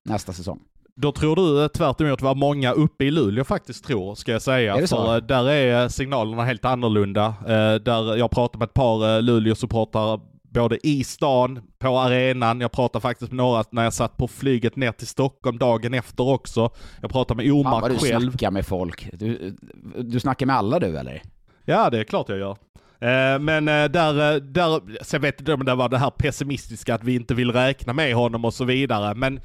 nästa 0.05 0.33
säsong. 0.33 0.59
Då 0.95 1.11
tror 1.11 1.35
du 1.35 1.63
eh, 1.63 1.67
tvärt 1.67 2.21
vad 2.21 2.37
många 2.37 2.71
uppe 2.71 3.05
i 3.05 3.11
Luleå 3.11 3.43
faktiskt 3.43 3.85
tror, 3.85 4.15
ska 4.15 4.31
jag 4.31 4.41
säga. 4.41 4.75
Är? 4.75 4.87
För 4.87 5.21
där 5.21 5.49
är 5.49 5.87
signalerna 5.87 6.43
helt 6.43 6.65
annorlunda. 6.65 7.25
Eh, 7.25 7.75
Där 7.75 8.15
jag 8.15 8.31
pratar 8.31 8.59
med 8.59 8.65
ett 8.65 8.73
par 8.73 9.21
Luleå-supportrar 9.21 10.21
både 10.53 10.87
i 10.87 11.03
stan, 11.03 11.59
på 11.79 11.99
arenan, 11.99 12.61
jag 12.61 12.71
pratade 12.71 13.01
faktiskt 13.01 13.31
med 13.31 13.37
några 13.37 13.63
när 13.71 13.83
jag 13.83 13.93
satt 13.93 14.17
på 14.17 14.27
flyget 14.27 14.75
ner 14.75 14.91
till 14.91 15.07
Stockholm 15.07 15.57
dagen 15.57 15.93
efter 15.93 16.27
också. 16.27 16.69
Jag 17.01 17.11
pratade 17.11 17.37
med 17.43 17.51
Fan 17.51 17.63
vad 17.63 17.83
Omark 17.83 18.01
du 18.01 18.07
själv. 18.07 18.29
snackar 18.31 18.51
med 18.51 18.65
folk. 18.65 19.09
Du, 19.13 19.57
du 19.97 20.19
snackar 20.19 20.45
med 20.45 20.55
alla 20.55 20.79
du 20.79 20.97
eller? 20.97 21.21
Ja, 21.65 21.89
det 21.89 21.99
är 21.99 22.03
klart 22.03 22.29
jag 22.29 22.37
gör. 22.39 22.57
Eh, 22.99 23.39
Men 23.39 23.67
eh, 23.67 23.85
där, 23.85 24.33
eh, 24.35 24.41
där, 24.41 25.03
sen 25.03 25.21
vet 25.21 25.47
jag 25.47 25.59
om 25.59 25.65
det 25.65 25.75
var 25.75 25.89
det 25.89 25.97
här 25.97 26.09
pessimistiska 26.09 26.95
att 26.95 27.03
vi 27.03 27.15
inte 27.15 27.33
vill 27.33 27.51
räkna 27.51 27.93
med 27.93 28.15
honom 28.15 28.45
och 28.45 28.53
så 28.53 28.65
vidare. 28.65 29.15
Men 29.15 29.39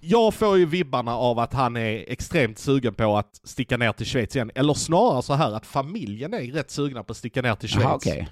jag 0.00 0.34
får 0.34 0.58
ju 0.58 0.66
vibbarna 0.66 1.16
av 1.16 1.38
att 1.38 1.52
han 1.52 1.76
är 1.76 2.04
extremt 2.08 2.58
sugen 2.58 2.94
på 2.94 3.16
att 3.16 3.40
sticka 3.44 3.76
ner 3.76 3.92
till 3.92 4.06
Schweiz 4.06 4.36
igen. 4.36 4.50
Eller 4.54 4.74
snarare 4.74 5.22
så 5.22 5.34
här 5.34 5.52
att 5.52 5.66
familjen 5.66 6.34
är 6.34 6.52
rätt 6.52 6.70
sugna 6.70 7.04
på 7.04 7.10
att 7.10 7.16
sticka 7.16 7.42
ner 7.42 7.54
till 7.54 7.68
Schweiz. 7.68 7.84
Jaha, 7.84 7.94
okej. 7.94 8.28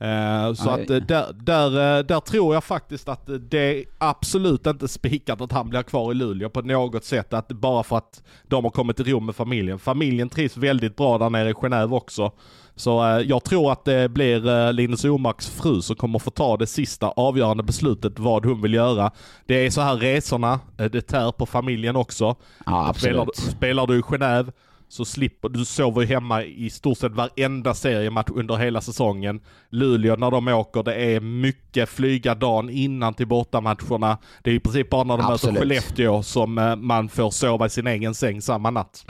Eh, 0.00 0.52
Så 0.54 0.70
Aj. 0.70 0.82
att 0.82 0.90
eh, 0.90 0.96
där, 0.96 1.26
där, 1.34 1.98
eh, 1.98 2.04
där 2.04 2.20
tror 2.20 2.54
jag 2.54 2.64
faktiskt 2.64 3.08
att 3.08 3.28
det 3.50 3.84
absolut 3.98 4.66
inte 4.66 4.88
spikat 4.88 5.40
att 5.40 5.52
han 5.52 5.68
blir 5.68 5.82
kvar 5.82 6.12
i 6.12 6.14
Luleå 6.14 6.48
på 6.50 6.60
något 6.62 7.04
sätt. 7.04 7.32
Att 7.32 7.48
bara 7.48 7.82
för 7.82 7.96
att 7.96 8.22
de 8.48 8.64
har 8.64 8.70
kommit 8.70 9.00
i 9.00 9.02
ro 9.12 9.20
med 9.20 9.34
familjen. 9.36 9.78
Familjen 9.78 10.28
trivs 10.28 10.56
väldigt 10.56 10.96
bra 10.96 11.18
där 11.18 11.30
nere 11.30 11.50
i 11.50 11.52
Genève 11.52 11.96
också. 11.96 12.32
Så 12.76 13.06
eh, 13.08 13.18
jag 13.18 13.44
tror 13.44 13.72
att 13.72 13.84
det 13.84 14.08
blir 14.10 14.48
eh, 14.48 14.72
Linus 14.72 15.04
Omarks 15.04 15.48
fru 15.48 15.82
som 15.82 15.96
kommer 15.96 16.18
få 16.18 16.30
ta 16.30 16.56
det 16.56 16.66
sista 16.66 17.08
avgörande 17.08 17.62
beslutet 17.62 18.18
vad 18.18 18.44
hon 18.44 18.62
vill 18.62 18.74
göra. 18.74 19.10
Det 19.46 19.66
är 19.66 19.70
så 19.70 19.80
här 19.80 19.96
resorna, 19.96 20.60
det 20.76 21.00
tär 21.00 21.32
på 21.32 21.46
familjen 21.46 21.96
också. 21.96 22.24
Ja, 22.66 22.92
Spelar, 22.96 23.22
absolut. 23.22 23.36
spelar 23.56 23.86
du 23.86 23.98
i 23.98 24.00
Genève 24.02 24.52
så 24.90 25.04
slipper 25.04 25.48
du 25.48 25.64
sover 25.64 26.00
ju 26.00 26.06
hemma 26.06 26.44
i 26.44 26.70
stort 26.70 26.98
sett 26.98 27.12
varenda 27.12 27.74
seriematch 27.74 28.30
under 28.34 28.56
hela 28.56 28.80
säsongen. 28.80 29.40
Luleå 29.70 30.16
när 30.16 30.30
de 30.30 30.48
åker, 30.48 30.82
det 30.82 30.94
är 30.94 31.20
mycket 31.20 31.88
flyga 31.88 32.34
dagen 32.34 32.70
innan 32.70 33.14
till 33.14 33.26
bortamatcherna. 33.26 34.18
Det 34.42 34.50
är 34.50 34.54
i 34.54 34.60
princip 34.60 34.90
bara 34.90 35.04
när 35.04 35.16
de 35.16 35.22
möter 35.22 35.34
Absolut. 35.34 35.58
Skellefteå 35.58 36.22
som 36.22 36.58
eh, 36.58 36.76
man 36.76 37.08
får 37.08 37.30
sova 37.30 37.66
i 37.66 37.70
sin 37.70 37.86
egen 37.86 38.14
säng 38.14 38.42
samma 38.42 38.70
natt. 38.70 39.04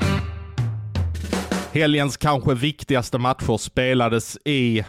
Helgens 1.73 2.17
kanske 2.17 2.55
viktigaste 2.55 3.19
matcher 3.19 3.57
spelades 3.57 4.39
i 4.45 4.85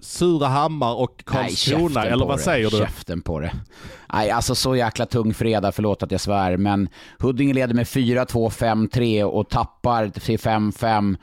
Surahammar 0.00 0.94
och 0.94 1.24
Karlskrona, 1.24 2.04
eller 2.04 2.26
vad 2.26 2.38
det. 2.38 2.42
säger 2.42 2.70
du? 2.70 2.76
Käften 2.76 3.20
på 3.22 3.40
det. 3.40 3.52
Nej, 4.12 4.30
alltså 4.30 4.54
så 4.54 4.76
jäkla 4.76 5.06
tung 5.06 5.34
fredag, 5.34 5.72
förlåt 5.72 6.02
att 6.02 6.10
jag 6.10 6.20
svär, 6.20 6.56
men 6.56 6.88
Huddinge 7.18 7.54
leder 7.54 7.74
med 7.74 7.86
4-2, 7.86 8.50
5-3 8.50 9.22
och 9.22 9.48
tappar 9.48 10.08
till 10.08 10.38
5-5 10.38 11.16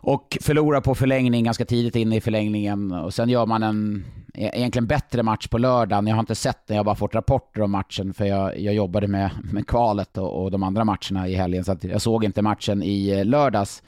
och 0.00 0.38
förlorar 0.40 0.80
på 0.80 0.94
förlängning 0.94 1.44
ganska 1.44 1.64
tidigt 1.64 1.96
in 1.96 2.12
i 2.12 2.20
förlängningen 2.20 2.92
och 2.92 3.14
sen 3.14 3.28
gör 3.28 3.46
man 3.46 3.62
en 3.62 4.04
e- 4.34 4.50
egentligen 4.54 4.86
bättre 4.86 5.22
match 5.22 5.46
på 5.48 5.58
lördagen. 5.58 6.06
Jag 6.06 6.14
har 6.14 6.20
inte 6.20 6.34
sett 6.34 6.66
den, 6.66 6.76
jag 6.76 6.80
har 6.80 6.84
bara 6.84 6.94
fått 6.96 7.14
rapporter 7.14 7.62
om 7.62 7.70
matchen 7.70 8.14
för 8.14 8.24
jag, 8.24 8.60
jag 8.60 8.74
jobbade 8.74 9.06
med, 9.08 9.30
med 9.52 9.66
kvalet 9.66 10.18
och, 10.18 10.42
och 10.42 10.50
de 10.50 10.62
andra 10.62 10.84
matcherna 10.84 11.28
i 11.28 11.34
helgen 11.34 11.64
så 11.64 11.76
jag 11.80 12.02
såg 12.02 12.24
inte 12.24 12.42
matchen 12.42 12.82
i 12.82 13.08
eh, 13.10 13.24
lördags. 13.24 13.82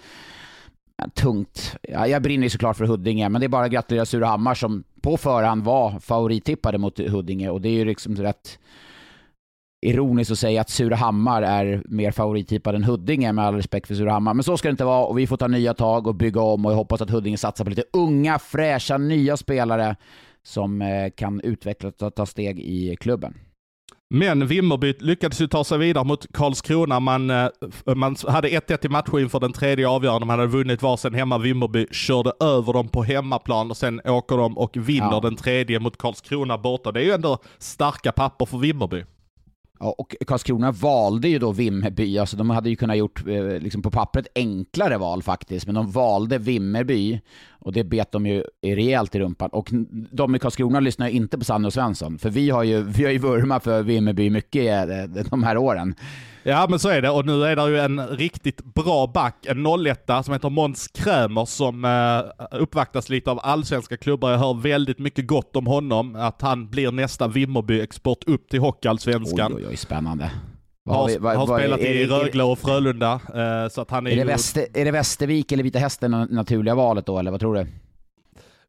Tungt. 1.14 1.76
Ja, 1.82 2.06
jag 2.06 2.22
brinner 2.22 2.44
ju 2.44 2.50
såklart 2.50 2.76
för 2.76 2.84
Huddinge, 2.84 3.28
men 3.28 3.40
det 3.40 3.46
är 3.46 3.48
bara 3.48 3.64
att 3.64 3.72
gratulera 3.72 4.06
Surahammar 4.06 4.54
som 4.54 4.84
på 5.00 5.16
förhand 5.16 5.64
var 5.64 5.98
favorittippade 5.98 6.78
mot 6.78 6.98
Huddinge 6.98 7.50
och 7.50 7.60
det 7.60 7.68
är 7.68 7.72
ju 7.72 7.84
liksom 7.84 8.16
rätt 8.16 8.58
ironiskt 9.86 10.30
att 10.30 10.38
säga 10.38 10.60
att 10.60 10.70
Surahammar 10.70 11.42
är 11.42 11.82
mer 11.88 12.10
favorittippad 12.10 12.74
än 12.74 12.84
Huddinge 12.84 13.32
med 13.32 13.44
all 13.44 13.54
respekt 13.54 13.86
för 13.86 13.94
Surahammar. 13.94 14.34
Men 14.34 14.44
så 14.44 14.56
ska 14.56 14.68
det 14.68 14.70
inte 14.70 14.84
vara 14.84 15.04
och 15.04 15.18
vi 15.18 15.26
får 15.26 15.36
ta 15.36 15.46
nya 15.46 15.74
tag 15.74 16.06
och 16.06 16.14
bygga 16.14 16.40
om 16.40 16.66
och 16.66 16.72
jag 16.72 16.76
hoppas 16.76 17.00
att 17.00 17.10
Huddinge 17.10 17.38
satsar 17.38 17.64
på 17.64 17.70
lite 17.70 17.84
unga, 17.92 18.38
fräscha, 18.38 18.98
nya 18.98 19.36
spelare 19.36 19.96
som 20.42 20.82
eh, 20.82 21.10
kan 21.10 21.40
utvecklas 21.40 21.94
och 22.02 22.14
ta 22.14 22.26
steg 22.26 22.60
i 22.60 22.96
klubben. 22.96 23.34
Men 24.14 24.46
Vimmerby 24.46 24.94
lyckades 24.98 25.40
ju 25.40 25.46
ta 25.46 25.64
sig 25.64 25.78
vidare 25.78 26.04
mot 26.04 26.26
Karlskrona. 26.32 27.00
Man, 27.00 27.30
eh, 27.30 27.48
man 27.96 28.16
hade 28.28 28.48
1-1 28.48 28.84
i 28.86 28.88
matchen 28.88 29.18
inför 29.18 29.40
den 29.40 29.52
tredje 29.52 29.88
avgörande. 29.88 30.26
Man 30.26 30.38
hade 30.38 30.50
vunnit 30.50 30.82
varsin 30.82 31.14
hemma. 31.14 31.38
Vimmerby 31.38 31.86
körde 31.90 32.32
över 32.40 32.72
dem 32.72 32.88
på 32.88 33.02
hemmaplan 33.02 33.70
och 33.70 33.76
sen 33.76 34.00
åker 34.04 34.36
de 34.36 34.58
och 34.58 34.76
vinner 34.76 35.12
Ja. 35.12 35.20
den 35.20 35.36
tredje 35.36 35.80
mot 35.80 35.96
Karlskrona 35.98 36.58
borta. 36.58 36.92
Det 36.92 37.00
är 37.00 37.04
ju 37.04 37.12
ändå 37.12 37.38
starka 37.58 38.12
papper 38.12 38.46
för 38.46 38.58
Vimmerby. 38.58 39.04
Ja, 39.82 39.94
och 39.98 40.16
Karlskrona 40.26 40.72
valde 40.72 41.28
ju 41.28 41.38
då 41.38 41.52
Vimmerby, 41.52 42.18
alltså 42.18 42.36
de 42.36 42.50
hade 42.50 42.70
ju 42.70 42.76
kunnat 42.76 42.96
gjort 42.96 43.26
eh, 43.26 43.44
liksom 43.44 43.82
på 43.82 43.90
pappret 43.90 44.26
enklare 44.34 44.98
val 44.98 45.22
faktiskt, 45.22 45.66
men 45.66 45.74
de 45.74 45.90
valde 45.90 46.38
Vimmerby 46.38 47.20
och 47.50 47.72
det 47.72 47.84
bet 47.84 48.12
de 48.12 48.26
ju 48.26 48.44
rejält 48.62 49.14
i 49.14 49.18
rumpan. 49.18 49.50
Och 49.52 49.68
de 50.12 50.34
i 50.34 50.38
Karlskrona 50.38 50.80
lyssnar 50.80 51.08
ju 51.08 51.12
inte 51.12 51.38
på 51.38 51.44
Sanne 51.44 51.66
och 51.66 51.72
Svensson, 51.72 52.18
för 52.18 52.30
vi 52.30 52.50
har 52.50 52.62
ju, 52.62 52.82
vi 52.82 53.04
har 53.04 53.10
ju 53.10 53.18
vurmat 53.18 53.64
för 53.64 53.82
Vimmerby 53.82 54.30
mycket 54.30 54.88
eh, 54.88 55.24
de 55.30 55.42
här 55.42 55.56
åren. 55.56 55.94
Ja 56.42 56.66
men 56.70 56.78
så 56.78 56.88
är 56.88 57.02
det 57.02 57.10
och 57.10 57.26
nu 57.26 57.44
är 57.44 57.56
det 57.56 57.68
ju 57.68 57.78
en 57.78 58.06
riktigt 58.08 58.64
bra 58.64 59.06
back, 59.06 59.46
en 59.46 59.66
01 59.86 60.10
som 60.24 60.32
heter 60.32 60.50
Måns 60.50 60.88
Krämer 60.88 61.44
som 61.44 61.84
eh, 61.84 62.46
uppvaktas 62.60 63.08
lite 63.08 63.30
av 63.30 63.40
allsvenska 63.42 63.96
klubbar. 63.96 64.30
Jag 64.30 64.38
hör 64.38 64.54
väldigt 64.54 64.98
mycket 64.98 65.26
gott 65.26 65.56
om 65.56 65.66
honom, 65.66 66.16
att 66.16 66.42
han 66.42 66.68
blir 66.70 66.90
nästa 66.92 67.28
Vimmerby-export 67.28 68.24
upp 68.26 68.48
till 68.48 68.60
Hockeyallsvenskan. 68.60 69.52
Oj, 69.56 69.62
oj, 69.62 69.68
oj, 69.70 69.76
spännande. 69.76 70.30
Vad 70.84 70.96
Har, 70.96 71.08
vi- 71.08 71.18
vad- 71.18 71.36
har 71.36 71.46
vad- 71.46 71.60
spelat 71.60 71.80
är, 71.80 71.84
i 71.94 72.06
Rögle 72.06 72.42
och 72.42 72.58
Frölunda, 72.58 73.12
eh, 73.12 73.68
så 73.70 73.80
att 73.80 73.90
han 73.90 74.06
är, 74.06 74.10
är, 74.10 74.14
det 74.16 74.20
ju... 74.22 74.26
Väster, 74.26 74.66
är 74.74 74.84
det 74.84 74.90
Västervik 74.90 75.52
eller 75.52 75.62
Vita 75.64 75.78
Hästen 75.78 76.10
naturliga 76.30 76.74
valet 76.74 77.06
då, 77.06 77.18
eller 77.18 77.30
vad 77.30 77.40
tror 77.40 77.54
du? 77.54 77.66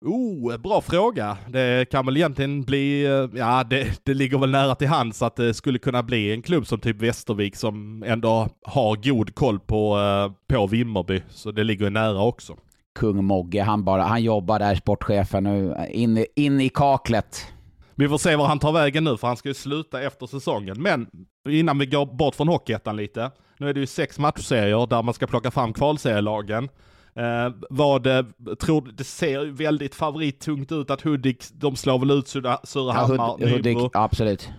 Oh, 0.06 0.58
bra 0.58 0.82
fråga. 0.82 1.38
Det 1.48 1.90
kan 1.90 2.06
väl 2.06 2.18
egentligen 2.18 2.64
bli, 2.64 3.06
eh, 3.06 3.40
ja 3.40 3.64
det, 3.64 4.06
det 4.06 4.14
ligger 4.14 4.38
väl 4.38 4.52
nära 4.52 4.76
till 4.76 4.88
hands 4.88 5.22
att 5.22 5.36
det 5.36 5.54
skulle 5.54 5.80
kunna 5.80 6.04
bli 6.04 6.34
en 6.34 6.42
klubb 6.42 6.68
som 6.68 6.80
typ 6.80 7.02
Västervik 7.02 7.56
som 7.56 8.04
ändå 8.04 8.50
har 8.66 8.96
god 8.96 9.36
koll 9.36 9.60
på, 9.60 10.00
eh, 10.00 10.56
på 10.56 10.68
Vimmerby. 10.68 11.22
Så 11.30 11.52
det 11.52 11.64
ligger 11.64 11.86
ju 11.86 11.90
nära 11.90 12.24
också. 12.24 12.58
Kung 13.00 13.24
Mogge, 13.24 13.62
han 13.62 13.84
bara, 13.84 14.04
han 14.04 14.24
jobbar 14.24 14.60
där, 14.60 14.76
sportchefen 14.76 15.44
nu, 15.44 15.76
in, 15.92 16.26
in 16.36 16.62
i 16.62 16.70
kaklet. 16.70 17.48
Vi 17.96 18.10
får 18.10 18.18
se 18.18 18.36
var 18.36 18.46
han 18.46 18.60
tar 18.60 18.72
vägen 18.72 19.04
nu 19.04 19.18
för 19.18 19.28
han 19.28 19.38
ska 19.38 19.48
ju 19.48 19.54
sluta 19.54 20.02
efter 20.02 20.28
säsongen. 20.28 20.82
Men 20.82 21.08
innan 21.50 21.80
vi 21.80 21.86
går 21.86 22.06
bort 22.06 22.36
från 22.36 22.48
Hockeyettan 22.48 22.98
lite. 22.98 23.32
Nu 23.58 23.70
är 23.70 23.74
det 23.74 23.80
ju 23.80 23.88
sex 23.88 24.20
matchserier 24.20 24.88
där 24.88 25.04
man 25.04 25.14
ska 25.14 25.28
plocka 25.28 25.52
fram 25.52 25.74
kvalserielagen. 25.74 26.70
Eh, 27.16 27.54
vad 27.70 28.08
eh, 28.08 28.26
tror? 28.62 28.92
Det 28.98 29.04
ser 29.04 29.46
väldigt 29.46 29.96
favorittungt 29.96 30.72
ut 30.72 30.90
att 30.90 31.02
Hudik, 31.02 31.44
de 31.54 31.76
slår 31.76 32.00
väl 32.00 32.12
ut 32.12 32.28
Sura- 32.28 32.50
Ja, 32.50 32.60
Surahammar, 32.64 33.38
Hud, 33.40 33.50
Hudik, 33.50 33.66
Nybro, 33.78 33.90
absolut. 33.94 34.50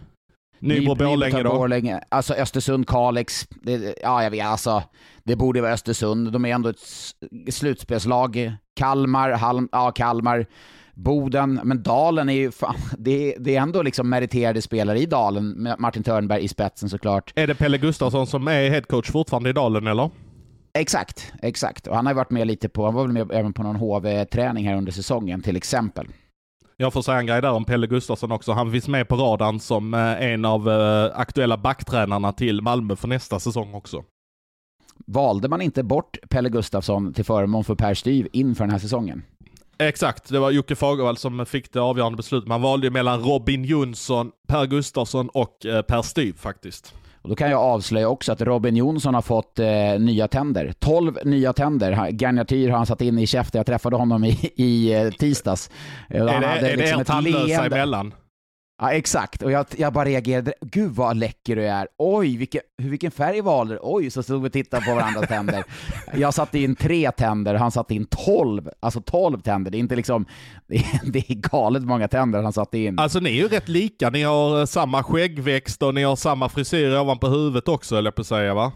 Nybro, 0.59 0.95
Ny- 0.95 1.05
Borlänge 1.05 1.43
då. 1.43 1.51
Borlänge. 1.51 2.01
Alltså 2.09 2.35
Östersund, 2.35 2.87
Kalix. 2.89 3.47
Det, 3.51 3.95
ja, 4.03 4.23
jag 4.23 4.31
vet 4.31 4.47
alltså. 4.47 4.83
Det 5.25 5.37
borde 5.37 5.61
vara 5.61 5.73
Östersund. 5.73 6.33
De 6.33 6.45
är 6.45 6.55
ändå 6.55 6.69
ett 6.69 6.81
slutspelslag. 7.53 8.53
Kalmar, 8.77 9.31
Halm, 9.31 9.69
ja, 9.73 9.91
Kalmar, 9.91 10.47
Boden. 10.95 11.61
Men 11.65 11.83
Dalen 11.83 12.29
är 12.29 12.33
ju 12.33 12.51
fan, 12.51 12.75
det, 12.99 13.37
det 13.39 13.57
är 13.57 13.61
ändå 13.61 13.83
liksom 13.83 14.09
meriterade 14.09 14.63
spelare 14.63 14.99
i 14.99 15.07
Dalen 15.07 15.69
Martin 15.79 16.03
Törnberg 16.03 16.45
i 16.45 16.49
spetsen 16.49 16.89
såklart. 16.89 17.33
Är 17.37 17.47
det 17.47 17.55
Pelle 17.55 17.79
Gustafsson 17.79 18.27
som 18.27 18.49
är 18.49 18.71
headcoach 18.71 19.11
fortfarande 19.11 19.51
i 19.51 19.53
Dalen 19.53 19.87
eller? 19.87 20.11
Exakt, 20.79 21.33
exakt. 21.43 21.87
Och 21.87 21.97
han 21.97 22.07
har 22.07 22.13
ju 22.13 22.17
varit 22.17 22.31
med 22.31 22.47
lite 22.47 22.69
på, 22.69 22.85
han 22.85 22.95
var 22.95 23.03
väl 23.03 23.13
med 23.13 23.33
även 23.33 23.53
på 23.53 23.63
någon 23.63 23.77
HV-träning 23.77 24.69
här 24.69 24.77
under 24.77 24.93
säsongen 24.93 25.43
till 25.43 25.57
exempel. 25.57 26.07
Jag 26.77 26.93
får 26.93 27.03
säga 27.03 27.19
en 27.19 27.27
grej 27.27 27.43
där 27.43 27.53
om 27.53 27.65
Pelle 27.65 27.87
Gustafsson 27.87 28.33
också. 28.33 28.53
Han 28.53 28.73
finns 28.73 28.89
med 28.89 29.09
på 29.09 29.17
radarn 29.17 29.61
som 29.61 29.95
eh, 29.95 30.01
en 30.01 30.45
av 30.45 30.71
eh, 30.71 31.11
aktuella 31.15 31.57
backtränarna 31.57 32.33
till 32.33 32.61
Malmö 32.63 32.97
för 32.97 33.09
nästa 33.09 33.41
säsong 33.41 33.75
också. 33.75 34.05
Valde 35.07 35.49
man 35.49 35.63
inte 35.63 35.83
bort 35.83 36.19
Pelle 36.31 36.49
Gustafsson 36.49 37.13
till 37.13 37.25
förmån 37.25 37.65
för 37.65 37.75
Per 37.75 37.95
Styv 37.95 38.29
inför 38.33 38.65
den 38.65 38.71
här 38.71 38.79
säsongen? 38.79 39.23
Exakt, 39.79 40.29
det 40.29 40.39
var 40.39 40.51
Jocke 40.51 40.77
Fagervall 40.77 41.17
som 41.17 41.47
fick 41.47 41.73
det 41.73 41.81
avgörande 41.81 42.17
beslutet. 42.17 42.49
Man 42.49 42.63
valde 42.63 42.91
mellan 42.91 43.21
Robin 43.21 43.65
Jonsson, 43.65 44.31
Per 44.49 44.67
Gustafsson 44.67 45.29
och 45.29 45.67
eh, 45.67 45.83
Per 45.83 46.03
Styv 46.03 46.33
faktiskt. 46.39 46.95
Och 47.23 47.29
då 47.29 47.35
kan 47.35 47.51
jag 47.51 47.61
avslöja 47.61 48.09
också 48.09 48.33
att 48.33 48.41
Robin 48.41 48.77
Jonsson 48.77 49.15
har 49.15 49.23
fått 49.23 49.59
eh, 49.59 49.67
nya 49.99 50.29
tänder. 50.29 50.73
12 50.79 51.19
nya 51.25 51.53
tänder. 51.53 52.11
Garnityr 52.11 52.69
har 52.69 52.77
han 52.77 52.87
satt 52.87 53.01
in 53.01 53.19
i 53.19 53.27
käften. 53.27 53.59
Jag 53.59 53.67
träffade 53.67 53.97
honom 53.97 54.25
i, 54.25 54.53
i 54.57 54.95
eh, 54.95 55.11
tisdags. 55.11 55.71
Han 56.09 56.21
är 56.21 56.41
det, 56.41 56.47
hade 56.47 56.73
är 56.73 56.77
liksom 56.77 56.99
det 56.99 57.03
er 57.03 57.05
tandlösa 57.05 57.67
emellan? 57.67 58.15
Ja, 58.79 58.93
exakt. 58.93 59.43
Och 59.43 59.51
jag, 59.53 59.67
jag 59.77 59.93
bara 59.93 60.05
reagerade. 60.05 60.55
Gud 60.61 60.91
vad 60.93 61.17
läcker 61.17 61.57
du 61.57 61.67
är. 61.67 61.89
Oj, 61.99 62.37
vilken, 62.37 62.61
vilken 62.79 63.11
färg 63.11 63.41
valde 63.41 63.75
du? 63.75 63.81
Oj, 63.83 64.11
så 64.11 64.23
stod 64.23 64.43
vi 64.43 64.49
och 64.49 64.53
tittade 64.53 64.87
på 64.87 64.95
varandras 64.95 65.29
tänder. 65.29 65.65
Jag 66.15 66.35
satte 66.35 66.59
in 66.59 66.77
tre 66.77 67.11
tänder, 67.11 67.55
han 67.55 67.71
satte 67.71 67.95
in 67.95 68.07
tolv. 68.11 68.71
Alltså 68.81 69.01
tolv 69.01 69.41
tänder. 69.41 69.71
Det 69.71 69.77
är 69.77 69.81
inte 69.81 69.97
liksom... 69.97 70.27
Det 70.67 70.77
är, 70.77 71.11
det 71.13 71.31
är 71.31 71.35
galet 71.35 71.83
många 71.83 72.09
tänder 72.09 72.43
han 72.43 72.53
satte 72.53 72.79
in. 72.79 72.99
Alltså 72.99 73.21
ni 73.21 73.31
är 73.31 73.43
ju 73.43 73.49
rätt 73.49 73.69
lika. 73.69 74.11
Ni 74.11 74.23
har 74.23 74.61
eh, 74.61 74.67
samma 74.67 75.03
skäggväxt 75.03 75.83
och 75.83 75.95
ni 75.95 76.03
har 76.03 76.17
samma 76.17 76.49
frisyr 76.49 76.99
ovanpå 76.99 77.29
huvudet 77.29 77.69
också, 77.69 77.97
eller 77.97 78.11
på 78.11 78.21
att 78.21 78.27
säga 78.27 78.55
va? 78.55 78.73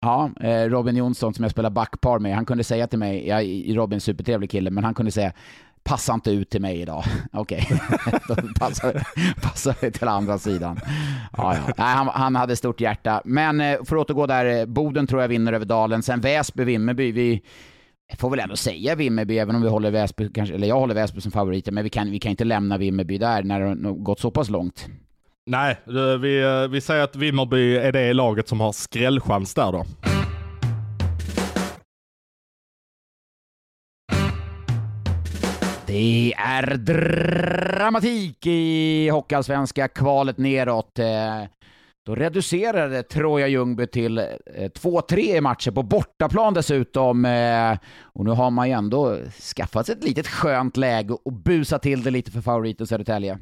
Ja, 0.00 0.30
eh, 0.40 0.64
Robin 0.64 0.96
Jonsson 0.96 1.34
som 1.34 1.42
jag 1.42 1.50
spelar 1.50 1.70
backpar 1.70 2.18
med, 2.18 2.34
han 2.34 2.46
kunde 2.46 2.64
säga 2.64 2.86
till 2.86 2.98
mig, 2.98 3.28
jag, 3.28 3.76
Robin 3.76 3.96
är 3.96 4.00
supertrevlig 4.00 4.50
kille, 4.50 4.70
men 4.70 4.84
han 4.84 4.94
kunde 4.94 5.12
säga 5.12 5.32
Passa 5.84 6.14
inte 6.14 6.30
ut 6.30 6.50
till 6.50 6.60
mig 6.60 6.80
idag. 6.80 7.04
Okej, 7.32 7.68
okay. 7.70 8.18
då 8.28 8.34
passar, 8.58 9.02
passar 9.42 9.74
vi 9.80 9.90
till 9.90 10.08
andra 10.08 10.38
sidan. 10.38 10.80
Ja, 11.36 11.54
ja. 11.54 11.72
Nej, 11.76 11.86
han, 11.86 12.08
han, 12.08 12.36
hade 12.36 12.56
stort 12.56 12.80
hjärta. 12.80 13.22
Men 13.24 13.60
eh, 13.60 13.84
för 13.84 13.96
att 13.96 14.02
återgå 14.02 14.26
där, 14.26 14.60
eh, 14.60 14.66
Boden 14.66 15.06
tror 15.06 15.20
jag 15.20 15.28
vinner 15.28 15.52
över 15.52 15.64
Dalen. 15.64 16.02
Sen 16.02 16.20
Väsby, 16.20 16.64
Vimmerby. 16.64 17.12
Vi 17.12 17.42
får 18.18 18.30
väl 18.30 18.40
ändå 18.40 18.56
säga 18.56 18.94
Vimmerby, 18.94 19.38
även 19.38 19.56
om 19.56 19.62
vi 19.62 19.68
håller 19.68 19.90
Väsby, 19.90 20.28
kanske, 20.32 20.54
eller 20.54 20.68
jag 20.68 20.80
håller 20.80 20.94
Väsby 20.94 21.20
som 21.20 21.32
favoriter. 21.32 21.72
Men 21.72 21.84
vi 21.84 21.90
kan, 21.90 22.10
vi 22.10 22.18
kan 22.18 22.30
inte 22.30 22.44
lämna 22.44 22.78
Vimmerby 22.78 23.18
där 23.18 23.42
när 23.42 23.60
det 23.60 23.66
har 23.66 23.94
gått 23.94 24.20
så 24.20 24.30
pass 24.30 24.50
långt. 24.50 24.86
Nej, 25.46 25.76
eh, 25.86 26.18
vi, 26.20 26.68
vi 26.70 26.80
säger 26.80 27.04
att 27.04 27.16
Vimmerby 27.16 27.76
är 27.76 27.92
det 27.92 28.12
laget 28.12 28.48
som 28.48 28.60
har 28.60 28.72
skrällchans 28.72 29.54
där 29.54 29.72
då. 29.72 29.84
Det 35.88 36.34
är 36.36 36.76
dramatik 36.76 38.46
i 38.46 39.08
Hockeyallsvenska 39.08 39.88
kvalet 39.88 40.38
neråt. 40.38 40.98
Eh, 40.98 41.42
då 42.06 42.14
reducerade 42.14 43.02
Troja 43.02 43.48
Ljungby 43.48 43.86
till 43.86 44.18
eh, 44.18 44.24
2-3 44.56 45.18
i 45.18 45.40
matcher 45.40 45.70
på 45.70 45.82
bortaplan 45.82 46.54
dessutom. 46.54 47.24
Eh, 47.24 47.78
och 48.02 48.24
nu 48.24 48.30
har 48.30 48.50
man 48.50 48.68
ju 48.68 48.74
ändå 48.74 49.18
skaffat 49.56 49.86
sig 49.86 49.94
ett 49.94 50.04
litet 50.04 50.26
skönt 50.26 50.76
läge 50.76 51.14
och 51.24 51.32
busat 51.32 51.82
till 51.82 52.02
det 52.02 52.10
lite 52.10 52.30
för 52.30 52.40
favoriten 52.40 52.86
Södertälje. 52.86 53.38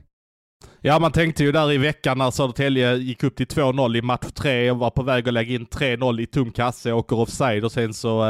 Ja, 0.80 0.98
man 0.98 1.12
tänkte 1.12 1.44
ju 1.44 1.52
där 1.52 1.72
i 1.72 1.78
veckan 1.78 2.18
när 2.18 2.30
Södertälje 2.30 2.94
gick 2.94 3.22
upp 3.22 3.36
till 3.36 3.46
2-0 3.46 3.96
i 3.96 4.02
match 4.02 4.32
3 4.34 4.70
och 4.70 4.78
var 4.78 4.90
på 4.90 5.02
väg 5.02 5.28
att 5.28 5.34
lägga 5.34 5.54
in 5.54 5.66
3-0 5.66 6.20
i 6.20 6.26
tom 6.26 6.50
kasse, 6.50 6.92
åker 6.92 7.18
offside 7.18 7.64
och 7.64 7.72
sen 7.72 7.94
så 7.94 8.22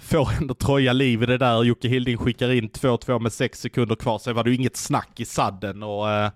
får 0.00 0.28
ändå 0.40 0.54
Troja 0.54 0.92
liv 0.92 1.22
i 1.22 1.26
det 1.26 1.38
där. 1.38 1.62
Jocke 1.62 1.88
Hilding 1.88 2.16
skickar 2.16 2.50
in 2.52 2.70
2-2 2.70 3.18
med 3.18 3.32
6 3.32 3.60
sekunder 3.60 3.94
kvar. 3.94 4.18
Sen 4.18 4.34
var 4.34 4.44
det 4.44 4.50
ju 4.50 4.56
inget 4.56 4.76
snack 4.76 5.20
i 5.20 5.24
sadden 5.24 5.82
och 5.82 6.10
eh, 6.10 6.30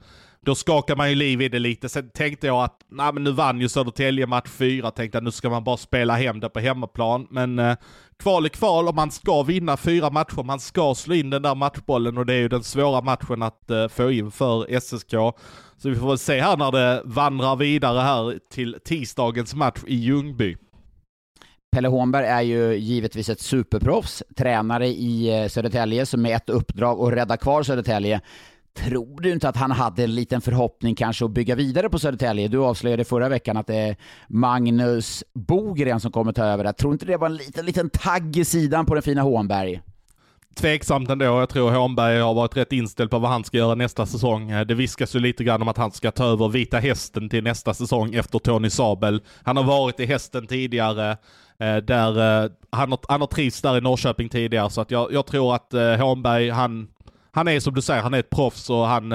då 0.47 0.55
skakar 0.55 0.97
man 0.97 1.09
ju 1.09 1.15
liv 1.15 1.43
i 1.43 1.49
det 1.49 1.59
lite. 1.59 1.89
Sen 1.89 2.11
tänkte 2.11 2.47
jag 2.47 2.65
att, 2.65 2.81
nej 2.89 3.13
men 3.13 3.25
nu 3.25 3.33
vann 3.33 3.61
ju 3.61 3.69
Södertälje 3.69 4.27
match 4.27 4.49
4. 4.49 4.91
Tänkte 4.91 5.19
att 5.19 5.25
nu 5.25 5.31
ska 5.31 5.51
man 5.51 5.65
bara 5.65 5.77
spela 5.77 6.17
hem 6.17 6.41
det 6.41 6.49
på 6.49 6.61
hemmaplan. 6.61 7.27
Men 7.31 7.59
eh, 7.59 7.77
kval 8.19 8.45
är 8.45 8.49
kval 8.49 8.89
och 8.89 8.95
man 8.95 9.11
ska 9.11 9.43
vinna 9.43 9.77
fyra 9.77 10.11
matcher. 10.11 10.43
Man 10.43 10.61
ska 10.61 10.95
slå 10.95 11.15
in 11.15 11.31
den 11.31 11.43
där 11.43 11.55
matchbollen 11.55 12.19
och 12.19 12.27
det 12.27 12.35
är 12.35 12.39
ju 12.39 12.49
den 12.49 12.63
svåra 12.63 13.01
matchen 13.01 13.43
att 13.43 13.71
eh, 13.71 13.89
få 13.89 14.11
in 14.11 14.31
för 14.31 14.81
SSK. 14.81 15.11
Så 15.77 15.89
vi 15.89 15.97
får 15.97 16.09
väl 16.09 16.19
se 16.19 16.41
här 16.41 16.57
när 16.57 16.73
det 16.73 17.03
vandrar 17.05 17.57
vidare 17.57 18.01
här 18.01 18.39
till 18.51 18.77
tisdagens 18.85 19.55
match 19.55 19.81
i 19.87 19.95
Ljungby. 19.95 20.57
Pelle 21.71 21.89
Hånberg 21.89 22.27
är 22.27 22.43
ju 22.43 22.75
givetvis 22.75 23.29
ett 23.29 23.41
superproffs, 23.41 24.23
tränare 24.37 24.89
i 24.89 25.43
eh, 25.43 25.49
Södertälje 25.49 26.07
som 26.07 26.27
är 26.27 26.37
ett 26.37 26.51
uppdrag 26.51 27.01
att 27.01 27.13
rädda 27.13 27.37
kvar 27.37 27.63
Södertälje. 27.63 28.21
Tror 28.77 29.21
du 29.21 29.33
inte 29.33 29.49
att 29.49 29.57
han 29.57 29.71
hade 29.71 30.05
en 30.05 30.15
liten 30.15 30.41
förhoppning 30.41 30.95
kanske 30.95 31.25
att 31.25 31.31
bygga 31.31 31.55
vidare 31.55 31.89
på 31.89 31.99
Södertälje? 31.99 32.49
Du 32.49 32.59
avslöjade 32.59 33.05
förra 33.05 33.29
veckan 33.29 33.57
att 33.57 33.67
det 33.67 33.77
är 33.77 33.97
Magnus 34.29 35.25
Bogren 35.35 36.01
som 36.01 36.13
kommer 36.13 36.33
ta 36.33 36.45
över 36.45 36.65
det. 36.65 36.73
Tror 36.73 36.93
inte 36.93 37.07
det 37.07 37.17
var 37.17 37.27
en 37.27 37.37
liten, 37.37 37.67
liten 37.67 37.91
tagg 37.91 38.37
i 38.37 38.45
sidan 38.45 38.87
på 38.87 38.95
den 38.95 39.03
fina 39.03 39.23
Hånberg? 39.23 39.81
Tveksamt 40.57 41.11
ändå. 41.11 41.25
Jag 41.25 41.49
tror 41.49 41.71
Hånberg 41.71 42.19
har 42.19 42.35
varit 42.35 42.57
rätt 42.57 42.73
inställd 42.73 43.11
på 43.11 43.19
vad 43.19 43.31
han 43.31 43.45
ska 43.45 43.57
göra 43.57 43.75
nästa 43.75 44.07
säsong. 44.07 44.51
Eh, 44.51 44.67
det 44.67 44.75
viskas 44.75 45.17
ju 45.17 45.21
lite 45.21 45.45
grann 45.45 45.63
om 45.63 45.69
att 45.69 45.77
han 45.77 45.93
ska 45.93 46.11
ta 46.11 46.25
över 46.25 46.49
Vita 46.49 46.79
Hästen 46.79 47.29
till 47.29 47.45
nästa 47.45 47.75
säsong 47.75 48.15
efter 48.15 48.39
Tony 48.39 48.71
Sabel. 48.71 49.23
Han 49.43 49.57
har 49.57 49.65
varit 49.65 50.01
i 50.01 50.07
Hästen 50.07 50.47
tidigare. 50.47 51.11
Eh, 51.59 51.77
där, 51.77 52.45
eh, 52.45 52.51
han, 52.71 52.91
har, 52.91 53.01
han 53.09 53.21
har 53.21 53.29
trivts 53.29 53.63
där 53.63 53.79
i 53.79 53.81
Norrköping 53.81 54.29
tidigare 54.29 54.71
så 54.71 54.81
att 54.81 54.91
jag, 54.91 55.13
jag 55.13 55.27
tror 55.27 55.55
att 55.55 56.01
Hånberg, 56.01 56.51
han, 56.51 56.89
han 57.33 57.49
är 57.49 57.61
som 57.61 57.75
du 57.75 57.83
säger, 57.83 58.03
han 58.03 58.15
är 58.15 58.19
ett 58.19 58.31
proffs 58.31 58.71
och 58.71 58.87
han, 58.87 59.13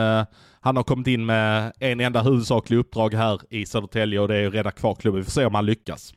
han 0.62 0.76
har 0.76 0.84
kommit 0.84 1.08
in 1.08 1.26
med 1.26 1.72
en 1.80 2.00
enda 2.00 2.22
huvudsaklig 2.22 2.78
uppdrag 2.78 3.14
här 3.14 3.42
i 3.50 3.66
Södertälje 3.66 4.20
och 4.20 4.28
det 4.28 4.38
är 4.38 4.48
att 4.48 4.54
rädda 4.54 4.72
kvar 4.72 4.96
klubben. 4.96 5.20
Vi 5.20 5.24
får 5.24 5.32
se 5.32 5.46
om 5.46 5.56
han 5.56 5.66
lyckas. 5.66 6.14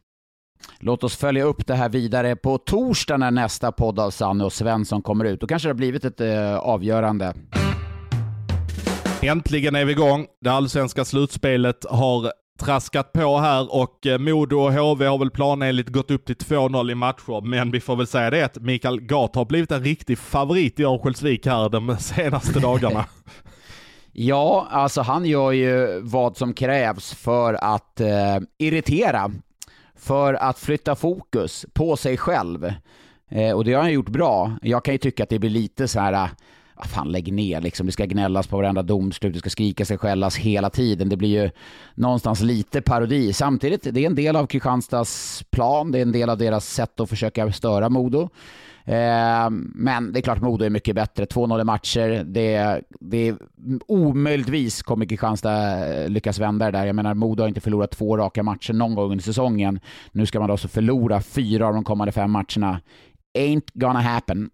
Låt 0.79 1.05
oss 1.05 1.17
följa 1.17 1.45
upp 1.45 1.67
det 1.67 1.75
här 1.75 1.89
vidare 1.89 2.37
på 2.37 2.59
torsdag 2.59 3.17
när 3.17 3.31
nästa 3.31 3.73
podd 3.73 3.99
av 3.99 4.11
Sanne 4.11 4.45
och 4.45 4.53
Svensson 4.53 5.03
kommer 5.03 5.25
ut. 5.25 5.41
Då 5.41 5.47
kanske 5.47 5.69
det 5.69 5.73
har 5.73 5.77
blivit 5.77 6.05
ett 6.05 6.21
eh, 6.21 6.57
avgörande. 6.57 7.35
Äntligen 9.23 9.75
är 9.75 9.85
vi 9.85 9.93
igång. 9.93 10.27
Det 10.41 10.51
allsvenska 10.51 11.05
slutspelet 11.05 11.85
har 11.91 12.33
traskat 12.61 13.13
på 13.13 13.39
här 13.39 13.75
och 13.75 14.07
eh, 14.07 14.19
Modo 14.19 14.57
och 14.57 14.73
HV 14.73 15.07
har 15.07 15.19
väl 15.19 15.31
planenligt 15.31 15.89
gått 15.89 16.11
upp 16.11 16.25
till 16.25 16.37
2-0 16.37 16.91
i 16.91 16.95
matcher, 16.95 17.41
men 17.41 17.71
vi 17.71 17.81
får 17.81 17.97
väl 17.97 18.07
säga 18.07 18.31
det 18.31 18.45
att 18.45 18.57
Mikael 18.57 19.01
Gart 19.01 19.35
har 19.37 19.45
blivit 19.45 19.73
en 19.73 19.85
riktig 19.85 20.19
favorit 20.19 20.81
i 20.81 20.85
Örnsköldsvik 20.85 21.47
här 21.47 21.69
de 21.69 21.97
senaste 21.99 22.61
dagarna. 22.61 23.05
ja, 24.13 24.67
alltså 24.71 25.03
han 25.03 25.25
gör 25.25 25.53
ju 25.53 26.01
vad 26.01 26.37
som 26.37 26.55
krävs 26.55 27.15
för 27.15 27.55
att 27.55 28.01
eh, 28.01 28.39
irritera, 28.59 29.31
för 29.97 30.35
att 30.35 30.59
flytta 30.59 30.95
fokus 30.95 31.67
på 31.73 31.97
sig 31.97 32.17
själv. 32.17 32.73
Eh, 33.29 33.53
och 33.53 33.65
det 33.65 33.73
har 33.73 33.83
han 33.83 33.93
gjort 33.93 34.09
bra. 34.09 34.53
Jag 34.63 34.85
kan 34.85 34.95
ju 34.95 34.99
tycka 34.99 35.23
att 35.23 35.29
det 35.29 35.39
blir 35.39 35.51
lite 35.51 35.89
så 35.89 36.01
här 36.01 36.29
ah, 36.75 36.85
fan 36.85 37.13
lägg 37.13 37.33
ner 37.33 37.61
liksom. 37.61 37.87
Det 37.87 37.93
ska 37.93 38.05
gnällas 38.05 38.47
på 38.47 38.57
varenda 38.57 38.83
domslut, 38.83 39.33
det 39.33 39.39
ska 39.39 39.51
skrikas 39.51 39.89
sig 39.89 39.99
skällas 39.99 40.37
hela 40.37 40.71
tiden. 40.71 41.09
Det 41.09 41.17
blir 41.17 41.43
ju 41.43 41.51
någonstans 41.95 42.41
lite 42.41 42.83
parodi. 42.83 43.33
Samtidigt, 43.33 43.83
det 43.91 44.01
är 44.01 44.07
en 44.07 44.15
del 44.15 44.37
av 44.37 44.47
Kristianstads 44.47 45.45
plan, 45.51 45.93
det 45.93 45.99
är 45.99 46.03
en 46.03 46.13
del 46.13 46.31
av 46.31 46.39
deras 46.39 46.69
sätt 46.69 47.01
att 47.01 47.09
försöka 47.09 47.53
störa 47.53 47.89
Modo. 47.89 48.29
Eh, 48.85 49.51
men 49.75 50.13
det 50.13 50.21
är 50.21 50.23
klart 50.23 50.41
Modo 50.41 50.65
är 50.65 50.71
mycket 50.71 50.95
bättre. 50.95 51.25
2-0 51.25 51.61
i 51.61 51.65
matcher. 51.65 52.25
Det, 52.25 52.81
det 53.01 53.35
omöjligtvis 53.87 54.83
kommer 54.83 55.07
Kristianstad 55.07 55.87
eh, 55.87 56.09
lyckas 56.09 56.39
vända 56.39 56.65
det 56.65 56.79
där. 56.79 56.87
Jag 56.87 56.97
menar, 56.97 57.15
Modo 57.15 57.43
har 57.43 57.49
inte 57.49 57.61
förlorat 57.61 57.91
två 57.91 58.17
raka 58.17 58.43
matcher 58.43 58.73
någon 58.73 58.95
gång 58.95 59.11
under 59.11 59.25
säsongen. 59.25 59.81
Nu 60.13 60.27
ska 60.27 60.39
man 60.39 60.49
då 60.49 60.53
alltså 60.53 60.69
förlora 60.69 61.21
fyra 61.21 61.67
av 61.67 61.75
de 61.75 61.85
kommande 61.85 62.13
fem 62.13 62.31
matcherna. 62.31 62.81
Ain't 63.39 63.69
gonna 63.75 64.01
happen. 64.01 64.51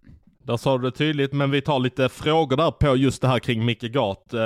Där 0.51 0.57
sa 0.57 0.79
du 0.79 0.91
det 0.91 0.97
tydligt, 0.97 1.33
men 1.33 1.51
vi 1.51 1.61
tar 1.61 1.79
lite 1.79 2.09
frågor 2.09 2.57
där 2.57 2.71
på 2.71 2.97
just 2.97 3.23
det 3.23 3.29
här 3.29 3.39
kring 3.39 3.65
Micke 3.65 3.83
Gat. 3.83 4.35
Eh, 4.35 4.41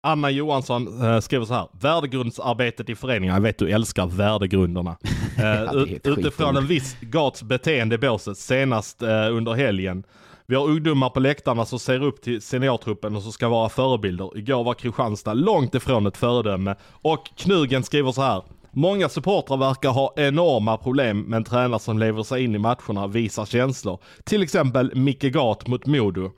Anna 0.00 0.30
Johansson 0.30 1.04
eh, 1.04 1.20
skriver 1.20 1.44
så 1.44 1.54
här, 1.54 1.68
värdegrundsarbetet 1.80 2.88
i 2.88 2.94
föreningar, 2.94 3.34
jag 3.34 3.40
vet 3.40 3.58
du 3.58 3.70
älskar 3.70 4.06
värdegrunderna. 4.06 4.96
Eh, 5.38 5.82
utifrån 6.04 6.56
en 6.56 6.66
viss 6.66 6.96
Gats 7.00 7.42
beteende 7.42 7.94
i 7.94 7.98
båset 7.98 8.38
senast 8.38 9.02
eh, 9.02 9.36
under 9.36 9.52
helgen. 9.52 10.04
Vi 10.46 10.54
har 10.54 10.64
ungdomar 10.64 11.10
på 11.10 11.20
läktarna 11.20 11.64
som 11.64 11.78
ser 11.78 12.02
upp 12.02 12.22
till 12.22 12.42
seniortruppen 12.42 13.16
och 13.16 13.22
som 13.22 13.32
ska 13.32 13.48
vara 13.48 13.68
förebilder. 13.68 14.38
Igår 14.38 14.64
var 14.64 14.74
Kristianstad 14.74 15.34
långt 15.34 15.74
ifrån 15.74 16.06
ett 16.06 16.16
föredöme. 16.16 16.74
Och 16.90 17.26
Knugen 17.36 17.82
skriver 17.82 18.12
så 18.12 18.22
här, 18.22 18.42
Många 18.74 19.08
supportrar 19.08 19.56
verkar 19.56 19.90
ha 19.90 20.14
enorma 20.16 20.76
problem 20.76 21.20
med 21.20 21.36
en 21.36 21.44
tränare 21.44 21.80
som 21.80 21.98
lever 21.98 22.22
sig 22.22 22.44
in 22.44 22.54
i 22.54 22.58
matcherna 22.58 23.04
och 23.04 23.16
visar 23.16 23.44
känslor. 23.44 24.00
Till 24.24 24.42
exempel 24.42 24.94
Micke 24.94 25.32
Gat 25.32 25.66
mot 25.66 25.86
Modo. 25.86 26.30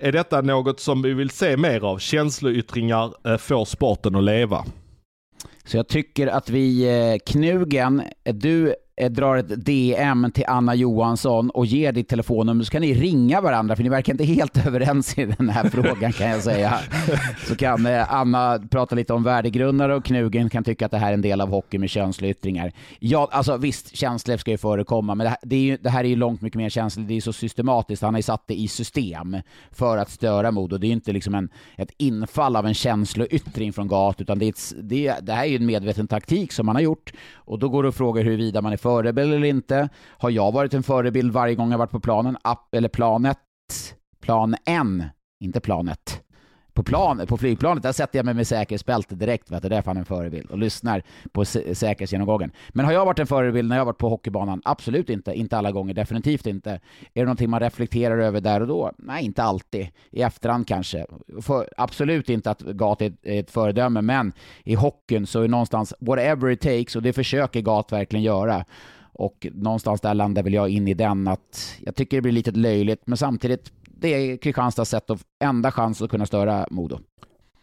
Är 0.00 0.12
detta 0.12 0.40
något 0.40 0.80
som 0.80 1.02
vi 1.02 1.12
vill 1.14 1.30
se 1.30 1.56
mer 1.56 1.84
av? 1.84 1.98
Känsloyttringar 1.98 3.14
eh, 3.24 3.36
får 3.36 3.64
sporten 3.64 4.16
att 4.16 4.24
leva. 4.24 4.64
Så 5.64 5.76
jag 5.76 5.88
tycker 5.88 6.26
att 6.26 6.50
vi, 6.50 6.88
eh, 6.88 7.18
Knugen, 7.26 8.02
du 8.24 8.74
Eh, 8.98 9.10
drar 9.10 9.36
ett 9.36 9.64
DM 9.64 10.30
till 10.34 10.44
Anna 10.48 10.74
Johansson 10.74 11.50
och 11.50 11.66
ger 11.66 11.92
ditt 11.92 12.08
telefonnummer 12.08 12.64
så 12.64 12.70
kan 12.70 12.82
ni 12.82 12.94
ringa 12.94 13.40
varandra 13.40 13.76
för 13.76 13.82
ni 13.82 13.88
verkar 13.88 14.12
inte 14.12 14.24
helt 14.24 14.66
överens 14.66 15.18
i 15.18 15.24
den 15.24 15.48
här 15.48 15.68
frågan 15.68 16.12
kan 16.12 16.30
jag 16.30 16.42
säga. 16.42 16.78
Så 17.48 17.56
kan 17.56 17.86
eh, 17.86 18.14
Anna 18.14 18.58
prata 18.70 18.94
lite 18.94 19.12
om 19.12 19.22
värdegrundare 19.22 19.94
och 19.94 20.04
Knugen 20.04 20.50
kan 20.50 20.64
tycka 20.64 20.86
att 20.86 20.92
det 20.92 20.98
här 20.98 21.08
är 21.08 21.14
en 21.14 21.22
del 21.22 21.40
av 21.40 21.48
hockey 21.48 21.78
med 21.78 21.90
könslyttringar. 21.90 22.72
Ja, 22.98 23.28
alltså 23.32 23.56
visst, 23.56 23.96
känslor 23.96 24.36
ska 24.36 24.50
ju 24.50 24.58
förekomma, 24.58 25.14
men 25.14 25.24
det 25.24 25.30
här, 25.30 25.38
det, 25.42 25.56
är 25.56 25.60
ju, 25.60 25.76
det 25.76 25.90
här 25.90 26.04
är 26.04 26.08
ju 26.08 26.16
långt 26.16 26.40
mycket 26.40 26.58
mer 26.58 26.68
känsligt. 26.68 27.08
Det 27.08 27.16
är 27.16 27.20
så 27.20 27.32
systematiskt. 27.32 28.02
Han 28.02 28.14
har 28.14 28.18
ju 28.18 28.22
satt 28.22 28.46
det 28.46 28.54
i 28.54 28.68
system 28.68 29.36
för 29.70 29.98
att 29.98 30.10
störa 30.10 30.50
Modo. 30.50 30.78
Det 30.78 30.86
är 30.86 30.88
ju 30.88 30.94
inte 30.94 31.12
liksom 31.12 31.34
en, 31.34 31.48
ett 31.76 31.90
infall 31.96 32.56
av 32.56 32.66
en 32.66 32.74
känsloyttring 32.74 33.72
från 33.72 33.88
Gat, 33.88 34.20
utan 34.20 34.38
det, 34.38 34.44
är 34.44 34.48
ett, 34.48 34.74
det, 34.82 35.14
det 35.22 35.32
här 35.32 35.44
är 35.44 35.48
ju 35.48 35.56
en 35.56 35.66
medveten 35.66 36.08
taktik 36.08 36.52
som 36.52 36.66
man 36.66 36.76
har 36.76 36.82
gjort. 36.82 37.12
Och 37.34 37.58
då 37.58 37.68
går 37.68 37.82
det 37.82 37.88
att 37.88 37.96
fråga 37.96 38.22
huruvida 38.22 38.62
man 38.62 38.72
är 38.72 38.85
förebild 38.86 39.34
eller 39.34 39.46
inte. 39.46 39.88
Har 40.18 40.30
jag 40.30 40.52
varit 40.52 40.74
en 40.74 40.82
förebild 40.82 41.32
varje 41.32 41.54
gång 41.54 41.70
jag 41.70 41.78
varit 41.78 41.90
på 41.90 42.00
planen? 42.00 42.36
App, 42.42 42.74
eller 42.74 42.88
planet? 42.88 43.38
Plan 44.20 44.56
N, 44.66 45.04
inte 45.40 45.60
planet 45.60 46.25
på, 46.76 46.82
plan, 46.82 47.26
på 47.26 47.36
flygplanet, 47.36 47.82
där 47.82 47.92
sätter 47.92 48.18
jag 48.18 48.26
mig 48.26 48.34
med 48.34 48.46
säkerhetsbälte 48.46 49.14
direkt, 49.14 49.48
för 49.48 49.56
att 49.56 49.62
det 49.62 49.68
är 49.68 49.70
därför 49.70 49.90
han 49.90 49.96
är 49.96 50.00
en 50.00 50.04
förebild 50.04 50.50
och 50.50 50.58
lyssnar 50.58 51.02
på 51.32 51.44
säkerhetsgenomgången. 51.44 52.50
Men 52.68 52.84
har 52.84 52.92
jag 52.92 53.04
varit 53.04 53.18
en 53.18 53.26
förebild 53.26 53.68
när 53.68 53.76
jag 53.76 53.84
varit 53.84 53.98
på 53.98 54.08
hockeybanan? 54.08 54.62
Absolut 54.64 55.10
inte, 55.10 55.32
inte 55.32 55.56
alla 55.56 55.72
gånger, 55.72 55.94
definitivt 55.94 56.46
inte. 56.46 56.70
Är 56.70 56.80
det 57.14 57.24
någonting 57.24 57.50
man 57.50 57.60
reflekterar 57.60 58.18
över 58.18 58.40
där 58.40 58.60
och 58.60 58.66
då? 58.66 58.92
Nej, 58.98 59.24
inte 59.24 59.42
alltid. 59.42 59.88
I 60.10 60.22
efterhand 60.22 60.68
kanske. 60.68 61.06
För, 61.42 61.68
absolut 61.76 62.30
inte 62.30 62.50
att 62.50 62.60
Gat 62.60 63.02
är 63.02 63.12
ett 63.22 63.50
föredöme, 63.50 64.02
men 64.02 64.32
i 64.64 64.74
hockeyn 64.74 65.26
så 65.26 65.42
är 65.42 65.48
någonstans 65.48 65.94
whatever 66.00 66.50
it 66.50 66.60
takes, 66.60 66.96
och 66.96 67.02
det 67.02 67.12
försöker 67.12 67.60
Gat 67.60 67.92
verkligen 67.92 68.22
göra. 68.22 68.64
Och 69.18 69.46
någonstans 69.52 70.00
där 70.00 70.14
landar 70.14 70.42
väl 70.42 70.54
jag 70.54 70.68
in 70.68 70.88
i 70.88 70.94
den 70.94 71.28
att 71.28 71.76
jag 71.80 71.94
tycker 71.94 72.16
det 72.16 72.22
blir 72.22 72.32
lite 72.32 72.50
löjligt, 72.50 73.02
men 73.04 73.16
samtidigt 73.16 73.72
det 73.96 74.08
är 74.08 74.36
Kristianstads 74.36 74.90
sätt 74.90 75.10
och 75.10 75.18
enda 75.44 75.72
chans 75.72 76.02
att 76.02 76.10
kunna 76.10 76.26
störa 76.26 76.66
Modo. 76.70 76.98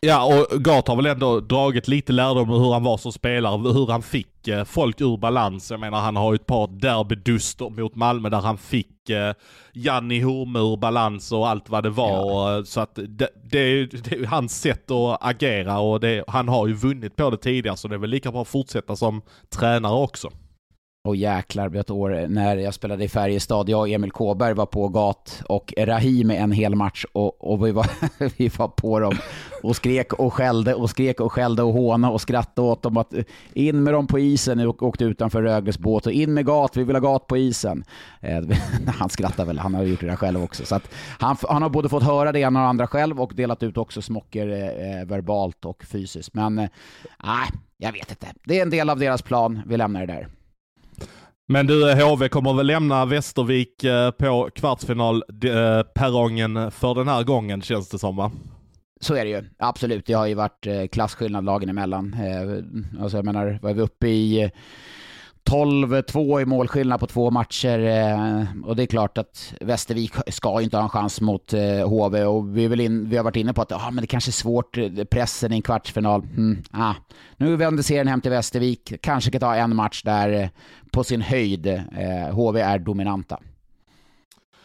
Ja, 0.06 0.46
och 0.52 0.64
Gart 0.64 0.88
har 0.88 0.96
väl 0.96 1.06
ändå 1.06 1.40
dragit 1.40 1.88
lite 1.88 2.14
lärdom 2.14 2.52
om 2.52 2.62
hur 2.62 2.74
han 2.74 2.84
var 2.84 2.98
som 2.98 3.12
spelare, 3.12 3.74
hur 3.74 3.88
han 3.88 4.02
fick 4.02 4.48
eh, 4.48 4.64
folk 4.64 5.02
ur 5.02 5.18
balans. 5.18 5.72
Jag 5.72 5.80
menar, 5.80 6.02
han 6.02 6.16
har 6.16 6.34
ju 6.34 6.36
ett 6.36 6.46
par 6.46 6.68
derbyduster 6.68 7.70
mot 7.70 7.96
Malmö 7.96 8.30
där 8.30 8.42
han 8.42 8.58
fick 8.58 9.10
eh, 9.10 9.34
Janni 9.74 10.20
Horme 10.22 10.60
ur 10.60 10.78
balans 10.78 11.32
och 11.32 11.50
allt 11.50 11.70
vad 11.70 11.84
det 11.84 11.90
var. 11.90 12.10
Ja. 12.10 12.58
Och, 12.58 12.68
så 12.68 12.80
att 12.80 12.96
det, 12.96 13.30
det, 13.52 13.60
är 13.60 13.68
ju, 13.68 13.88
det 13.88 14.16
är 14.16 14.26
hans 14.26 14.62
sätt 14.62 14.92
att 14.92 15.18
agera 15.22 15.80
och 15.80 16.00
det, 16.00 16.24
han 16.28 16.48
har 16.48 16.68
ju 16.68 16.74
vunnit 16.74 17.16
på 17.16 17.30
det 17.30 17.38
tidigare 17.38 17.78
så 17.78 17.88
det 17.88 17.96
är 17.96 18.00
väl 18.00 18.10
lika 18.10 18.32
bra 18.32 18.42
att 18.42 18.48
fortsätta 18.48 18.96
som 18.96 19.22
tränare 19.56 19.94
också. 19.94 20.30
Och 21.08 21.16
jäklar, 21.16 21.70
vet 21.70 21.90
år 21.90 22.28
när 22.28 22.58
jag 22.58 22.74
spelade 22.74 23.04
i 23.04 23.08
Färjestad, 23.08 23.70
jag 23.70 23.80
och 23.80 23.90
Emil 23.90 24.12
Kåberg 24.12 24.54
var 24.54 24.66
på 24.66 24.88
gat 24.88 25.44
och 25.46 25.74
Rahim 25.78 26.32
en 26.32 26.52
hel 26.52 26.76
match 26.76 27.06
och, 27.12 27.52
och 27.52 27.66
vi, 27.66 27.72
var, 27.72 27.88
vi 28.38 28.48
var 28.48 28.68
på 28.68 29.00
dem 29.00 29.14
och 29.64 29.76
skrek 29.76 30.14
och 30.14 30.34
skällde 30.34 30.74
och 30.74 30.90
skrek 30.90 31.20
och 31.20 31.32
skällde 31.32 31.64
och 31.64 31.74
hånade 31.74 32.14
och 32.14 32.22
skrattade 32.22 32.68
åt 32.68 32.84
dem 32.84 32.98
att 32.98 33.14
eh, 33.14 33.24
in 33.54 33.84
med 33.84 33.94
dem 33.94 34.08
på 34.08 34.20
isen 34.20 34.68
och 34.68 34.84
åkte 34.84 35.04
utanför 35.04 35.42
Rögles 35.42 35.80
båt 35.80 36.06
och 36.06 36.12
in 36.12 36.34
med 36.34 36.46
gat, 36.46 36.78
vi 36.78 36.84
vill 36.84 36.96
ha 36.96 37.02
gat 37.02 37.28
på 37.28 37.38
isen. 37.38 37.84
Eh, 38.22 38.44
han 38.88 39.10
skrattar 39.10 39.46
väl, 39.46 39.60
han 39.60 39.76
har 39.76 39.84
gjort 39.84 40.00
det 40.00 40.08
där 40.08 40.16
själv 40.16 40.44
också. 40.44 40.66
Så 40.66 40.80
han, 41.20 41.38
han 41.50 41.62
har 41.62 41.70
både 41.70 41.90
fått 41.90 42.04
höra 42.04 42.32
det 42.32 42.40
ena 42.40 42.62
och 42.62 42.68
andra 42.68 42.88
själv 42.88 43.22
och 43.22 43.32
delat 43.36 43.64
ut 43.64 43.78
också 43.78 44.02
smocker 44.02 44.48
eh, 44.48 45.00
eh 45.00 45.06
verbalt 45.06 45.66
och 45.66 45.84
fysiskt. 45.84 46.34
Men 46.34 46.56
nej, 46.56 46.70
eh, 47.24 47.50
jag 47.78 47.92
vet 47.92 48.10
inte. 48.10 48.28
Det 48.44 48.58
är 48.58 48.62
en 48.62 48.70
del 48.70 48.90
av 48.90 49.00
deras 49.00 49.22
plan, 49.22 49.62
vi 49.66 49.78
lämnar 49.78 50.00
det 50.06 50.14
där. 50.14 50.28
Men 51.48 51.68
du, 51.68 51.92
eh, 51.92 52.10
HV 52.10 52.30
kommer 52.30 52.54
väl 52.54 52.68
lämna 52.68 53.06
Västervik 53.06 53.84
eh, 53.84 54.12
på 54.12 54.50
kvartsfinalperrongen 54.56 56.58
eh, 56.58 56.70
för 56.70 56.96
den 56.96 57.08
här 57.08 57.24
gången 57.24 57.62
känns 57.62 57.90
det 57.90 58.00
som 58.00 58.16
va? 58.16 58.32
Så 59.02 59.16
är 59.16 59.26
det 59.26 59.32
ju, 59.32 59.44
absolut. 59.58 60.06
Det 60.06 60.14
har 60.14 60.28
ju 60.28 60.34
varit 60.34 60.68
klasskillnad 60.92 61.46
lagen 61.46 61.70
emellan. 61.70 62.16
Alltså 63.02 63.18
jag 63.18 63.26
menar, 63.26 63.60
vad 63.62 63.72
är 63.72 63.76
vi 63.76 63.82
uppe 63.82 64.08
i? 64.08 64.52
12-2 65.50 66.42
i 66.42 66.46
målskillnad 66.46 67.00
på 67.00 67.08
två 67.08 67.32
matcher 67.32 67.80
eh, 67.80 68.46
och 68.66 68.76
det 68.76 68.84
är 68.84 68.88
klart 68.88 69.18
att 69.18 69.54
Västervik 69.62 70.14
ska 70.28 70.62
inte 70.62 70.78
ha 70.78 70.84
en 70.84 70.90
chans 70.90 71.22
mot 71.22 71.54
eh, 71.54 71.90
HV 71.90 72.24
och 72.24 72.58
vi, 72.58 72.68
vill 72.68 72.80
in, 72.80 73.10
vi 73.10 73.18
har 73.18 73.24
varit 73.24 73.36
inne 73.36 73.54
på 73.54 73.62
att 73.62 73.72
ah, 73.72 73.92
men 73.92 74.02
det 74.02 74.08
kanske 74.08 74.30
är 74.30 74.34
svårt, 74.34 74.78
eh, 74.78 74.90
pressen 75.12 75.54
i 75.54 75.56
en 75.56 75.62
kvartsfinal. 75.62 76.24
Mm, 76.24 76.64
ah. 76.72 76.94
Nu 77.38 77.56
vänder 77.56 77.84
serien 77.84 78.08
hem 78.08 78.22
till 78.22 78.32
Västervik, 78.32 78.94
kanske 79.02 79.32
kan 79.32 79.42
ta 79.42 79.56
en 79.56 79.76
match 79.76 80.02
där 80.04 80.50
på 80.92 81.04
sin 81.04 81.22
höjd. 81.22 81.84
HV 82.32 82.62
är 82.62 82.80
dominanta. 82.80 83.40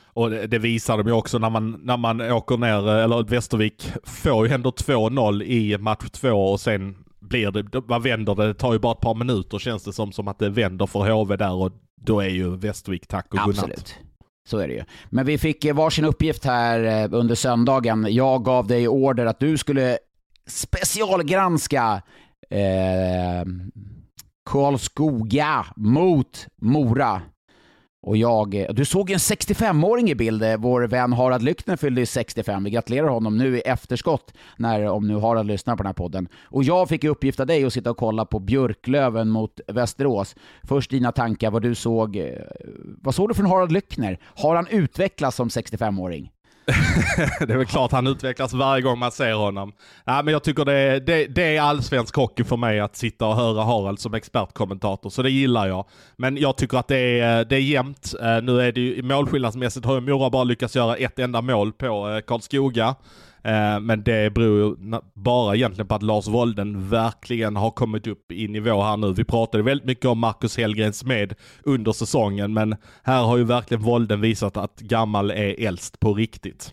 Och 0.05 0.31
det, 0.31 0.47
det 0.47 0.59
visar 0.59 0.99
de 0.99 1.07
ju 1.07 1.12
också 1.12 1.39
när 1.39 1.51
man, 1.51 1.81
när 1.83 1.97
man 1.97 2.20
åker 2.20 2.57
ner, 2.57 2.89
eller 2.89 3.22
Västervik 3.22 3.93
får 4.05 4.47
ju 4.47 4.55
ändå 4.55 4.70
2-0 4.70 5.43
i 5.43 5.79
match 5.79 6.11
två 6.11 6.31
och 6.31 6.61
sen 6.61 6.97
blir 7.21 7.51
det, 7.51 7.81
vad 7.81 8.03
vänder 8.03 8.35
det? 8.35 8.47
Det 8.47 8.55
tar 8.55 8.73
ju 8.73 8.79
bara 8.79 8.93
ett 8.93 9.01
par 9.01 9.14
minuter 9.14 9.59
känns 9.59 9.85
det 9.85 9.93
som, 9.93 10.12
som 10.12 10.29
att 10.29 10.39
det 10.39 10.51
vänder 10.51 10.87
för 10.87 11.11
HV 11.11 11.37
där 11.37 11.53
och 11.53 11.73
då 12.01 12.21
är 12.21 12.29
ju 12.29 12.57
Västervik 12.57 13.07
tack 13.07 13.27
och 13.35 13.39
godnatt. 13.39 13.64
Absolut. 13.64 13.99
Så 14.49 14.59
är 14.59 14.69
det 14.69 14.75
ju. 14.75 14.85
Men 15.11 15.27
vi 15.27 15.39
fick 15.39 15.64
eh, 15.64 15.75
varsin 15.75 16.05
uppgift 16.05 16.45
här 16.45 16.85
eh, 16.85 17.19
under 17.19 17.35
söndagen. 17.35 18.07
Jag 18.11 18.45
gav 18.45 18.66
dig 18.66 18.89
order 18.89 19.27
att 19.27 19.41
du 19.41 19.59
skulle 19.59 19.99
specialgranska 20.47 22.03
eh, 22.51 23.45
Karlskoga 24.51 25.66
mot 25.77 26.47
Mora. 26.62 27.23
Och 28.03 28.16
jag, 28.16 28.55
eh, 28.55 28.66
du 28.70 28.84
såg 28.84 29.11
en 29.11 29.18
65-åring 29.18 30.11
i 30.11 30.14
bild. 30.14 30.42
Eh, 30.42 30.57
vår 30.57 30.82
vän 30.82 31.12
Harald 31.12 31.42
Lyckner 31.42 31.76
fyllde 31.76 32.07
65. 32.07 32.64
Vi 32.64 32.70
gratulerar 32.70 33.09
honom 33.09 33.38
nu 33.38 33.57
i 33.57 33.61
efterskott, 33.61 34.32
när, 34.57 34.86
om 34.86 35.09
nu 35.09 35.16
Harald 35.16 35.49
lyssnar 35.49 35.76
på 35.76 35.82
den 35.82 35.88
här 35.88 35.94
podden. 35.94 36.28
Och 36.44 36.64
jag 36.64 36.88
fick 36.88 37.05
i 37.05 37.09
uppgift 37.09 37.40
av 37.40 37.46
dig 37.46 37.64
att 37.64 37.72
sitta 37.72 37.90
och 37.90 37.96
kolla 37.96 38.24
på 38.24 38.38
Björklöven 38.38 39.28
mot 39.28 39.61
Västerås. 39.66 40.36
Först 40.62 40.90
dina 40.90 41.12
tankar, 41.12 41.51
vad 41.51 41.62
du 41.62 41.74
såg. 41.74 42.16
Eh, 42.16 42.32
vad 43.03 43.14
såg 43.14 43.28
du 43.28 43.34
från 43.34 43.46
Harald 43.46 43.72
Lyckner? 43.72 44.18
Har 44.24 44.57
han 44.57 44.66
utvecklats 44.66 45.36
som 45.36 45.49
65-åring? 45.49 46.30
det 47.47 47.53
är 47.53 47.57
väl 47.57 47.66
klart 47.66 47.93
han 47.93 48.07
utvecklas 48.07 48.53
varje 48.53 48.83
gång 48.83 48.99
man 48.99 49.12
ser 49.12 49.33
honom. 49.33 49.73
Ja, 50.05 50.23
men 50.23 50.33
jag 50.33 50.43
tycker 50.43 50.64
det 50.64 50.73
är, 50.73 51.01
det, 51.01 51.27
det 51.27 51.57
är 51.57 51.61
allsvensk 51.61 52.16
hockey 52.16 52.45
för 52.45 52.57
mig 52.57 52.81
att 52.81 52.97
sitta 52.97 53.27
och 53.27 53.37
höra 53.37 53.64
Harald 53.64 54.01
som 54.01 54.14
expertkommentator, 54.14 55.11
så 55.11 55.23
det 55.23 55.31
gillar 55.31 55.66
jag. 55.66 55.85
Men 56.16 56.37
jag 56.37 56.57
tycker 56.57 56.79
att 56.79 56.89
det 56.89 57.21
är, 57.21 57.45
det 57.45 57.57
är 57.57 57.61
jämnt. 57.61 58.14
Eh, 58.23 58.43
nu 58.43 58.61
är 58.61 58.73
det 58.73 58.81
ju 58.81 59.03
målskillnadsmässigt 59.03 59.87
har 59.87 59.95
ju 59.95 60.01
Mora 60.01 60.31
bara 60.31 60.45
lyckats 60.45 60.77
göra 60.77 60.97
ett 60.97 61.19
enda 61.19 61.43
mål 61.43 61.73
på 61.73 62.09
eh, 62.09 62.21
Karlskoga. 62.21 62.95
Eh, 63.43 63.80
men 63.80 64.03
det 64.03 64.34
beror 64.34 64.59
ju 64.59 65.01
bara 65.14 65.57
egentligen 65.57 65.86
på 65.89 65.95
att 65.95 66.03
Lars 66.03 66.28
Wolden 66.28 66.89
verkligen 66.89 67.57
har 67.57 67.70
kommit 67.70 68.07
upp 68.07 68.32
i 68.32 68.49
nivå 68.49 68.82
här 68.82 68.97
nu. 68.97 69.12
Vi 69.12 69.24
pratade 69.24 69.62
väldigt 69.62 69.86
mycket 69.86 70.05
om 70.05 70.18
Marcus 70.18 70.57
Hellgrens 70.57 71.05
med 71.05 71.34
under 71.62 71.93
säsongen, 71.93 72.55
men 72.55 72.76
här 73.03 73.22
har 73.22 73.36
ju 73.36 73.45
verkligen 73.45 73.82
Wolden 73.82 74.20
visat 74.20 74.57
att 74.57 74.80
gammal 74.80 75.30
är 75.30 75.66
äldst 75.66 76.01
på 76.01 76.14
riktigt. 76.14 76.72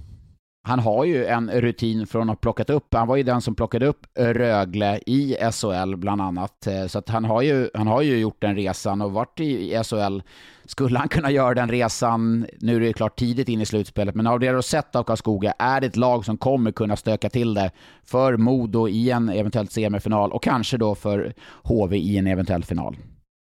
Han 0.68 0.80
har 0.80 1.06
ju 1.06 1.26
en 1.26 1.52
rutin 1.52 2.08
från 2.08 2.22
att 2.22 2.28
ha 2.28 2.36
plockat 2.36 2.70
upp, 2.70 2.94
han 2.94 3.08
var 3.08 3.16
ju 3.16 3.24
den 3.24 3.42
som 3.42 3.56
plockade 3.56 3.86
upp 3.86 4.08
Rögle 4.16 5.00
i 5.06 5.38
SHL 5.52 5.96
bland 5.96 6.22
annat. 6.22 6.68
Eh, 6.68 6.88
så 6.88 7.00
att 7.00 7.10
han 7.10 7.26
har 7.26 7.42
ju, 7.42 7.70
han 7.74 7.88
har 7.88 8.02
ju 8.02 8.18
gjort 8.18 8.42
den 8.42 8.56
resan 8.56 9.02
och 9.02 9.12
varit 9.12 9.40
i 9.40 9.84
SHL 9.84 10.20
skulle 10.66 11.00
han 11.00 11.08
kunna 11.08 11.32
göra 11.32 11.54
den 11.54 11.70
resan, 11.70 12.46
nu 12.60 12.76
är 12.76 12.80
det 12.80 12.94
klart 12.94 13.20
tidigt 13.20 13.50
in 13.50 13.62
i 13.62 13.66
slutspelet, 13.66 14.16
men 14.16 14.28
av 14.28 14.40
det 14.40 14.48
du 14.48 14.56
har 14.56 14.62
sett 14.62 14.96
av 14.96 15.04
Karlskoga, 15.04 15.54
är 15.60 15.82
det 15.82 15.88
ett 15.88 15.96
lag 15.96 16.26
som 16.26 16.38
kommer 16.38 16.72
kunna 16.72 16.96
stöka 16.96 17.30
till 17.30 17.54
det 17.54 17.72
för 18.04 18.38
Modo 18.38 18.88
i 18.88 19.12
en 19.12 19.30
eventuell 19.30 19.68
semifinal 19.68 20.32
och 20.32 20.44
kanske 20.44 20.78
då 20.78 20.96
för 20.96 21.34
HV 21.64 21.98
i 21.98 22.18
en 22.18 22.28
eventuell 22.28 22.64
final? 22.64 22.98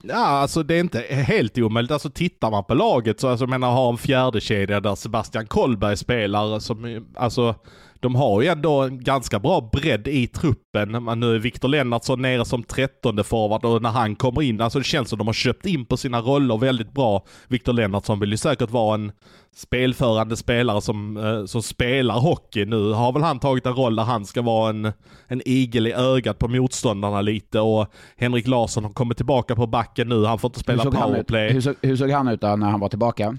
Ja, 0.03 0.27
alltså 0.27 0.63
det 0.63 0.75
är 0.75 0.81
inte 0.81 1.01
helt 1.01 1.59
omöjligt. 1.59 1.93
Alltså 1.93 2.11
tittar 2.11 2.51
man 2.51 2.65
på 2.65 2.75
laget 2.75 3.21
så, 3.21 3.29
alltså, 3.29 3.43
jag 3.43 3.51
menar, 3.51 3.71
har 3.71 3.91
en 3.91 3.99
fjärde 3.99 4.41
kedja 4.41 4.81
där 4.81 4.95
Sebastian 4.95 5.47
Kollberg 5.47 5.97
spelar, 5.97 6.59
som, 6.59 7.07
alltså 7.17 7.55
de 8.03 8.15
har 8.15 8.43
ju 8.43 8.49
ändå 8.49 8.83
en 8.83 9.05
ganska 9.05 9.39
bra 9.39 9.71
bredd 9.73 10.09
i 10.09 10.27
truppen. 10.27 11.05
Men 11.05 11.21
nu 11.21 11.35
är 11.35 11.39
Viktor 11.39 11.69
Lennartsson 11.69 12.23
nere 12.23 12.45
som 12.45 12.63
trettonde 12.63 13.25
forward 13.25 13.65
och 13.65 13.83
när 13.83 13.91
han 13.91 14.17
kommer 14.17 14.43
in, 14.43 14.61
alltså 14.61 14.79
det 14.79 14.85
känns 14.85 15.09
som 15.09 15.19
de 15.19 15.27
har 15.27 15.35
köpt 15.35 15.67
in 15.67 15.87
på 15.87 15.97
sina 15.97 16.21
roller 16.21 16.59
väldigt 16.59 16.93
bra. 16.93 17.25
Viktor 17.49 17.73
Lennartsson 17.73 18.21
vill 18.21 18.31
ju 18.31 18.37
säkert 18.37 18.71
vara 18.71 18.95
en 18.95 19.13
spelförande 19.57 20.37
spelare 20.37 20.81
som, 20.81 21.17
eh, 21.17 21.45
som 21.45 21.63
spelar 21.63 22.15
hockey. 22.15 22.65
Nu 22.65 22.93
har 22.93 23.13
väl 23.13 23.23
han 23.23 23.39
tagit 23.39 23.67
en 23.67 23.75
roll 23.75 23.97
där 23.97 24.05
han 24.05 24.25
ska 24.25 24.43
vara 24.43 24.71
en, 24.71 24.93
en 25.27 25.43
igel 25.45 25.87
i 25.87 25.93
ögat 25.93 26.39
på 26.39 26.49
motståndarna 26.49 27.21
lite 27.21 27.61
och 27.61 27.87
Henrik 28.17 28.47
Larsson 28.47 28.85
har 28.85 28.93
kommit 28.93 29.17
tillbaka 29.17 29.57
på 29.57 29.67
backen 29.67 30.09
nu. 30.09 30.25
Han 30.25 30.39
får 30.39 30.49
inte 30.49 30.61
spela 30.61 30.83
hur 30.83 30.91
powerplay. 30.91 31.53
Hur 31.53 31.61
såg, 31.61 31.75
hur 31.83 31.97
såg 31.97 32.11
han 32.11 32.29
ut 32.29 32.41
då 32.41 32.57
när 32.57 32.71
han 32.71 32.81
var 32.81 32.89
tillbaka? 32.89 33.39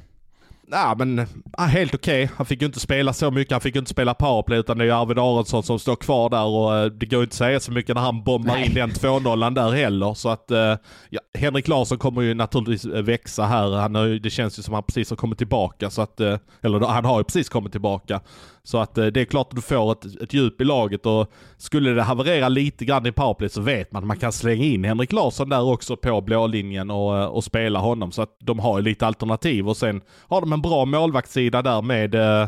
Ja 0.71 0.95
men 0.97 1.27
helt 1.57 1.95
okej. 1.95 2.23
Okay. 2.23 2.35
Han 2.37 2.45
fick 2.45 2.61
ju 2.61 2.65
inte 2.65 2.79
spela 2.79 3.13
så 3.13 3.31
mycket. 3.31 3.51
Han 3.51 3.61
fick 3.61 3.75
ju 3.75 3.79
inte 3.79 3.91
spela 3.91 4.13
powerplay 4.13 4.59
utan 4.59 4.77
det 4.77 4.83
är 4.83 4.85
ju 4.85 4.91
Arvid 4.91 5.19
Aronsson 5.19 5.63
som 5.63 5.79
står 5.79 5.95
kvar 5.95 6.29
där 6.29 6.45
och 6.45 6.75
eh, 6.75 6.85
det 6.85 7.05
går 7.05 7.19
ju 7.19 7.23
inte 7.23 7.33
att 7.33 7.37
säga 7.37 7.59
så 7.59 7.71
mycket 7.71 7.95
när 7.95 8.01
han 8.01 8.23
bombar 8.23 8.53
Nej. 8.53 8.65
in 8.65 8.73
den 8.73 8.91
2-0 8.91 9.53
där 9.53 9.71
heller. 9.71 10.13
Så 10.13 10.29
att 10.29 10.51
eh, 10.51 10.75
ja, 11.09 11.21
Henrik 11.37 11.67
Larsson 11.67 11.97
kommer 11.97 12.21
ju 12.21 12.33
naturligtvis 12.33 12.85
eh, 12.85 13.03
växa 13.03 13.45
här. 13.45 13.71
Han 13.71 13.95
har 13.95 14.07
det 14.07 14.29
känns 14.29 14.59
ju 14.59 14.63
som 14.63 14.73
att 14.73 14.77
han 14.77 14.83
precis 14.83 15.09
har 15.09 15.17
kommit 15.17 15.37
tillbaka. 15.37 15.89
Så 15.89 16.01
att, 16.01 16.19
eller 16.19 16.87
han 16.87 17.05
har 17.05 17.19
ju 17.19 17.23
precis 17.23 17.49
kommit 17.49 17.71
tillbaka. 17.71 18.21
Så 18.65 18.77
att 18.77 18.95
det 18.95 19.17
är 19.17 19.25
klart 19.25 19.47
att 19.49 19.55
du 19.55 19.61
får 19.61 19.91
ett, 19.91 20.21
ett 20.21 20.33
djup 20.33 20.61
i 20.61 20.63
laget 20.63 21.05
och 21.05 21.31
skulle 21.57 21.89
det 21.89 22.01
haverera 22.01 22.49
lite 22.49 22.85
grann 22.85 23.05
i 23.05 23.11
powerplay 23.11 23.49
så 23.49 23.61
vet 23.61 23.91
man 23.91 24.03
att 24.03 24.07
man 24.07 24.17
kan 24.17 24.31
slänga 24.31 24.63
in 24.63 24.83
Henrik 24.83 25.11
Larsson 25.11 25.49
där 25.49 25.61
också 25.61 25.95
på 25.95 26.21
blålinjen 26.21 26.91
och, 26.91 27.35
och 27.35 27.43
spela 27.43 27.79
honom. 27.79 28.11
Så 28.11 28.21
att 28.21 28.37
de 28.39 28.59
har 28.59 28.79
ju 28.79 28.83
lite 28.83 29.07
alternativ 29.07 29.69
och 29.69 29.77
sen 29.77 30.01
har 30.27 30.41
de 30.41 30.53
en 30.53 30.61
bra 30.61 30.85
målvaktssida 30.85 31.61
där 31.61 31.81
med 31.81 32.15
eh, 32.15 32.47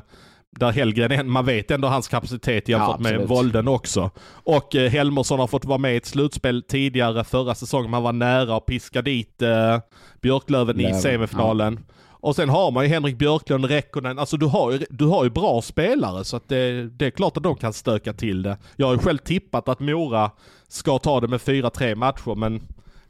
där 0.59 0.71
Hellgren, 0.71 1.29
man 1.29 1.45
vet 1.45 1.71
ändå 1.71 1.87
hans 1.87 2.07
kapacitet 2.07 2.69
jämfört 2.69 2.95
ja, 2.99 3.03
med 3.03 3.27
Volden 3.27 3.67
också. 3.67 4.11
Och 4.27 4.75
eh, 4.75 4.91
Helmersson 4.91 5.39
har 5.39 5.47
fått 5.47 5.65
vara 5.65 5.77
med 5.77 5.93
i 5.93 5.97
ett 5.97 6.05
slutspel 6.05 6.63
tidigare 6.63 7.23
förra 7.23 7.55
säsongen. 7.55 7.91
Man 7.91 8.03
var 8.03 8.13
nära 8.13 8.57
att 8.57 8.65
piska 8.65 9.01
dit 9.01 9.41
eh, 9.41 9.79
Björklöven 10.21 10.77
Löven, 10.77 10.97
i 10.97 11.01
semifinalen. 11.01 11.79
Ja. 11.87 11.93
Och 12.25 12.35
sen 12.35 12.49
har 12.49 12.71
man 12.71 12.83
ju 12.83 12.89
Henrik 12.89 13.17
Björklund, 13.17 13.65
Rekkonen, 13.65 14.19
alltså 14.19 14.37
du 14.37 14.45
har 14.45 14.71
ju, 14.71 14.85
du 14.89 15.05
har 15.05 15.23
ju 15.23 15.29
bra 15.29 15.61
spelare 15.61 16.23
så 16.23 16.37
att 16.37 16.49
det, 16.49 16.89
det 16.89 17.05
är 17.05 17.09
klart 17.09 17.37
att 17.37 17.43
de 17.43 17.55
kan 17.55 17.73
stöka 17.73 18.13
till 18.13 18.43
det. 18.43 18.57
Jag 18.75 18.87
har 18.87 18.93
ju 18.93 18.99
själv 18.99 19.17
tippat 19.17 19.69
att 19.69 19.79
Mora 19.79 20.31
ska 20.67 20.99
ta 20.99 21.19
det 21.19 21.27
med 21.27 21.39
4-3 21.39 21.95
matcher 21.95 22.35
men 22.35 22.61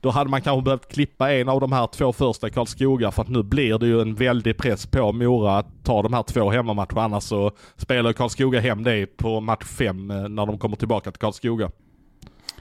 då 0.01 0.09
hade 0.09 0.30
man 0.30 0.41
kanske 0.41 0.61
behövt 0.61 0.91
klippa 0.91 1.34
en 1.34 1.49
av 1.49 1.59
de 1.61 1.72
här 1.72 1.88
två 1.88 2.13
första 2.13 2.47
i 2.47 2.51
Karlskoga 2.51 3.11
för 3.11 3.22
att 3.22 3.30
nu 3.30 3.43
blir 3.43 3.78
det 3.78 3.88
ju 3.88 4.01
en 4.01 4.16
väldig 4.16 4.57
press 4.57 4.86
på 4.86 5.11
Mora 5.11 5.57
att 5.57 5.84
ta 5.84 6.01
de 6.01 6.13
här 6.13 6.24
två 6.24 6.49
hemmamatcherna. 6.49 7.03
Annars 7.03 7.24
så 7.24 7.51
spelar 7.78 8.13
Karlskoga 8.13 8.59
hem 8.59 8.84
det 8.84 9.18
på 9.18 9.39
match 9.39 9.66
fem 9.66 10.11
eh, 10.11 10.30
när 10.30 10.45
de 10.45 10.57
kommer 10.57 10.76
tillbaka 10.76 11.11
till 11.11 11.20
Karlskoga. 11.20 11.72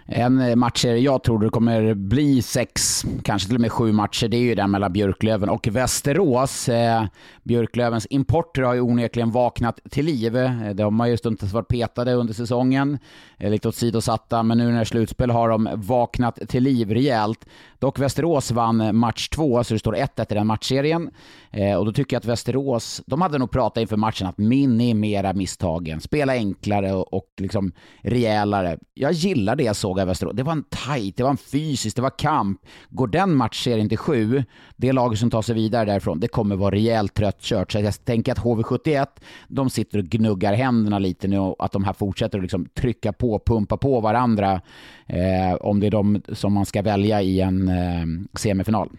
En 0.07 0.41
eh, 0.41 0.57
match 0.57 0.85
jag 0.85 1.23
tror 1.23 1.39
det 1.39 1.51
kommer 1.51 1.95
bli 1.95 2.43
sex, 2.43 3.05
kanske 3.23 3.49
till 3.49 3.57
och 3.57 3.61
med 3.61 3.73
sju 3.73 3.93
matcher, 3.93 4.29
det 4.29 4.37
är 4.37 4.41
ju 4.41 4.55
den 4.55 4.71
mellan 4.71 4.93
Björklöven 4.93 5.49
och 5.49 5.69
Västerås. 5.69 6.69
Eh, 6.69 7.05
Björklövens 7.43 8.07
importer 8.11 8.63
har 8.63 8.75
ju 8.75 8.81
onekligen 8.81 9.31
vaknat 9.31 9.81
till 9.91 10.05
liv. 10.05 10.37
Eh, 10.37 10.71
de 10.75 11.01
har 11.01 11.07
ju 11.07 11.17
stundtals 11.17 11.53
varit 11.53 11.69
petade 11.69 12.13
under 12.13 12.35
säsongen, 12.35 12.99
eh, 13.39 13.51
lite 13.51 13.69
åsidosatta, 13.69 14.43
men 14.43 14.59
nu 14.59 14.73
när 14.73 14.85
slutspel 14.85 15.31
har 15.31 15.49
de 15.49 15.69
vaknat 15.75 16.39
till 16.49 16.63
liv 16.63 16.91
rejält. 16.91 17.47
Dock 17.85 17.99
Västerås 17.99 18.51
vann 18.51 18.97
match 18.97 19.29
två, 19.29 19.65
så 19.65 19.75
det 19.75 19.79
står 19.79 19.95
1-1 19.95 20.33
i 20.33 20.35
den 20.35 20.47
matchserien. 20.47 21.11
Eh, 21.51 21.77
och 21.77 21.85
då 21.85 21.93
tycker 21.93 22.17
jag 22.17 22.19
att 22.19 22.25
Västerås, 22.25 23.03
de 23.07 23.21
hade 23.21 23.39
nog 23.39 23.51
pratat 23.51 23.81
inför 23.81 23.97
matchen 23.97 24.27
att 24.27 24.39
minimera 24.39 25.33
misstagen, 25.33 26.01
spela 26.01 26.33
enklare 26.33 26.93
och, 26.93 27.15
och 27.15 27.29
liksom 27.37 27.73
rejälare. 28.03 28.79
Jag 28.95 29.13
gillar 29.13 29.57
det 29.57 29.63
jag 29.63 29.77
såg 29.77 30.01
av 30.01 30.07
Västerås. 30.07 30.37
Det 30.37 30.43
var 30.43 30.53
en 30.53 30.65
tight, 30.65 31.17
det 31.17 31.23
var 31.23 31.31
en 31.31 31.37
fysisk, 31.37 31.97
det 31.97 32.03
var 32.03 32.19
kamp. 32.19 32.61
Går 32.89 33.07
den 33.07 33.37
matchserien 33.37 33.89
till 33.89 33.99
sju, 33.99 34.45
det 34.77 34.93
laget 34.93 35.19
som 35.19 35.31
tar 35.31 35.43
sig 35.43 35.55
vidare 35.55 35.85
därifrån, 35.85 36.21
det 36.21 36.29
kommer 36.29 36.57
vara 36.57 36.75
rejält 36.75 37.15
tröttkört. 37.15 37.73
Så 37.73 37.79
jag 37.79 38.05
tänker 38.05 38.33
att 38.33 38.39
HV71, 38.39 39.07
de 39.49 39.71
sitter 39.71 39.99
och 39.99 40.05
gnuggar 40.05 40.55
händerna 40.55 40.99
lite 40.99 41.29
nu 41.29 41.39
och 41.39 41.65
att 41.65 41.73
de 41.73 41.85
här 41.85 41.93
fortsätter 41.93 42.39
att 42.39 42.43
liksom 42.43 42.69
trycka 42.75 43.13
på, 43.13 43.39
pumpa 43.39 43.77
på 43.77 44.01
varandra. 44.01 44.61
Eh, 45.07 45.55
om 45.61 45.81
det 45.81 45.87
är 45.87 45.91
de 45.91 46.23
som 46.33 46.53
man 46.53 46.67
ska 46.67 46.83
välja 46.83 47.23
i 47.23 47.41
en 47.41 47.69
eh, 47.69 48.39
semifinal. 48.39 48.91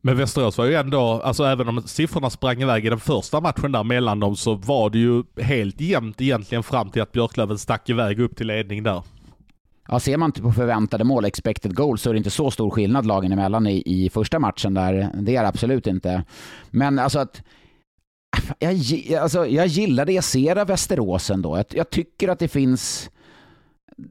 Men 0.00 0.16
Västerås 0.16 0.58
var 0.58 0.64
ju 0.64 0.74
ändå, 0.74 1.20
alltså 1.24 1.44
även 1.44 1.68
om 1.68 1.82
siffrorna 1.82 2.30
sprang 2.30 2.62
iväg 2.62 2.86
i 2.86 2.88
den 2.88 3.00
första 3.00 3.40
matchen 3.40 3.72
där 3.72 3.84
mellan 3.84 4.20
dem 4.20 4.36
så 4.36 4.54
var 4.54 4.90
det 4.90 4.98
ju 4.98 5.22
helt 5.42 5.80
jämnt 5.80 6.20
egentligen 6.20 6.62
fram 6.62 6.90
till 6.90 7.02
att 7.02 7.12
Björklöven 7.12 7.58
stack 7.58 7.88
iväg 7.88 8.20
upp 8.20 8.36
till 8.36 8.46
ledning 8.46 8.82
där. 8.82 9.02
Ja, 9.88 10.00
ser 10.00 10.16
man 10.16 10.32
på 10.32 10.52
förväntade 10.52 11.04
mål, 11.04 11.24
expected 11.24 11.76
goals, 11.76 12.02
så 12.02 12.10
är 12.10 12.14
det 12.14 12.18
inte 12.18 12.30
så 12.30 12.50
stor 12.50 12.70
skillnad 12.70 13.06
lagen 13.06 13.32
emellan 13.32 13.66
i, 13.66 13.82
i 13.86 14.10
första 14.10 14.38
matchen 14.38 14.74
där. 14.74 15.10
Det 15.14 15.36
är 15.36 15.42
det 15.42 15.48
absolut 15.48 15.86
inte. 15.86 16.24
Men 16.70 16.98
alltså 16.98 17.18
att 17.18 17.42
jag, 18.58 18.74
alltså, 19.20 19.46
jag 19.46 19.66
gillar 19.66 20.04
det 20.06 20.12
jag 20.12 20.24
ser 20.24 20.56
av 20.56 20.66
Västerås 20.66 21.30
ändå. 21.30 21.56
Jag, 21.56 21.66
jag 21.70 21.90
tycker 21.90 22.28
att 22.28 22.38
det 22.38 22.48
finns 22.48 23.10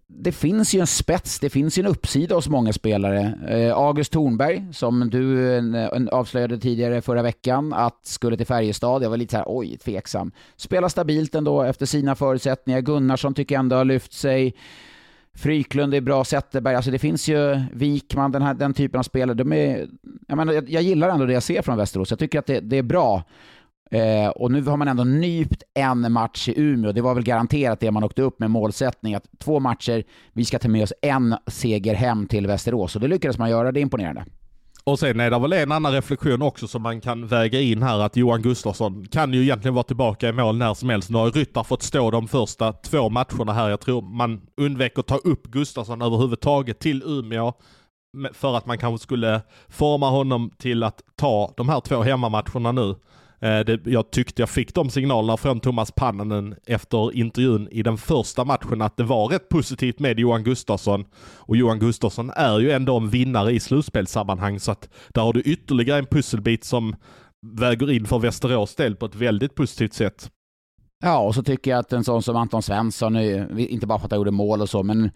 det 0.08 0.32
finns 0.32 0.76
ju 0.76 0.80
en 0.80 0.88
spets, 0.88 1.40
det 1.40 1.50
finns 1.50 1.78
ju 1.78 1.80
en 1.80 1.88
uppsida 1.88 2.36
hos 2.36 2.48
många 2.48 2.74
spelare. 2.74 3.34
Eh, 3.48 3.78
August 3.78 4.12
Thornberg, 4.12 4.66
som 4.74 5.10
du 5.10 5.56
en, 5.58 5.76
en 5.76 6.10
avslöjade 6.10 6.58
tidigare 6.58 7.02
förra 7.02 7.22
veckan, 7.22 7.74
att 7.74 8.06
skulle 8.06 8.38
till 8.38 8.46
Färjestad. 8.46 9.04
Jag 9.04 9.10
var 9.10 9.18
lite 9.18 9.32
så 9.32 9.38
här, 9.38 9.46
oj, 9.48 9.78
tveksam. 9.78 10.32
Spelar 10.56 10.90
stabilt 10.90 11.36
ändå 11.36 11.62
efter 11.62 11.86
sina 11.86 12.16
förutsättningar. 12.16 12.82
Gunnarsson 12.82 13.34
tycker 13.34 13.56
jag 13.56 13.60
ändå 13.60 13.76
har 13.76 13.86
lyft 13.86 14.14
sig. 14.14 14.56
Fryklund 15.36 15.94
är 15.94 16.02
bra, 16.02 16.24
Zetterberg, 16.24 16.76
alltså 16.76 16.92
det 16.92 17.00
finns 17.00 17.28
ju 17.28 17.60
Wikman, 17.74 18.32
den, 18.32 18.42
här, 18.42 18.54
den 18.54 18.74
typen 18.74 19.00
av 19.00 19.04
spelare. 19.04 19.38
De 19.38 19.54
är, 19.54 19.88
jag, 20.28 20.38
menar, 20.38 20.54
jag, 20.54 20.70
jag 20.70 20.84
gillar 20.84 21.10
ändå 21.10 21.26
det 21.26 21.34
jag 21.34 21.44
ser 21.44 21.62
från 21.62 21.78
Västerås. 21.78 22.10
Jag 22.10 22.20
tycker 22.20 22.40
att 22.40 22.46
det, 22.46 22.60
det 22.60 22.78
är 22.78 22.84
bra. 22.84 23.24
Eh, 23.92 24.28
och 24.28 24.52
nu 24.52 24.62
har 24.62 24.78
man 24.78 24.88
ändå 24.88 25.04
nypt 25.04 25.64
en 25.74 26.12
match 26.12 26.50
i 26.50 26.62
Umeå. 26.62 26.92
Det 26.92 27.02
var 27.02 27.14
väl 27.14 27.24
garanterat 27.24 27.80
det 27.80 27.92
man 27.92 28.04
åkte 28.04 28.22
upp 28.22 28.40
med 28.40 28.52
målsättning 28.52 29.16
att 29.16 29.26
två 29.40 29.60
matcher, 29.60 30.04
vi 30.34 30.46
ska 30.46 30.60
ta 30.60 30.68
med 30.68 30.84
oss 30.84 30.94
en 31.02 31.36
seger 31.48 31.96
hem 31.96 32.28
till 32.28 32.48
Västerås. 32.48 32.96
Och 32.96 33.02
det 33.02 33.08
lyckades 33.08 33.38
man 33.38 33.50
göra, 33.50 33.72
det 33.72 33.80
är 33.80 33.82
imponerande. 33.82 34.26
Och 34.88 35.00
sen 35.00 35.20
är 35.20 35.32
det 35.32 35.40
väl 35.40 35.54
en 35.54 35.72
annan 35.72 35.92
reflektion 35.92 36.42
också 36.42 36.68
som 36.68 36.82
man 36.82 37.02
kan 37.02 37.28
väga 37.28 37.62
in 37.62 37.84
här 37.84 38.00
att 38.00 38.16
Johan 38.16 38.42
Gustafsson 38.42 39.08
kan 39.08 39.34
ju 39.34 39.42
egentligen 39.42 39.74
vara 39.76 39.84
tillbaka 39.84 40.30
i 40.30 40.32
mål 40.32 40.58
när 40.58 40.74
som 40.74 40.90
helst. 40.90 41.10
Nu 41.10 41.18
har 41.18 41.32
Ryttar 41.32 41.64
fått 41.64 41.84
stå 41.84 42.12
de 42.12 42.28
första 42.28 42.74
två 42.74 43.10
matcherna 43.10 43.54
här. 43.54 43.70
Jag 43.70 43.80
tror 43.80 44.02
man 44.02 44.42
undvek 44.58 45.00
att 45.00 45.08
ta 45.08 45.18
upp 45.18 45.48
Gustafsson 45.48 46.02
överhuvudtaget 46.02 46.80
till 46.80 47.04
Umeå 47.04 47.54
för 48.34 48.58
att 48.58 48.66
man 48.66 48.78
kanske 48.78 49.04
skulle 49.04 49.42
forma 49.70 50.10
honom 50.10 50.52
till 50.58 50.84
att 50.84 51.02
ta 51.16 51.54
de 51.58 51.70
här 51.70 51.80
två 51.80 52.02
hemmamatcherna 52.02 52.72
nu. 52.72 52.96
Eh, 53.46 53.60
det, 53.66 53.80
jag 53.86 54.12
tyckte 54.12 54.42
jag 54.42 54.50
fick 54.50 54.74
de 54.74 54.90
signalerna 54.90 55.38
från 55.38 55.60
Thomas 55.60 55.92
Pannanen 55.92 56.56
efter 56.66 57.16
intervjun 57.16 57.68
i 57.72 57.84
den 57.84 57.98
första 57.98 58.46
matchen 58.46 58.82
att 58.82 58.98
det 58.98 59.04
var 59.04 59.28
rätt 59.28 59.50
positivt 59.50 60.00
med 60.00 60.20
Johan 60.20 60.44
Gustafsson. 60.44 61.06
Och 61.38 61.58
Johan 61.58 61.80
Gustafsson 61.80 62.30
är 62.30 62.60
ju 62.60 62.72
ändå 62.72 62.98
en 62.98 63.10
vinnare 63.10 63.52
i 63.52 63.60
slutspelssammanhang 63.60 64.60
så 64.60 64.72
att 64.72 64.90
där 65.14 65.22
har 65.22 65.34
du 65.34 65.42
ytterligare 65.42 66.00
en 66.00 66.06
pusselbit 66.06 66.64
som 66.64 66.96
väger 67.60 67.92
in 67.92 68.06
för 68.06 68.20
Västerås 68.20 68.76
del 68.76 68.96
på 68.96 69.06
ett 69.06 69.16
väldigt 69.16 69.56
positivt 69.56 69.94
sätt. 69.94 70.32
Ja, 71.04 71.20
och 71.20 71.36
så 71.36 71.44
tycker 71.44 71.72
jag 71.72 71.80
att 71.80 71.94
en 71.94 72.04
sån 72.04 72.24
som 72.24 72.36
Anton 72.36 72.64
Svensson, 72.64 73.16
inte 73.60 73.88
bara 73.88 74.00
för 74.00 74.06
att 74.06 74.12
han 74.12 74.20
gjorde 74.20 74.32
mål 74.32 74.62
och 74.62 74.70
så, 74.70 74.84
men 74.84 75.12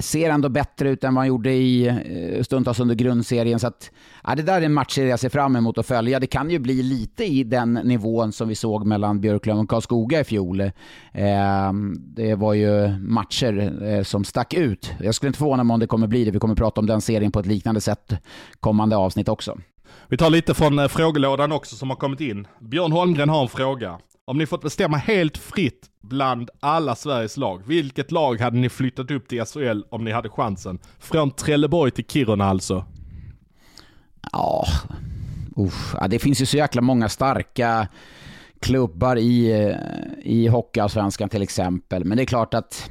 ser 0.00 0.30
ändå 0.30 0.48
bättre 0.48 0.90
ut 0.90 1.04
än 1.04 1.14
vad 1.14 1.20
han 1.20 1.28
gjorde 1.28 1.52
i 1.52 1.86
eh, 1.86 2.42
stundtals 2.42 2.80
under 2.80 2.94
grundserien. 2.94 3.58
Så 3.58 3.66
att, 3.66 3.90
ja, 4.24 4.34
det 4.34 4.42
där 4.42 4.60
är 4.60 4.66
en 4.66 4.72
matchserie 4.72 5.10
jag 5.10 5.20
ser 5.20 5.28
fram 5.28 5.56
emot 5.56 5.78
att 5.78 5.86
följa. 5.86 6.20
Det 6.20 6.26
kan 6.26 6.50
ju 6.50 6.58
bli 6.58 6.82
lite 6.82 7.24
i 7.24 7.44
den 7.44 7.72
nivån 7.72 8.32
som 8.32 8.48
vi 8.48 8.54
såg 8.54 8.86
mellan 8.86 9.20
Björklöven 9.20 9.60
och 9.60 9.70
Karlskoga 9.70 10.20
i 10.20 10.24
fjol. 10.24 10.60
Eh, 10.60 10.70
det 11.96 12.34
var 12.34 12.54
ju 12.54 12.88
matcher 12.98 13.82
eh, 13.84 14.02
som 14.02 14.24
stack 14.24 14.54
ut. 14.54 14.92
Jag 15.00 15.14
skulle 15.14 15.28
inte 15.28 15.38
förvåna 15.38 15.64
mig 15.64 15.74
om 15.74 15.80
det 15.80 15.86
kommer 15.86 16.06
bli 16.06 16.24
det. 16.24 16.30
Vi 16.30 16.38
kommer 16.38 16.54
prata 16.54 16.80
om 16.80 16.86
den 16.86 17.00
serien 17.00 17.32
på 17.32 17.40
ett 17.40 17.46
liknande 17.46 17.80
sätt 17.80 18.12
kommande 18.60 18.96
avsnitt 18.96 19.28
också. 19.28 19.58
Vi 20.08 20.16
tar 20.16 20.30
lite 20.30 20.54
från 20.54 20.78
eh, 20.78 20.88
frågelådan 20.88 21.52
också 21.52 21.76
som 21.76 21.90
har 21.90 21.96
kommit 21.96 22.20
in. 22.20 22.46
Björn 22.60 22.92
Holmgren 22.92 23.28
har 23.28 23.42
en 23.42 23.48
fråga. 23.48 23.98
Om 24.30 24.38
ni 24.38 24.46
fått 24.46 24.62
bestämma 24.62 24.96
helt 24.96 25.38
fritt 25.38 25.90
bland 26.00 26.50
alla 26.60 26.94
Sveriges 26.94 27.36
lag, 27.36 27.62
vilket 27.66 28.10
lag 28.10 28.40
hade 28.40 28.58
ni 28.58 28.68
flyttat 28.68 29.10
upp 29.10 29.28
till 29.28 29.44
SHL 29.44 29.82
om 29.90 30.04
ni 30.04 30.10
hade 30.10 30.28
chansen? 30.28 30.78
Från 30.98 31.30
Trelleborg 31.30 31.90
till 31.90 32.04
Kiruna 32.04 32.44
alltså. 32.44 32.84
Ja, 34.32 34.66
usch. 35.58 35.94
ja 36.00 36.08
det 36.08 36.18
finns 36.18 36.42
ju 36.42 36.46
så 36.46 36.56
jäkla 36.56 36.82
många 36.82 37.08
starka 37.08 37.88
klubbar 38.60 39.16
i, 39.16 39.52
eh, 39.52 39.76
i 40.22 40.46
Hockeyallsvenskan 40.46 41.28
till 41.28 41.42
exempel. 41.42 42.04
Men 42.04 42.16
det 42.16 42.22
är 42.22 42.26
klart 42.26 42.54
att 42.54 42.90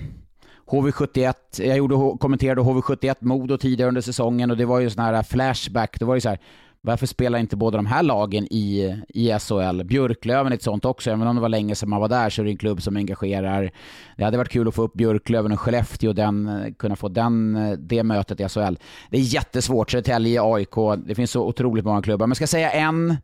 HV71, 0.66 1.34
jag 1.58 1.78
gjorde, 1.78 2.18
kommenterade 2.20 2.62
HV71 2.62 3.16
Modo 3.20 3.58
tidigare 3.58 3.88
under 3.88 4.02
säsongen 4.02 4.52
och 4.52 4.58
det 4.58 4.66
var 4.66 4.80
ju 4.80 4.90
sån 4.90 5.04
här 5.04 5.24
flashback. 5.24 6.00
Det 6.00 6.06
var 6.06 6.16
ju 6.16 6.22
så 6.22 6.30
här, 6.30 6.40
varför 6.82 7.08
spelar 7.08 7.40
inte 7.40 7.56
båda 7.56 7.78
de 7.78 7.86
här 7.86 8.04
lagen 8.04 8.48
i, 8.52 8.96
i 9.10 9.40
SHL? 9.40 9.84
Björklöven 9.84 10.52
är 10.52 10.56
ett 10.56 10.64
sånt 10.64 10.86
också, 10.86 11.12
även 11.12 11.28
om 11.28 11.36
det 11.36 11.42
var 11.42 11.50
länge 11.50 11.76
sedan 11.76 11.90
man 11.90 12.02
var 12.02 12.10
där 12.10 12.30
så 12.30 12.42
är 12.42 12.46
det 12.46 12.52
en 12.52 12.58
klubb 12.58 12.82
som 12.82 12.98
engagerar. 12.98 13.72
Det 14.18 14.24
hade 14.24 14.38
varit 14.38 14.50
kul 14.50 14.68
att 14.68 14.76
få 14.76 14.84
upp 14.84 14.94
Björklöven 14.94 15.52
och 15.52 15.60
Skellefteå, 15.60 16.14
den, 16.14 16.76
kunna 16.80 16.96
få 16.96 17.08
den, 17.08 17.58
det 17.80 18.04
mötet 18.04 18.40
i 18.40 18.50
SHL. 18.50 18.76
Det 19.10 19.18
är 19.18 19.22
jättesvårt, 19.22 19.92
Södertälje, 19.92 20.42
AIK, 20.44 20.76
det 21.06 21.16
finns 21.16 21.32
så 21.32 21.48
otroligt 21.48 21.86
många 21.86 22.02
klubbar. 22.02 22.28
Men 22.28 22.36
ska 22.36 22.44
jag 22.44 22.50
säga 22.50 22.72
en 22.72 23.18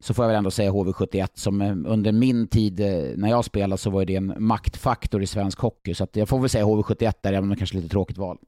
så 0.00 0.14
får 0.14 0.24
jag 0.24 0.28
väl 0.28 0.38
ändå 0.38 0.50
säga 0.50 0.70
HV71 0.70 1.28
som 1.34 1.60
eh, 1.60 1.76
under 1.86 2.12
min 2.12 2.46
tid 2.46 2.80
eh, 2.80 3.16
när 3.16 3.30
jag 3.30 3.44
spelade 3.44 3.78
så 3.78 3.90
var 3.90 4.04
det 4.04 4.16
en 4.16 4.34
maktfaktor 4.38 5.22
i 5.22 5.26
svensk 5.26 5.58
hockey. 5.58 5.94
Så 5.94 6.06
jag 6.12 6.28
får 6.28 6.38
väl 6.38 6.48
säga 6.48 6.64
HV71 6.64 7.12
där, 7.22 7.32
även 7.32 7.42
om 7.42 7.48
det 7.48 7.56
kanske 7.56 7.76
är 7.76 7.80
lite 7.80 7.92
tråkigt 7.92 8.18
val. 8.18 8.38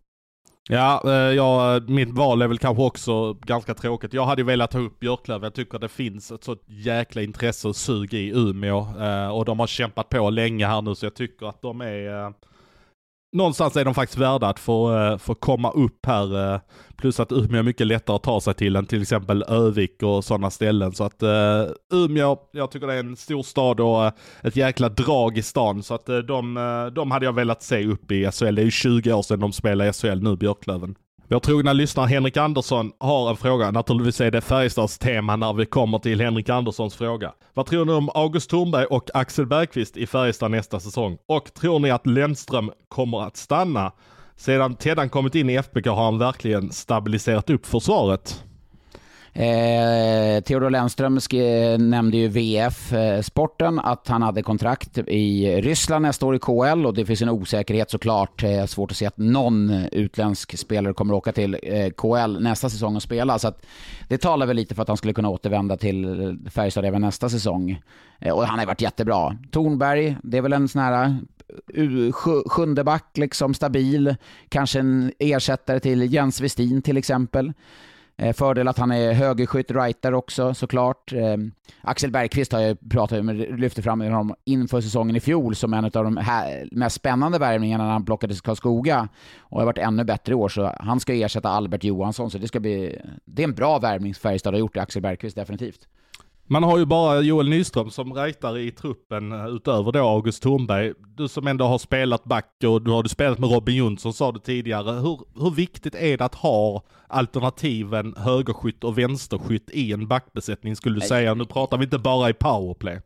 Ja, 0.69 1.03
eh, 1.05 1.13
ja, 1.13 1.81
mitt 1.87 2.11
val 2.11 2.43
är 2.43 2.49
väl 2.49 2.59
kanske 2.59 2.83
också 2.83 3.33
ganska 3.33 3.75
tråkigt. 3.75 4.13
Jag 4.13 4.27
hade 4.27 4.41
ju 4.41 4.47
velat 4.47 4.71
ta 4.71 4.79
upp 4.79 5.01
Björklöven. 5.01 5.43
Jag 5.43 5.55
tycker 5.55 5.79
det 5.79 5.89
finns 5.89 6.33
ett 6.33 6.45
så 6.45 6.57
jäkla 6.67 7.23
intresse 7.23 7.69
och 7.69 7.77
sug 7.77 8.15
i 8.15 8.31
Umeå. 8.35 8.79
Eh, 9.01 9.29
och 9.29 9.45
de 9.45 9.61
har 9.61 9.67
kämpat 9.67 10.09
på 10.09 10.31
länge 10.31 10.67
här 10.67 10.83
nu 10.83 10.95
så 10.95 11.07
jag 11.07 11.15
tycker 11.15 11.47
att 11.47 11.63
de 11.63 11.81
är 11.81 12.25
eh, 12.25 12.31
någonstans 13.37 13.77
är 13.77 13.85
de 13.85 13.95
faktiskt 13.95 14.19
värda 14.19 14.47
att 14.49 14.59
få, 14.59 14.93
uh, 14.93 15.19
få 15.19 15.35
komma 15.35 15.71
upp 15.71 16.07
här. 16.07 16.53
Uh, 16.55 16.61
plus 16.97 17.21
att 17.21 17.33
Umeå 17.33 17.59
är 17.59 17.63
mycket 17.63 17.87
lättare 17.87 18.17
att 18.17 18.23
ta 18.23 18.41
sig 18.41 18.55
till 18.55 18.77
än 18.77 18.87
till 18.87 19.03
exempel 19.03 19.45
Övik 19.49 20.03
och 20.03 20.25
sådana 20.25 20.51
ställen. 20.51 20.93
Så 20.93 21.05
att 21.05 21.23
uh, 21.23 21.29
Umeå, 21.93 22.37
jag 22.53 22.71
tycker 22.71 22.87
det 22.87 22.95
är 22.95 22.99
en 22.99 23.17
stor 23.17 23.43
stad 23.43 23.81
och 23.81 24.13
ett 24.43 24.57
jäkla 24.57 24.89
drag 24.89 25.39
i 25.39 25.43
stan. 25.43 25.83
Så 25.83 25.95
att 25.95 26.07
de, 26.07 26.55
de 26.95 27.11
hade 27.11 27.25
jag 27.25 27.33
velat 27.33 27.63
se 27.63 27.87
upp 27.87 28.13
i 28.13 28.31
SHL. 28.33 28.55
Det 28.55 28.63
är 28.63 28.65
ju 28.65 28.71
20 28.71 29.13
år 29.13 29.23
sedan 29.23 29.41
de 29.41 29.53
spelade 29.53 29.91
i 29.91 29.93
SHL 29.93 30.23
nu, 30.23 30.37
Björklöven. 30.37 30.95
Vår 31.29 31.39
trogna 31.39 31.73
lyssnare 31.73 32.07
Henrik 32.07 32.37
Andersson 32.37 32.93
har 32.99 33.31
en 33.31 33.37
fråga. 33.37 33.71
Naturligtvis 33.71 34.21
är 34.21 34.31
det 34.31 34.41
Färjestads 34.41 34.99
tema 34.99 35.37
när 35.37 35.53
vi 35.53 35.67
kommer 35.67 35.99
till 35.99 36.21
Henrik 36.21 36.49
Anderssons 36.49 36.95
fråga. 36.95 37.33
Vad 37.55 37.67
tror 37.67 37.85
ni 37.85 37.93
om 37.93 38.11
August 38.15 38.51
Thornberg 38.51 38.85
och 38.85 39.11
Axel 39.15 39.47
Bergqvist 39.47 39.97
i 39.97 40.07
Färjestad 40.07 40.51
nästa 40.51 40.81
säsong? 40.81 41.19
Och 41.29 41.55
tror 41.55 41.79
ni 41.79 41.91
att 41.91 42.07
Lennström 42.07 42.71
kommer 42.89 43.23
att 43.27 43.37
stanna? 43.37 43.93
Sedan 44.37 44.75
Teddan 44.75 45.09
kommit 45.09 45.35
in 45.35 45.51
i 45.51 45.55
FBK 45.55 45.87
har 45.87 46.05
han 46.05 46.19
verkligen 46.19 46.73
stabiliserat 46.73 47.51
upp 47.51 47.67
försvaret. 47.67 48.45
Eh, 49.39 50.41
Theodor 50.41 50.71
Lennström 50.71 51.19
eh, 51.33 51.79
nämnde 51.79 52.17
ju 52.17 52.29
VF-sporten 52.29 53.79
eh, 53.79 53.87
att 53.87 54.09
han 54.09 54.23
hade 54.23 54.43
kontrakt 54.43 54.99
i 54.99 55.61
Ryssland 55.61 56.03
nästa 56.03 56.27
år 56.27 56.37
i 56.37 56.39
KL 56.39 56.87
och 56.87 56.95
det 56.95 57.07
finns 57.07 57.23
en 57.23 57.29
osäkerhet 57.29 57.91
såklart. 57.91 58.43
Eh, 58.43 58.67
svårt 58.67 58.91
att 58.91 58.97
se 58.97 59.07
att 59.07 59.19
någon 59.19 59.71
utländsk 59.93 60.59
spelare 60.59 60.95
kommer 60.95 61.15
att 61.15 61.19
åka 61.19 61.33
till 61.33 61.57
eh, 61.63 61.91
KL 61.91 62.41
nästa 62.41 62.71
säsong 62.71 62.97
och 62.97 63.03
spela. 63.03 63.39
Så 63.39 63.49
att 63.49 63.67
det 64.09 64.19
talar 64.19 64.47
väl 64.47 64.57
lite 64.57 64.75
för 64.75 64.83
att 64.83 64.89
han 64.89 64.97
skulle 64.97 65.13
kunna 65.13 65.29
återvända 65.29 65.77
till 65.77 66.05
eh, 66.05 66.51
Färjestad 66.51 66.85
även 66.85 67.01
nästa 67.01 67.29
säsong. 67.29 67.83
Eh, 68.19 68.35
och 68.35 68.47
han 68.47 68.59
har 68.59 68.67
varit 68.67 68.83
jättebra. 68.83 69.37
Tornberg, 69.51 70.17
det 70.23 70.39
är 70.39 70.43
väl 70.43 70.53
en 70.53 70.69
sån 70.69 70.83
här 70.83 71.17
eh, 71.75 72.13
sjunde 72.47 72.85
back, 72.85 73.11
liksom 73.15 73.55
stabil. 73.55 74.17
Kanske 74.49 74.79
en 74.79 75.13
ersättare 75.19 75.81
till 75.81 76.13
Jens 76.13 76.41
Westin 76.41 76.83
till 76.83 76.97
exempel. 76.97 77.53
Eh, 78.19 78.33
fördel 78.33 78.69
att 78.69 78.79
han 78.79 78.91
är 78.91 79.13
högerskytt, 79.13 79.71
writer 79.71 80.15
också 80.15 80.55
såklart. 80.55 81.13
Eh, 81.13 81.37
Axel 81.81 82.11
Bergqvist 82.11 82.53
har 82.53 82.61
jag 82.61 82.91
pratat 82.91 83.25
med, 83.25 83.61
lyfte 83.61 83.83
fram 83.83 84.01
honom 84.01 84.35
inför 84.45 84.81
säsongen 84.81 85.17
i 85.17 85.21
fjol 85.21 85.57
som 85.57 85.75
en 85.75 85.85
av 85.85 85.91
de 85.91 86.17
här 86.17 86.69
mest 86.73 86.97
spännande 86.97 87.39
värvningarna 87.39 87.85
när 87.85 87.93
han 87.93 88.05
plockades 88.05 88.41
Karlskoga. 88.41 89.09
Och 89.39 89.59
har 89.59 89.67
varit 89.67 89.79
ännu 89.79 90.05
bättre 90.05 90.33
i 90.33 90.35
år, 90.35 90.49
så 90.49 90.73
han 90.81 91.01
ska 91.01 91.15
ersätta 91.15 91.49
Albert 91.49 91.85
Johansson. 91.85 92.31
Så 92.31 92.39
det 92.39 92.49
ska 92.49 92.61
bli... 92.61 93.01
Det 93.25 93.43
är 93.43 93.49
en 93.49 93.55
bra 93.55 93.79
värvning 93.79 94.15
Färjestad 94.15 94.55
har 94.55 94.59
gjort, 94.59 94.77
Axel 94.77 95.03
Bergqvist 95.03 95.37
definitivt. 95.37 95.89
Man 96.49 96.63
har 96.63 96.79
ju 96.79 96.85
bara 96.85 97.21
Joel 97.21 97.49
Nyström 97.49 97.91
som 97.91 98.13
räknar 98.13 98.59
i 98.59 98.71
truppen 98.71 99.33
eh, 99.33 99.47
utöver 99.47 99.93
då 99.93 100.09
August 100.09 100.43
Thornberg. 100.43 100.93
Du 101.17 101.29
som 101.29 101.47
ändå 101.47 101.65
har 101.65 101.79
spelat 101.79 102.25
back 102.25 102.51
och 102.67 102.83
du 102.83 102.91
har 102.91 103.03
du 103.03 103.09
spelat 103.09 103.39
med 103.39 103.51
Robin 103.51 103.77
Jonsson 103.77 104.13
sa 104.13 104.33
du 104.33 104.41
tidigare. 104.41 104.93
Hur, 104.93 105.21
hur 105.41 105.51
viktigt 105.51 105.95
är 105.95 106.19
det 106.19 106.25
att 106.25 106.35
ha 106.35 106.83
alternativen 107.09 108.15
högerskytt 108.17 108.85
och 108.85 108.99
vänsterskytt 108.99 109.71
i 109.71 109.93
en 109.93 110.09
backbesättning 110.09 110.77
skulle 110.77 111.01
du 111.01 111.07
säga? 111.07 111.35
Nu 111.35 111.45
pratar 111.45 111.79
vi 111.79 111.85
inte 111.85 111.99
bara 111.99 112.31
i 112.31 112.33
powerplay. 112.33 113.01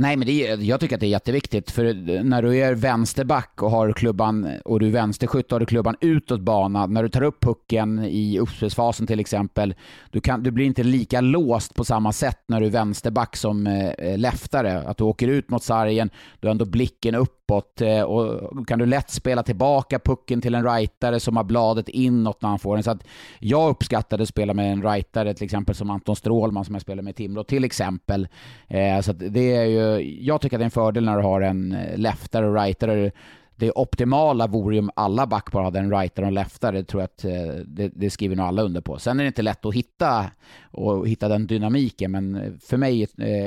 Nej, 0.00 0.16
men 0.16 0.26
det, 0.26 0.32
jag 0.42 0.80
tycker 0.80 0.94
att 0.94 1.00
det 1.00 1.06
är 1.06 1.08
jätteviktigt. 1.08 1.70
För 1.70 1.94
när 2.22 2.42
du 2.42 2.56
är 2.56 2.74
vänsterback 2.74 3.62
och 3.62 3.70
har 3.70 3.92
klubban, 3.92 4.48
och 4.64 4.80
du 4.80 4.86
är 4.86 4.90
vänsterskytt 4.90 5.46
och 5.46 5.52
har 5.52 5.60
du 5.60 5.66
klubban 5.66 5.96
utåt 6.00 6.40
banan, 6.40 6.94
när 6.94 7.02
du 7.02 7.08
tar 7.08 7.22
upp 7.22 7.40
pucken 7.40 8.04
i 8.04 8.38
uppspelsfasen 8.38 9.06
till 9.06 9.20
exempel, 9.20 9.74
du, 10.10 10.20
kan, 10.20 10.42
du 10.42 10.50
blir 10.50 10.66
inte 10.66 10.82
lika 10.82 11.20
låst 11.20 11.74
på 11.74 11.84
samma 11.84 12.12
sätt 12.12 12.38
när 12.46 12.60
du 12.60 12.66
är 12.66 12.70
vänsterback 12.70 13.36
som 13.36 13.66
eh, 13.66 14.18
leftare. 14.18 14.82
Att 14.82 14.96
du 14.96 15.04
åker 15.04 15.28
ut 15.28 15.50
mot 15.50 15.62
sargen, 15.62 16.10
du 16.40 16.48
har 16.48 16.50
ändå 16.50 16.64
blicken 16.64 17.14
uppåt 17.50 17.80
eh, 17.80 18.02
och 18.02 18.68
kan 18.68 18.78
du 18.78 18.86
lätt 18.86 19.10
spela 19.10 19.42
tillbaka 19.42 19.98
pucken 19.98 20.40
till 20.40 20.54
en 20.54 20.64
rightare 20.64 21.20
som 21.20 21.36
har 21.36 21.44
bladet 21.44 21.88
inåt 21.88 22.42
när 22.42 22.48
han 22.48 22.58
får 22.58 22.74
den. 22.76 22.82
Så 22.82 22.90
att 22.90 23.06
jag 23.38 23.70
uppskattade 23.70 24.22
att 24.22 24.28
spela 24.28 24.54
med 24.54 24.72
en 24.72 24.82
rightare 24.82 25.34
till 25.34 25.44
exempel 25.44 25.74
som 25.74 25.90
Anton 25.90 26.16
Strålman 26.16 26.64
som 26.64 26.74
jag 26.74 26.82
spelade 26.82 27.02
med 27.02 27.10
i 27.10 27.14
Timrå 27.14 27.44
till 27.44 27.64
exempel. 27.64 28.28
Eh, 28.68 29.00
så 29.00 29.10
så 29.10 29.16
det 29.16 29.56
är 29.56 29.64
ju 29.64 30.22
jag 30.24 30.40
tycker 30.40 30.56
att 30.56 30.60
det 30.60 30.62
är 30.62 30.64
en 30.64 30.70
fördel 30.70 31.04
när 31.04 31.16
du 31.16 31.22
har 31.22 31.40
en 31.40 31.72
eh, 31.72 31.98
leftare 31.98 32.46
och 32.46 32.54
rightare. 32.54 33.10
Det 33.56 33.72
optimala 33.72 34.46
vore 34.46 34.74
ju 34.74 34.80
om 34.80 34.90
alla 34.96 35.26
backpar 35.26 35.62
hade 35.62 35.78
en 35.78 35.90
rightare 35.90 36.24
och 36.24 36.28
en 36.28 36.34
leftare. 36.34 36.76
Det 36.76 36.84
tror 36.84 37.02
jag 37.02 37.04
att 37.04 37.22
det, 37.66 37.88
det 37.94 38.10
skriver 38.10 38.36
nog 38.36 38.46
alla 38.46 38.62
under 38.62 38.80
på. 38.80 38.98
Sen 38.98 39.20
är 39.20 39.24
det 39.24 39.28
inte 39.28 39.42
lätt 39.42 39.64
att 39.64 39.74
hitta, 39.74 40.30
och 40.70 41.08
hitta 41.08 41.28
den 41.28 41.46
dynamiken, 41.46 42.10
men 42.10 42.58
för 42.60 42.76
mig 42.76 43.02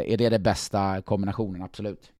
är 0.05 0.17
det 0.17 0.29
den 0.29 0.43
bästa 0.43 1.01
kombinationen, 1.01 1.61
absolut. 1.61 2.11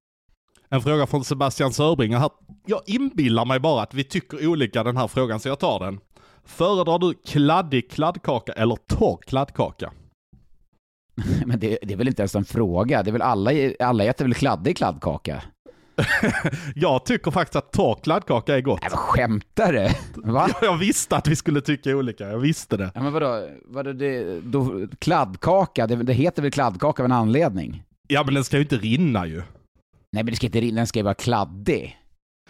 En 0.74 0.82
fråga 0.82 1.08
från 1.08 1.24
Sebastian 1.24 1.74
Sörbringer 1.74 2.18
här. 2.18 2.30
Jag 2.66 2.82
inbillar 2.86 3.46
mig 3.46 3.60
bara 3.60 3.82
att 3.82 3.94
vi 3.94 4.04
tycker 4.04 4.48
olika 4.48 4.84
den 4.84 4.98
här 4.98 5.08
frågan, 5.08 5.40
så 5.40 5.48
jag 5.48 5.60
tar 5.60 5.80
den. 5.80 6.00
Föredrar 6.46 7.00
du 7.00 7.14
kladdig 7.14 7.92
kladdkaka 7.92 8.52
eller 8.52 8.78
torr 8.88 9.18
kladdkaka? 9.28 9.92
Men 11.46 11.60
det, 11.60 11.78
det, 11.84 11.94
är 11.94 11.98
väl 11.98 12.08
inte 12.08 12.22
ens 12.22 12.36
en 12.36 12.46
fråga? 12.46 13.04
Det 13.04 13.10
är 13.10 13.12
väl 13.12 13.22
alla, 13.22 13.52
alla 13.80 14.04
äter 14.04 14.26
väl 14.26 14.34
kladdig 14.34 14.78
kladdkaka? 14.78 15.44
jag 16.76 17.06
tycker 17.06 17.32
faktiskt 17.32 17.56
att 17.56 17.72
torr 17.72 18.00
kladdkaka 18.04 18.58
är 18.58 18.62
gott. 18.62 18.82
Nej, 18.82 18.90
vad 18.92 19.00
skämtar 19.00 19.74
du? 19.74 19.90
Va? 20.32 20.50
jag 20.62 20.78
visste 20.78 21.16
att 21.16 21.28
vi 21.28 21.36
skulle 21.36 21.62
tycka 21.62 21.90
olika, 21.90 22.30
jag 22.30 22.40
visste 22.40 22.78
det. 22.78 22.92
Ja, 22.96 23.04
men 23.04 23.14
vadå, 23.14 23.50
vadå 23.66 23.94
det, 23.94 24.40
då, 24.42 24.88
kladdkaka, 25.00 25.88
det, 25.88 25.96
det 25.96 26.14
heter 26.14 26.42
väl 26.42 26.52
kladdkaka 26.52 27.04
av 27.04 27.06
en 27.06 27.12
anledning? 27.12 27.84
Ja, 28.08 28.24
men 28.24 28.34
den 28.34 28.44
ska 28.44 28.58
ju 28.58 28.64
inte 28.64 28.78
rinna 28.78 29.28
ju. 29.28 29.42
Nej, 30.14 30.24
men 30.24 30.26
det 30.26 30.36
ska 30.36 30.46
inte 30.46 30.62
den 30.62 30.88
ska 30.88 31.00
ju 31.00 31.04
vara 31.04 31.14
kladdig. 31.14 32.00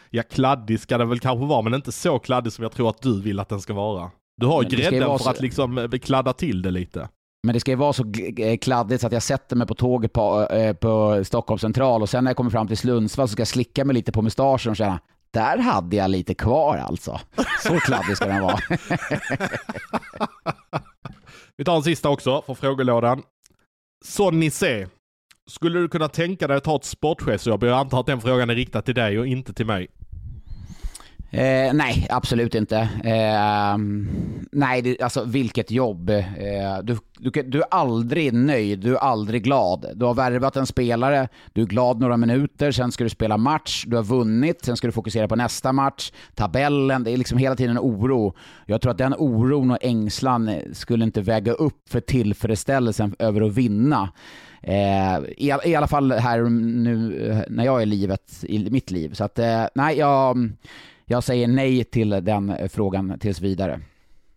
Ja, 0.10 0.24
kladdig 0.24 0.80
ska 0.80 0.98
den 0.98 1.10
väl 1.10 1.20
kanske 1.20 1.46
vara, 1.46 1.62
men 1.62 1.74
inte 1.74 1.92
så 1.92 2.20
kladdig 2.20 2.54
som 2.54 2.64
jag 2.64 2.72
tror 2.72 2.90
att 2.90 3.02
du 3.02 3.22
vill 3.22 3.40
att 3.40 3.50
den 3.50 3.62
ska 3.62 3.74
vara. 3.74 4.12
Du 4.38 4.46
har 4.46 4.64
ju 4.64 4.70
grädden 4.70 5.02
för 5.02 5.18
så... 5.18 5.30
att 5.30 5.42
liksom 5.42 5.78
eh, 5.78 5.90
kladda 5.90 6.34
till 6.34 6.62
det 6.62 6.72
lite. 6.72 7.10
Men 7.48 7.54
det 7.54 7.60
ska 7.60 7.72
ju 7.72 7.78
vara 7.78 7.94
så 7.94 8.04
eh, 8.38 8.58
kladdigt 8.58 9.02
så 9.02 9.08
att 9.08 9.14
jag 9.14 9.24
sätter 9.24 9.56
mig 9.56 9.68
på 9.68 9.76
tåget 9.76 10.14
på, 10.14 10.48
eh, 10.48 10.74
på 10.74 11.24
Stockholms 11.26 11.62
central 11.62 12.02
och 12.02 12.10
sen 12.10 12.24
när 12.24 12.32
jag 12.32 12.38
kommer 12.38 12.52
fram 12.52 12.68
till 12.68 12.78
Slundsvall 12.78 13.28
så 13.28 13.32
ska 13.32 13.42
jag 13.42 13.48
slicka 13.48 13.86
mig 13.86 13.94
lite 13.94 14.12
på 14.12 14.22
mustaschen 14.22 14.70
och 14.70 14.78
känna 14.78 15.00
där 15.32 15.58
hade 15.58 15.96
jag 15.96 16.12
lite 16.12 16.34
kvar 16.34 16.78
alltså. 16.78 17.20
Så 17.64 17.80
kladdig 17.80 18.18
ska 18.18 18.26
den 18.26 18.42
vara. 18.42 18.60
Vi 21.58 21.64
tar 21.64 21.76
en 21.76 21.84
sista 21.84 22.10
också 22.10 22.42
från 22.42 22.56
frågelådan. 22.56 23.24
Sonny 24.06 24.50
C. 24.50 24.88
Skulle 25.48 25.80
du 25.80 25.88
kunna 25.88 26.08
tänka 26.08 26.48
dig 26.48 26.58
att 26.58 26.64
ta 26.64 26.76
ett 26.76 26.86
sportchefsjobb? 26.86 27.64
Jag 27.64 27.80
antar 27.80 28.00
att 28.00 28.06
den 28.06 28.22
frågan 28.22 28.50
är 28.50 28.56
riktad 28.56 28.82
till 28.82 28.96
dig 28.96 29.20
och 29.20 29.28
inte 29.28 29.54
till 29.54 29.66
mig. 29.66 29.88
Eh, 31.34 31.74
nej, 31.74 32.08
absolut 32.10 32.56
inte. 32.56 32.78
Eh, 33.04 33.78
nej, 34.52 34.82
det, 34.82 35.02
alltså 35.02 35.24
vilket 35.24 35.72
jobb. 35.72 36.10
Eh, 36.10 36.24
du, 36.84 36.98
du, 37.20 37.30
du, 37.44 37.62
är 37.62 37.66
aldrig 37.72 38.34
nöjd, 38.34 38.80
du 38.80 38.96
är 38.96 39.00
aldrig 39.00 39.44
glad. 39.44 39.86
Du 39.96 40.06
har 40.06 40.14
värvat 40.14 40.56
en 40.56 40.66
spelare, 40.66 41.28
du 41.54 41.62
är 41.62 41.66
glad 41.66 42.00
några 42.00 42.18
minuter, 42.18 42.72
sen 42.72 42.92
ska 42.92 43.04
du 43.04 43.10
spela 43.10 43.38
match, 43.38 43.84
du 43.88 43.96
har 43.96 44.04
vunnit, 44.04 44.66
sen 44.66 44.78
ska 44.78 44.88
du 44.88 44.92
fokusera 44.92 45.28
på 45.28 45.36
nästa 45.36 45.72
match, 45.72 46.12
tabellen, 46.36 47.04
det 47.04 47.12
är 47.12 47.18
liksom 47.18 47.38
hela 47.38 47.56
tiden 47.56 47.78
en 47.78 47.84
oro. 47.84 48.36
Jag 48.66 48.82
tror 48.82 48.92
att 48.92 48.98
den 48.98 49.16
oron 49.18 49.72
och 49.72 49.78
ängslan 49.82 50.52
skulle 50.74 51.06
inte 51.06 51.22
väga 51.22 51.54
upp 51.54 51.90
för 51.90 52.00
tillfredsställelsen 52.00 53.16
över 53.20 53.42
att 53.42 53.54
vinna. 53.54 54.10
Eh, 54.64 55.20
i, 55.38 55.54
I 55.66 55.76
alla 55.76 55.88
fall 55.88 56.12
här 56.12 56.42
nu 56.50 57.28
eh, 57.30 57.42
när 57.48 57.66
jag 57.66 57.80
är 57.80 57.84
i 57.84 57.86
livet, 57.86 58.44
i 58.44 58.70
mitt 58.70 58.92
liv. 58.92 59.14
Så 59.14 59.24
att, 59.24 59.40
eh, 59.40 59.66
nej, 59.76 59.98
jag 59.98 60.50
jag 61.06 61.24
säger 61.24 61.48
nej 61.48 61.84
till 61.84 62.10
den 62.10 62.70
frågan 62.70 63.20
tills 63.20 63.42
vidare. 63.42 63.80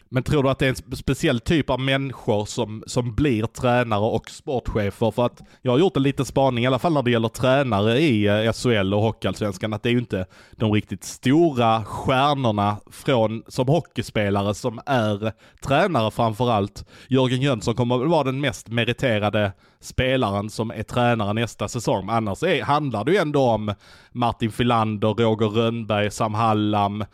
Men 0.08 0.22
tror 0.22 0.42
du 0.42 0.48
att 0.48 0.58
det 0.58 0.66
är 0.66 0.90
en 0.90 0.96
speciell 0.96 1.40
typ 1.40 1.70
av 1.70 1.80
människor 1.80 2.44
som, 2.44 2.84
som 2.86 3.14
blir 3.14 3.46
tränare 3.46 4.00
och 4.00 4.30
sportchefer? 4.30 5.10
För 5.10 5.26
att 5.26 5.42
jag 5.62 5.72
har 5.72 5.78
gjort 5.78 5.96
en 5.96 6.02
liten 6.02 6.24
spaning, 6.24 6.64
i 6.64 6.66
alla 6.66 6.78
fall 6.78 6.92
när 6.92 7.02
det 7.02 7.10
gäller 7.10 7.28
tränare 7.28 7.98
i 7.98 8.26
eh, 8.26 8.52
SHL 8.52 8.94
och 8.94 9.02
Hockeyallsvenskan, 9.02 9.72
att 9.72 9.82
det 9.82 9.88
är 9.88 9.92
ju 9.92 9.98
inte 9.98 10.26
de 10.52 10.72
riktigt 10.72 11.04
stora 11.04 11.84
stjärnorna 11.84 12.76
från, 12.90 13.42
som 13.48 13.68
hockeyspelare 13.68 14.54
som 14.54 14.80
är 14.86 15.32
tränare 15.62 16.10
framförallt. 16.10 16.84
Jörgen 17.08 17.40
Jönsson 17.40 17.74
kommer 17.74 17.98
väl 17.98 18.08
vara 18.08 18.24
den 18.24 18.40
mest 18.40 18.68
meriterade 18.68 19.52
spelaren 19.80 20.50
som 20.50 20.70
är 20.70 20.82
tränare 20.82 21.32
nästa 21.32 21.68
säsong. 21.68 22.08
Annars 22.10 22.42
är, 22.42 22.62
handlar 22.62 23.04
det 23.04 23.12
ju 23.12 23.18
ändå 23.18 23.42
om 23.42 23.74
Martin 24.12 24.52
Filander, 24.52 25.08
Roger 25.08 25.48
Rönnberg, 25.48 26.10
Sam 26.10 26.34
Hallam, 26.34 27.04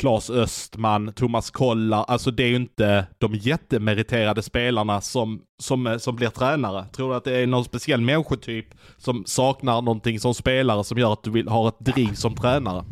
Claes 0.00 0.30
Östman, 0.30 1.12
Thomas 1.12 1.50
Kollar, 1.50 2.04
alltså 2.08 2.30
det 2.30 2.42
är 2.42 2.48
ju 2.48 2.56
inte 2.56 3.06
de 3.18 3.34
jättemeriterade 3.34 4.42
spelarna 4.42 5.00
som, 5.00 5.42
som, 5.58 5.86
eh, 5.86 5.96
som 5.98 6.16
blir 6.16 6.28
tränare. 6.28 6.84
Tror 6.84 7.10
du 7.10 7.16
att 7.16 7.24
det 7.24 7.36
är 7.36 7.46
någon 7.46 7.64
speciell 7.64 8.00
människotyp 8.00 8.66
som 8.98 9.24
saknar 9.26 9.82
någonting 9.82 10.20
som 10.20 10.34
spelare 10.34 10.84
som 10.84 10.98
gör 10.98 11.12
att 11.12 11.22
du 11.22 11.30
vill 11.30 11.48
ha 11.48 11.68
ett 11.68 11.78
driv 11.78 12.14
som 12.14 12.34
tränare? 12.34 12.84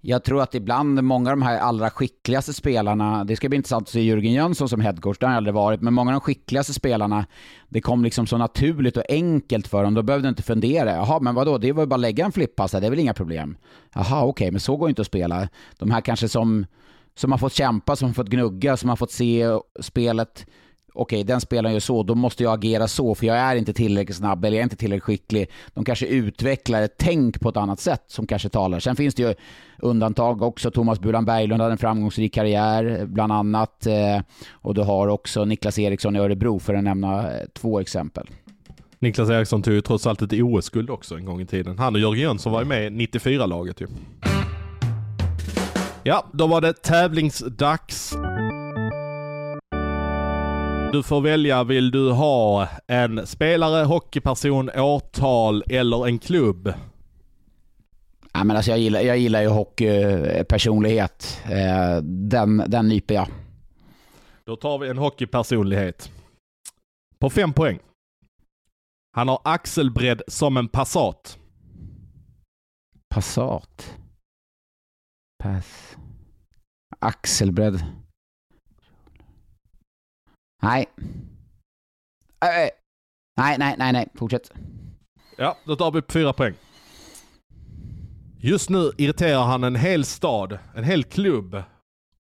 Jag 0.00 0.24
tror 0.24 0.42
att 0.42 0.54
ibland 0.54 1.04
många 1.04 1.30
av 1.30 1.36
de 1.36 1.42
här 1.42 1.58
allra 1.58 1.90
skickligaste 1.90 2.52
spelarna, 2.52 3.24
det 3.24 3.36
ska 3.36 3.48
bli 3.48 3.56
intressant 3.56 3.82
att 3.82 3.92
se 3.92 4.02
Jörgen 4.02 4.32
Jönsson 4.32 4.68
som 4.68 4.80
headcoach, 4.80 5.18
det 5.18 5.26
har 5.26 5.30
han 5.30 5.36
aldrig 5.36 5.54
varit, 5.54 5.80
men 5.80 5.94
många 5.94 6.10
av 6.10 6.12
de 6.12 6.20
skickligaste 6.20 6.72
spelarna, 6.72 7.26
det 7.68 7.80
kom 7.80 8.04
liksom 8.04 8.26
så 8.26 8.38
naturligt 8.38 8.96
och 8.96 9.02
enkelt 9.08 9.68
för 9.68 9.84
dem, 9.84 9.94
då 9.94 10.02
behövde 10.02 10.28
de 10.28 10.30
inte 10.30 10.42
fundera. 10.42 10.90
Jaha, 10.90 11.20
men 11.20 11.34
vadå, 11.34 11.58
det 11.58 11.72
var 11.72 11.82
ju 11.82 11.86
bara 11.86 11.94
att 11.94 12.00
lägga 12.00 12.24
en 12.24 12.32
flippass 12.32 12.70
det 12.70 12.86
är 12.86 12.90
väl 12.90 12.98
inga 12.98 13.14
problem. 13.14 13.56
Jaha, 13.94 14.24
okej, 14.24 14.30
okay, 14.30 14.50
men 14.50 14.60
så 14.60 14.76
går 14.76 14.88
ju 14.88 14.90
inte 14.90 15.02
att 15.02 15.06
spela. 15.06 15.48
De 15.78 15.90
här 15.90 16.00
kanske 16.00 16.28
som, 16.28 16.66
som 17.14 17.32
har 17.32 17.38
fått 17.38 17.52
kämpa, 17.52 17.96
som 17.96 18.08
har 18.08 18.14
fått 18.14 18.28
gnugga, 18.28 18.76
som 18.76 18.88
har 18.88 18.96
fått 18.96 19.12
se 19.12 19.46
spelet 19.80 20.46
okej, 20.96 21.24
den 21.24 21.40
spelaren 21.40 21.72
gör 21.72 21.80
så, 21.80 22.02
då 22.02 22.14
måste 22.14 22.42
jag 22.42 22.52
agera 22.52 22.88
så, 22.88 23.14
för 23.14 23.26
jag 23.26 23.36
är 23.36 23.56
inte 23.56 23.72
tillräckligt 23.72 24.16
snabb 24.16 24.44
eller 24.44 24.56
jag 24.56 24.60
är 24.60 24.64
inte 24.64 24.76
tillräckligt 24.76 25.04
skicklig. 25.04 25.50
De 25.74 25.84
kanske 25.84 26.06
utvecklar 26.06 26.82
ett 26.82 26.94
tänk 26.96 27.40
på 27.40 27.48
ett 27.48 27.56
annat 27.56 27.80
sätt 27.80 28.04
som 28.06 28.26
kanske 28.26 28.48
talar. 28.48 28.80
Sen 28.80 28.96
finns 28.96 29.14
det 29.14 29.22
ju 29.22 29.34
undantag 29.78 30.42
också. 30.42 30.70
Thomas 30.70 31.00
Bulan 31.00 31.24
Berglund 31.24 31.62
hade 31.62 31.72
en 31.72 31.78
framgångsrik 31.78 32.34
karriär, 32.34 33.06
bland 33.06 33.32
annat. 33.32 33.86
Eh, 33.86 34.20
och 34.52 34.74
du 34.74 34.82
har 34.82 35.08
också 35.08 35.44
Niklas 35.44 35.78
Eriksson 35.78 36.16
i 36.16 36.18
Örebro, 36.18 36.58
för 36.58 36.74
att 36.74 36.84
nämna 36.84 37.32
eh, 37.32 37.46
två 37.54 37.80
exempel. 37.80 38.26
Niklas 38.98 39.30
Eriksson 39.30 39.62
tog 39.62 39.74
ju 39.74 39.80
trots 39.80 40.06
allt 40.06 40.22
ett 40.22 40.32
OS-guld 40.32 40.90
också 40.90 41.14
en 41.14 41.24
gång 41.24 41.40
i 41.40 41.46
tiden. 41.46 41.78
Han 41.78 41.94
och 41.94 42.00
Jörgen 42.00 42.22
Jönsson 42.22 42.52
var 42.52 42.60
ju 42.60 42.66
med 42.66 42.86
i 42.86 43.06
94-laget 43.06 43.80
ju. 43.80 43.86
Ja, 46.02 46.26
då 46.32 46.46
var 46.46 46.60
det 46.60 46.72
tävlingsdags. 46.72 48.16
Du 50.96 51.02
får 51.02 51.20
välja, 51.20 51.64
vill 51.64 51.90
du 51.90 52.12
ha 52.12 52.68
en 52.86 53.26
spelare, 53.26 53.84
hockeyperson, 53.84 54.70
årtal 54.70 55.64
eller 55.68 56.06
en 56.06 56.18
klubb? 56.18 56.74
Ja, 58.32 58.44
men 58.44 58.56
alltså 58.56 58.70
jag, 58.70 58.78
gillar, 58.78 59.00
jag 59.00 59.18
gillar 59.18 59.42
ju 59.42 59.48
hockeypersonlighet. 59.48 61.42
Eh, 61.44 62.02
den, 62.02 62.64
den 62.68 62.88
nyper 62.88 63.14
jag. 63.14 63.28
Då 64.44 64.56
tar 64.56 64.78
vi 64.78 64.88
en 64.88 64.98
hockeypersonlighet. 64.98 66.12
På 67.18 67.30
fem 67.30 67.52
poäng. 67.52 67.78
Han 69.12 69.28
har 69.28 69.40
axelbredd 69.44 70.22
som 70.28 70.56
en 70.56 70.68
Passat. 70.68 71.38
Passat? 73.14 73.96
Pass. 75.42 75.96
Axelbredd. 76.98 78.05
Nej. 80.66 80.86
Äh, 82.40 82.70
nej, 83.36 83.56
nej, 83.58 83.74
nej, 83.78 83.92
nej. 83.92 84.08
Fortsätt. 84.14 84.52
Ja, 85.38 85.56
då 85.64 85.76
tar 85.76 85.90
vi 85.90 86.02
fyra 86.08 86.32
poäng. 86.32 86.54
Just 88.38 88.70
nu 88.70 88.90
irriterar 88.98 89.44
han 89.44 89.64
en 89.64 89.76
hel 89.76 90.04
stad, 90.04 90.58
en 90.74 90.84
hel 90.84 91.04
klubb 91.04 91.62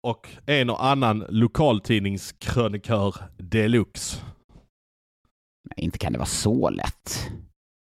och 0.07 0.29
en 0.47 0.71
och 0.71 0.85
annan 0.85 1.25
lokaltidningskrönikör 1.29 3.15
deluxe. 3.37 4.21
Nej, 5.65 5.85
inte 5.85 5.99
kan 5.99 6.13
det 6.13 6.19
vara 6.19 6.27
så 6.27 6.71
lätt. 6.71 7.31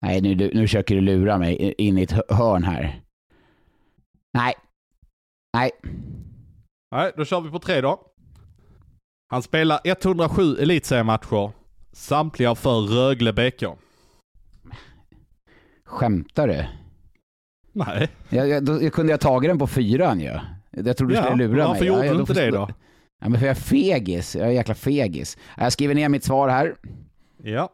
Nej, 0.01 0.21
nu, 0.21 0.35
nu 0.35 0.61
försöker 0.61 0.95
du 0.95 1.01
lura 1.01 1.37
mig 1.37 1.73
in 1.77 1.97
i 1.97 2.01
ett 2.01 2.31
hörn 2.31 2.63
här. 2.63 3.01
Nej. 4.33 4.53
Nej. 5.57 5.71
Nej, 6.95 7.11
då 7.17 7.25
kör 7.25 7.41
vi 7.41 7.49
på 7.49 7.59
tre 7.59 7.81
då. 7.81 8.08
Han 9.31 9.41
spelar 9.43 9.79
107 9.83 10.57
elitseriematcher, 10.57 11.51
samtliga 11.91 12.55
för 12.55 12.81
Rögle 12.81 13.33
BK. 13.33 13.63
Skämtar 15.85 16.47
du? 16.47 16.65
Nej. 17.71 18.09
Jag, 18.29 18.47
jag, 18.47 18.65
då, 18.65 18.83
jag 18.83 18.93
kunde 18.93 19.13
jag 19.13 19.19
tagit 19.19 19.49
den 19.49 19.59
på 19.59 19.67
fyran 19.67 20.19
ju. 20.19 20.25
Ja. 20.25 20.41
Jag 20.71 20.97
trodde 20.97 21.13
du 21.13 21.21
skulle 21.21 21.47
lura 21.47 21.47
varför 21.47 21.57
mig. 21.57 21.67
Varför 21.67 21.85
gjorde 21.85 22.05
ja, 22.05 22.13
du 22.13 22.19
inte 22.19 22.33
det 22.33 22.51
då? 22.51 22.69
Ja, 23.21 23.29
men 23.29 23.39
för 23.39 23.47
jag 23.47 23.57
är 23.57 23.61
fegis. 23.61 24.35
Jag 24.35 24.47
är 24.47 24.51
jäkla 24.51 24.75
fegis. 24.75 25.37
Jag 25.57 25.73
skriver 25.73 25.95
ner 25.95 26.09
mitt 26.09 26.23
svar 26.23 26.49
här. 26.49 26.75
Ja. 27.43 27.69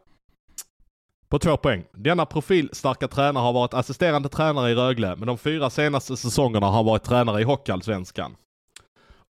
På 1.28 1.38
två 1.38 1.56
poäng. 1.56 1.84
Denna 1.92 2.26
profilstarka 2.26 3.08
tränare 3.08 3.42
har 3.42 3.52
varit 3.52 3.74
assisterande 3.74 4.28
tränare 4.28 4.70
i 4.70 4.74
Rögle, 4.74 5.16
men 5.16 5.26
de 5.26 5.38
fyra 5.38 5.70
senaste 5.70 6.16
säsongerna 6.16 6.66
har 6.66 6.72
han 6.72 6.84
varit 6.84 7.04
tränare 7.04 7.40
i 7.40 7.44
Hockeyallsvenskan. 7.44 8.36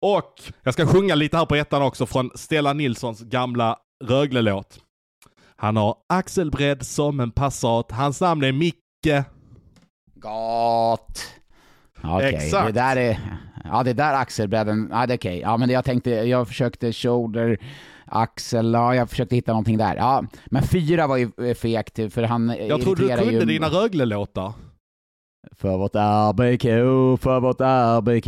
Och 0.08 0.42
jag 0.64 0.74
ska 0.74 0.86
sjunga 0.88 1.16
lite 1.16 1.38
här 1.38 1.46
på 1.46 1.56
ettan 1.56 1.82
också 1.82 2.06
från 2.06 2.32
Stella 2.36 2.74
Nilssons 2.74 3.22
gamla 3.22 3.78
Rögle-låt. 4.04 4.80
Han 5.56 5.78
har 5.78 5.96
axelbredd 6.10 6.86
som 6.86 7.20
en 7.20 7.32
Passat. 7.32 7.92
Hans 7.92 8.22
namn 8.22 8.44
är 8.44 8.52
Micke. 8.52 9.26
Gott. 10.16 11.24
Okej, 11.98 12.16
okay. 12.16 12.34
Exakt. 12.34 12.66
det 12.66 12.72
där 12.72 12.96
är... 12.96 13.20
Ja, 13.64 13.84
det 13.84 13.94
där 13.94 14.14
axelbredden, 14.14 14.90
ja 14.92 15.06
det 15.08 15.14
är 15.14 15.18
okej. 15.18 15.38
Okay. 15.38 15.40
Ja, 15.40 15.58
men 15.58 15.70
jag 15.70 15.86
tänkte, 15.86 16.10
jag 16.12 16.48
försökte 16.48 16.94
shoulder, 16.94 17.58
axel, 18.06 18.74
ja 18.74 18.96
jag 18.96 19.10
försökte 19.10 19.36
hitta 19.36 19.52
någonting 19.52 19.78
där. 19.78 19.96
Ja, 19.96 20.24
men 20.46 20.64
fyra 20.64 21.08
var 21.08 21.18
ju 21.18 21.56
fegt, 21.56 22.14
för 22.14 22.24
han 22.24 22.56
Jag 22.68 22.82
trodde 22.82 23.02
du 23.02 23.18
kunde 23.18 23.34
ju... 23.34 23.46
dina 23.46 23.68
Rögle-låtar. 23.68 24.54
För 25.52 25.78
vårt 25.78 25.96
RBK, 25.96 26.64
för 27.22 27.40
vårt 27.40 27.62
RBK, 27.62 28.26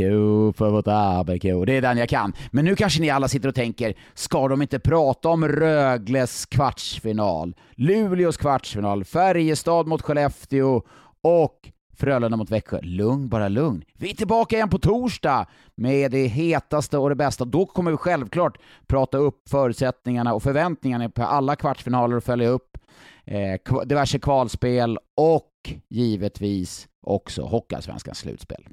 för 0.58 0.70
vårt 0.70 0.88
RBK. 0.88 1.66
Det 1.66 1.78
är 1.78 1.82
den 1.82 1.98
jag 1.98 2.10
kan. 2.10 2.34
Men 2.52 2.66
nu 2.66 2.76
kanske 2.76 3.02
ni 3.02 3.10
alla 3.10 3.28
sitter 3.28 3.50
och 3.50 3.56
tänker, 3.56 3.94
ska 4.14 4.48
de 4.48 4.62
inte 4.62 4.80
prata 4.80 5.30
om 5.30 5.48
Rögles 5.48 6.46
kvartsfinal, 6.46 7.56
Luleås 7.72 8.38
kvartsfinal, 8.38 9.04
Färjestad 9.04 9.88
mot 9.88 10.02
Skellefteå 10.02 10.82
och 11.22 11.72
Frölunda 11.98 12.38
mot 12.38 12.52
Växjö. 12.52 12.80
Lugn, 12.82 13.30
bara 13.30 13.48
lugn. 13.48 13.84
Vi 13.94 14.10
är 14.10 14.16
tillbaka 14.16 14.56
igen 14.56 14.70
på 14.70 14.80
torsdag 14.80 15.48
med 15.76 16.12
det 16.12 16.28
hetaste 16.28 16.98
och 16.98 17.10
det 17.10 17.16
bästa. 17.16 17.46
Då 17.46 17.66
kommer 17.66 17.92
vi 17.92 17.98
självklart 17.98 18.58
prata 18.88 19.18
upp 19.18 19.50
förutsättningarna 19.50 20.34
och 20.34 20.44
förväntningarna 20.44 21.10
på 21.10 21.24
alla 21.24 21.56
kvartsfinaler 21.56 22.16
och 22.16 22.24
följa 22.24 22.50
upp 22.50 22.78
eh, 23.26 23.86
diverse 23.86 24.20
kvalspel 24.20 24.98
och 25.16 25.52
givetvis 25.90 26.88
också 27.08 27.42
Hockeyallsvenskans 27.42 28.18
slutspel. 28.18 28.64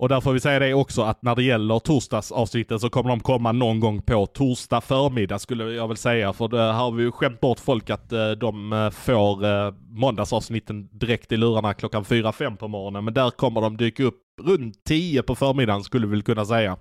Och 0.00 0.08
där 0.08 0.20
får 0.20 0.32
vi 0.32 0.40
säga 0.40 0.58
det 0.58 0.74
också 0.74 1.02
att 1.02 1.22
när 1.22 1.36
det 1.36 1.42
gäller 1.42 1.78
torsdagsavsnitten 1.78 2.80
så 2.80 2.90
kommer 2.90 3.10
de 3.10 3.20
komma 3.20 3.52
någon 3.52 3.80
gång 3.80 4.02
på 4.02 4.26
torsdag 4.26 4.80
förmiddag 4.80 5.38
skulle 5.38 5.64
jag 5.64 5.88
väl 5.88 5.96
säga. 5.96 6.32
För 6.32 6.48
det 6.48 6.58
här 6.58 6.72
har 6.72 6.92
vi 6.92 7.02
ju 7.02 7.12
skämt 7.12 7.40
bort 7.40 7.60
folk 7.60 7.90
att 7.90 8.12
eh, 8.12 8.30
de 8.30 8.72
eh, 8.72 8.90
får 8.90 9.44
eh, 9.44 9.74
måndagsavsnitten 9.88 10.88
direkt 10.92 11.32
i 11.32 11.36
lurarna 11.36 11.74
klockan 11.74 12.04
4-5 12.04 12.56
på 12.56 12.68
morgonen. 12.68 13.04
Men 13.04 13.14
där 13.14 13.30
kommer 13.30 13.60
de 13.60 13.76
dyka 13.76 14.04
upp 14.04 14.22
runt 14.42 14.84
10 14.84 15.22
på 15.22 15.34
förmiddagen 15.34 15.84
skulle 15.84 16.06
vi 16.06 16.10
väl 16.10 16.22
kunna 16.22 16.44
säga. 16.44 16.76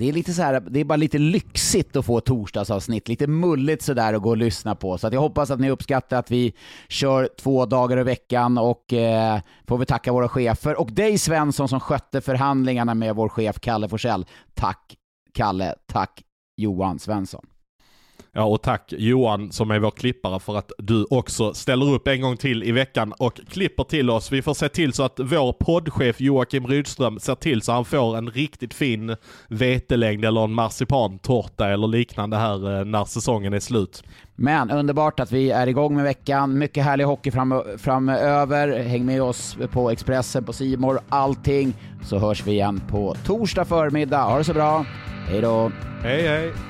Det 0.00 0.08
är 0.08 0.12
lite 0.12 0.32
så 0.32 0.42
här, 0.42 0.60
det 0.60 0.80
är 0.80 0.84
bara 0.84 0.96
lite 0.96 1.18
lyxigt 1.18 1.96
att 1.96 2.06
få 2.06 2.20
torsdagsavsnitt, 2.20 3.08
lite 3.08 3.26
mulligt 3.26 3.82
sådär 3.82 4.14
att 4.14 4.22
gå 4.22 4.30
och 4.30 4.36
lyssna 4.36 4.74
på. 4.74 4.98
Så 4.98 5.06
att 5.06 5.12
jag 5.12 5.20
hoppas 5.20 5.50
att 5.50 5.60
ni 5.60 5.70
uppskattar 5.70 6.18
att 6.18 6.30
vi 6.30 6.54
kör 6.88 7.28
två 7.38 7.66
dagar 7.66 8.00
i 8.00 8.02
veckan 8.02 8.58
och 8.58 8.92
eh, 8.92 9.40
får 9.66 9.78
vi 9.78 9.86
tacka 9.86 10.12
våra 10.12 10.28
chefer 10.28 10.80
och 10.80 10.92
dig 10.92 11.18
Svensson 11.18 11.68
som 11.68 11.80
skötte 11.80 12.20
förhandlingarna 12.20 12.94
med 12.94 13.14
vår 13.14 13.28
chef 13.28 13.60
Kalle 13.60 13.88
Forsell. 13.88 14.26
Tack 14.54 14.96
Kalle, 15.34 15.74
tack 15.86 16.22
Johan 16.56 16.98
Svensson. 16.98 17.46
Ja, 18.32 18.44
och 18.44 18.62
tack 18.62 18.94
Johan 18.98 19.52
som 19.52 19.70
är 19.70 19.78
vår 19.78 19.90
klippare 19.90 20.40
för 20.40 20.56
att 20.56 20.72
du 20.78 21.06
också 21.10 21.54
ställer 21.54 21.92
upp 21.94 22.08
en 22.08 22.20
gång 22.20 22.36
till 22.36 22.62
i 22.62 22.72
veckan 22.72 23.12
och 23.18 23.40
klipper 23.48 23.84
till 23.84 24.10
oss. 24.10 24.32
Vi 24.32 24.42
får 24.42 24.54
se 24.54 24.68
till 24.68 24.92
så 24.92 25.02
att 25.02 25.20
vår 25.20 25.52
poddchef 25.52 26.20
Joakim 26.20 26.66
Rydström 26.66 27.20
ser 27.20 27.34
till 27.34 27.62
så 27.62 27.72
han 27.72 27.84
får 27.84 28.16
en 28.16 28.30
riktigt 28.30 28.74
fin 28.74 29.16
vetelängd 29.48 30.24
eller 30.24 30.44
en 30.44 30.52
marsipantårta 30.52 31.68
eller 31.68 31.86
liknande 31.86 32.36
här 32.36 32.78
eh, 32.78 32.84
när 32.84 33.04
säsongen 33.04 33.52
är 33.52 33.60
slut. 33.60 34.02
Men 34.36 34.70
underbart 34.70 35.20
att 35.20 35.32
vi 35.32 35.50
är 35.50 35.66
igång 35.66 35.94
med 35.94 36.04
veckan. 36.04 36.58
Mycket 36.58 36.84
härlig 36.84 37.04
hockey 37.04 37.30
fram, 37.30 37.62
framöver. 37.78 38.82
Häng 38.82 39.06
med 39.06 39.22
oss 39.22 39.56
på 39.72 39.90
Expressen, 39.90 40.44
på 40.44 40.52
Simor, 40.52 41.00
allting. 41.08 41.74
Så 42.04 42.18
hörs 42.18 42.46
vi 42.46 42.50
igen 42.52 42.82
på 42.88 43.16
torsdag 43.26 43.64
förmiddag. 43.64 44.22
Ha 44.22 44.38
det 44.38 44.44
så 44.44 44.54
bra. 44.54 44.86
Hej 45.28 45.40
då. 45.40 45.72
Hej 46.02 46.28
hej. 46.28 46.69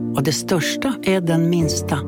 Och 0.15 0.23
det 0.23 0.33
största 0.33 0.93
är 1.03 1.21
den 1.21 1.49
minsta. 1.49 1.99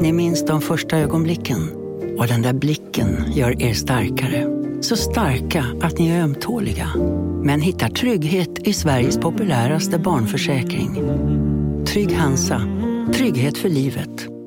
Ni 0.00 0.12
minns 0.12 0.46
de 0.46 0.60
första 0.60 0.98
ögonblicken. 0.98 1.70
Och 2.18 2.26
den 2.26 2.42
där 2.42 2.52
blicken 2.52 3.32
gör 3.32 3.62
er 3.62 3.74
starkare. 3.74 4.46
Så 4.80 4.96
starka 4.96 5.64
att 5.80 5.98
ni 5.98 6.08
är 6.08 6.22
ömtåliga. 6.22 6.88
Men 7.42 7.60
hittar 7.60 7.88
trygghet 7.88 8.58
i 8.58 8.72
Sveriges 8.72 9.18
populäraste 9.18 9.98
barnförsäkring. 9.98 10.94
Trygg 11.86 12.12
Hansa. 12.12 12.62
Trygghet 13.14 13.58
för 13.58 13.68
livet. 13.68 14.37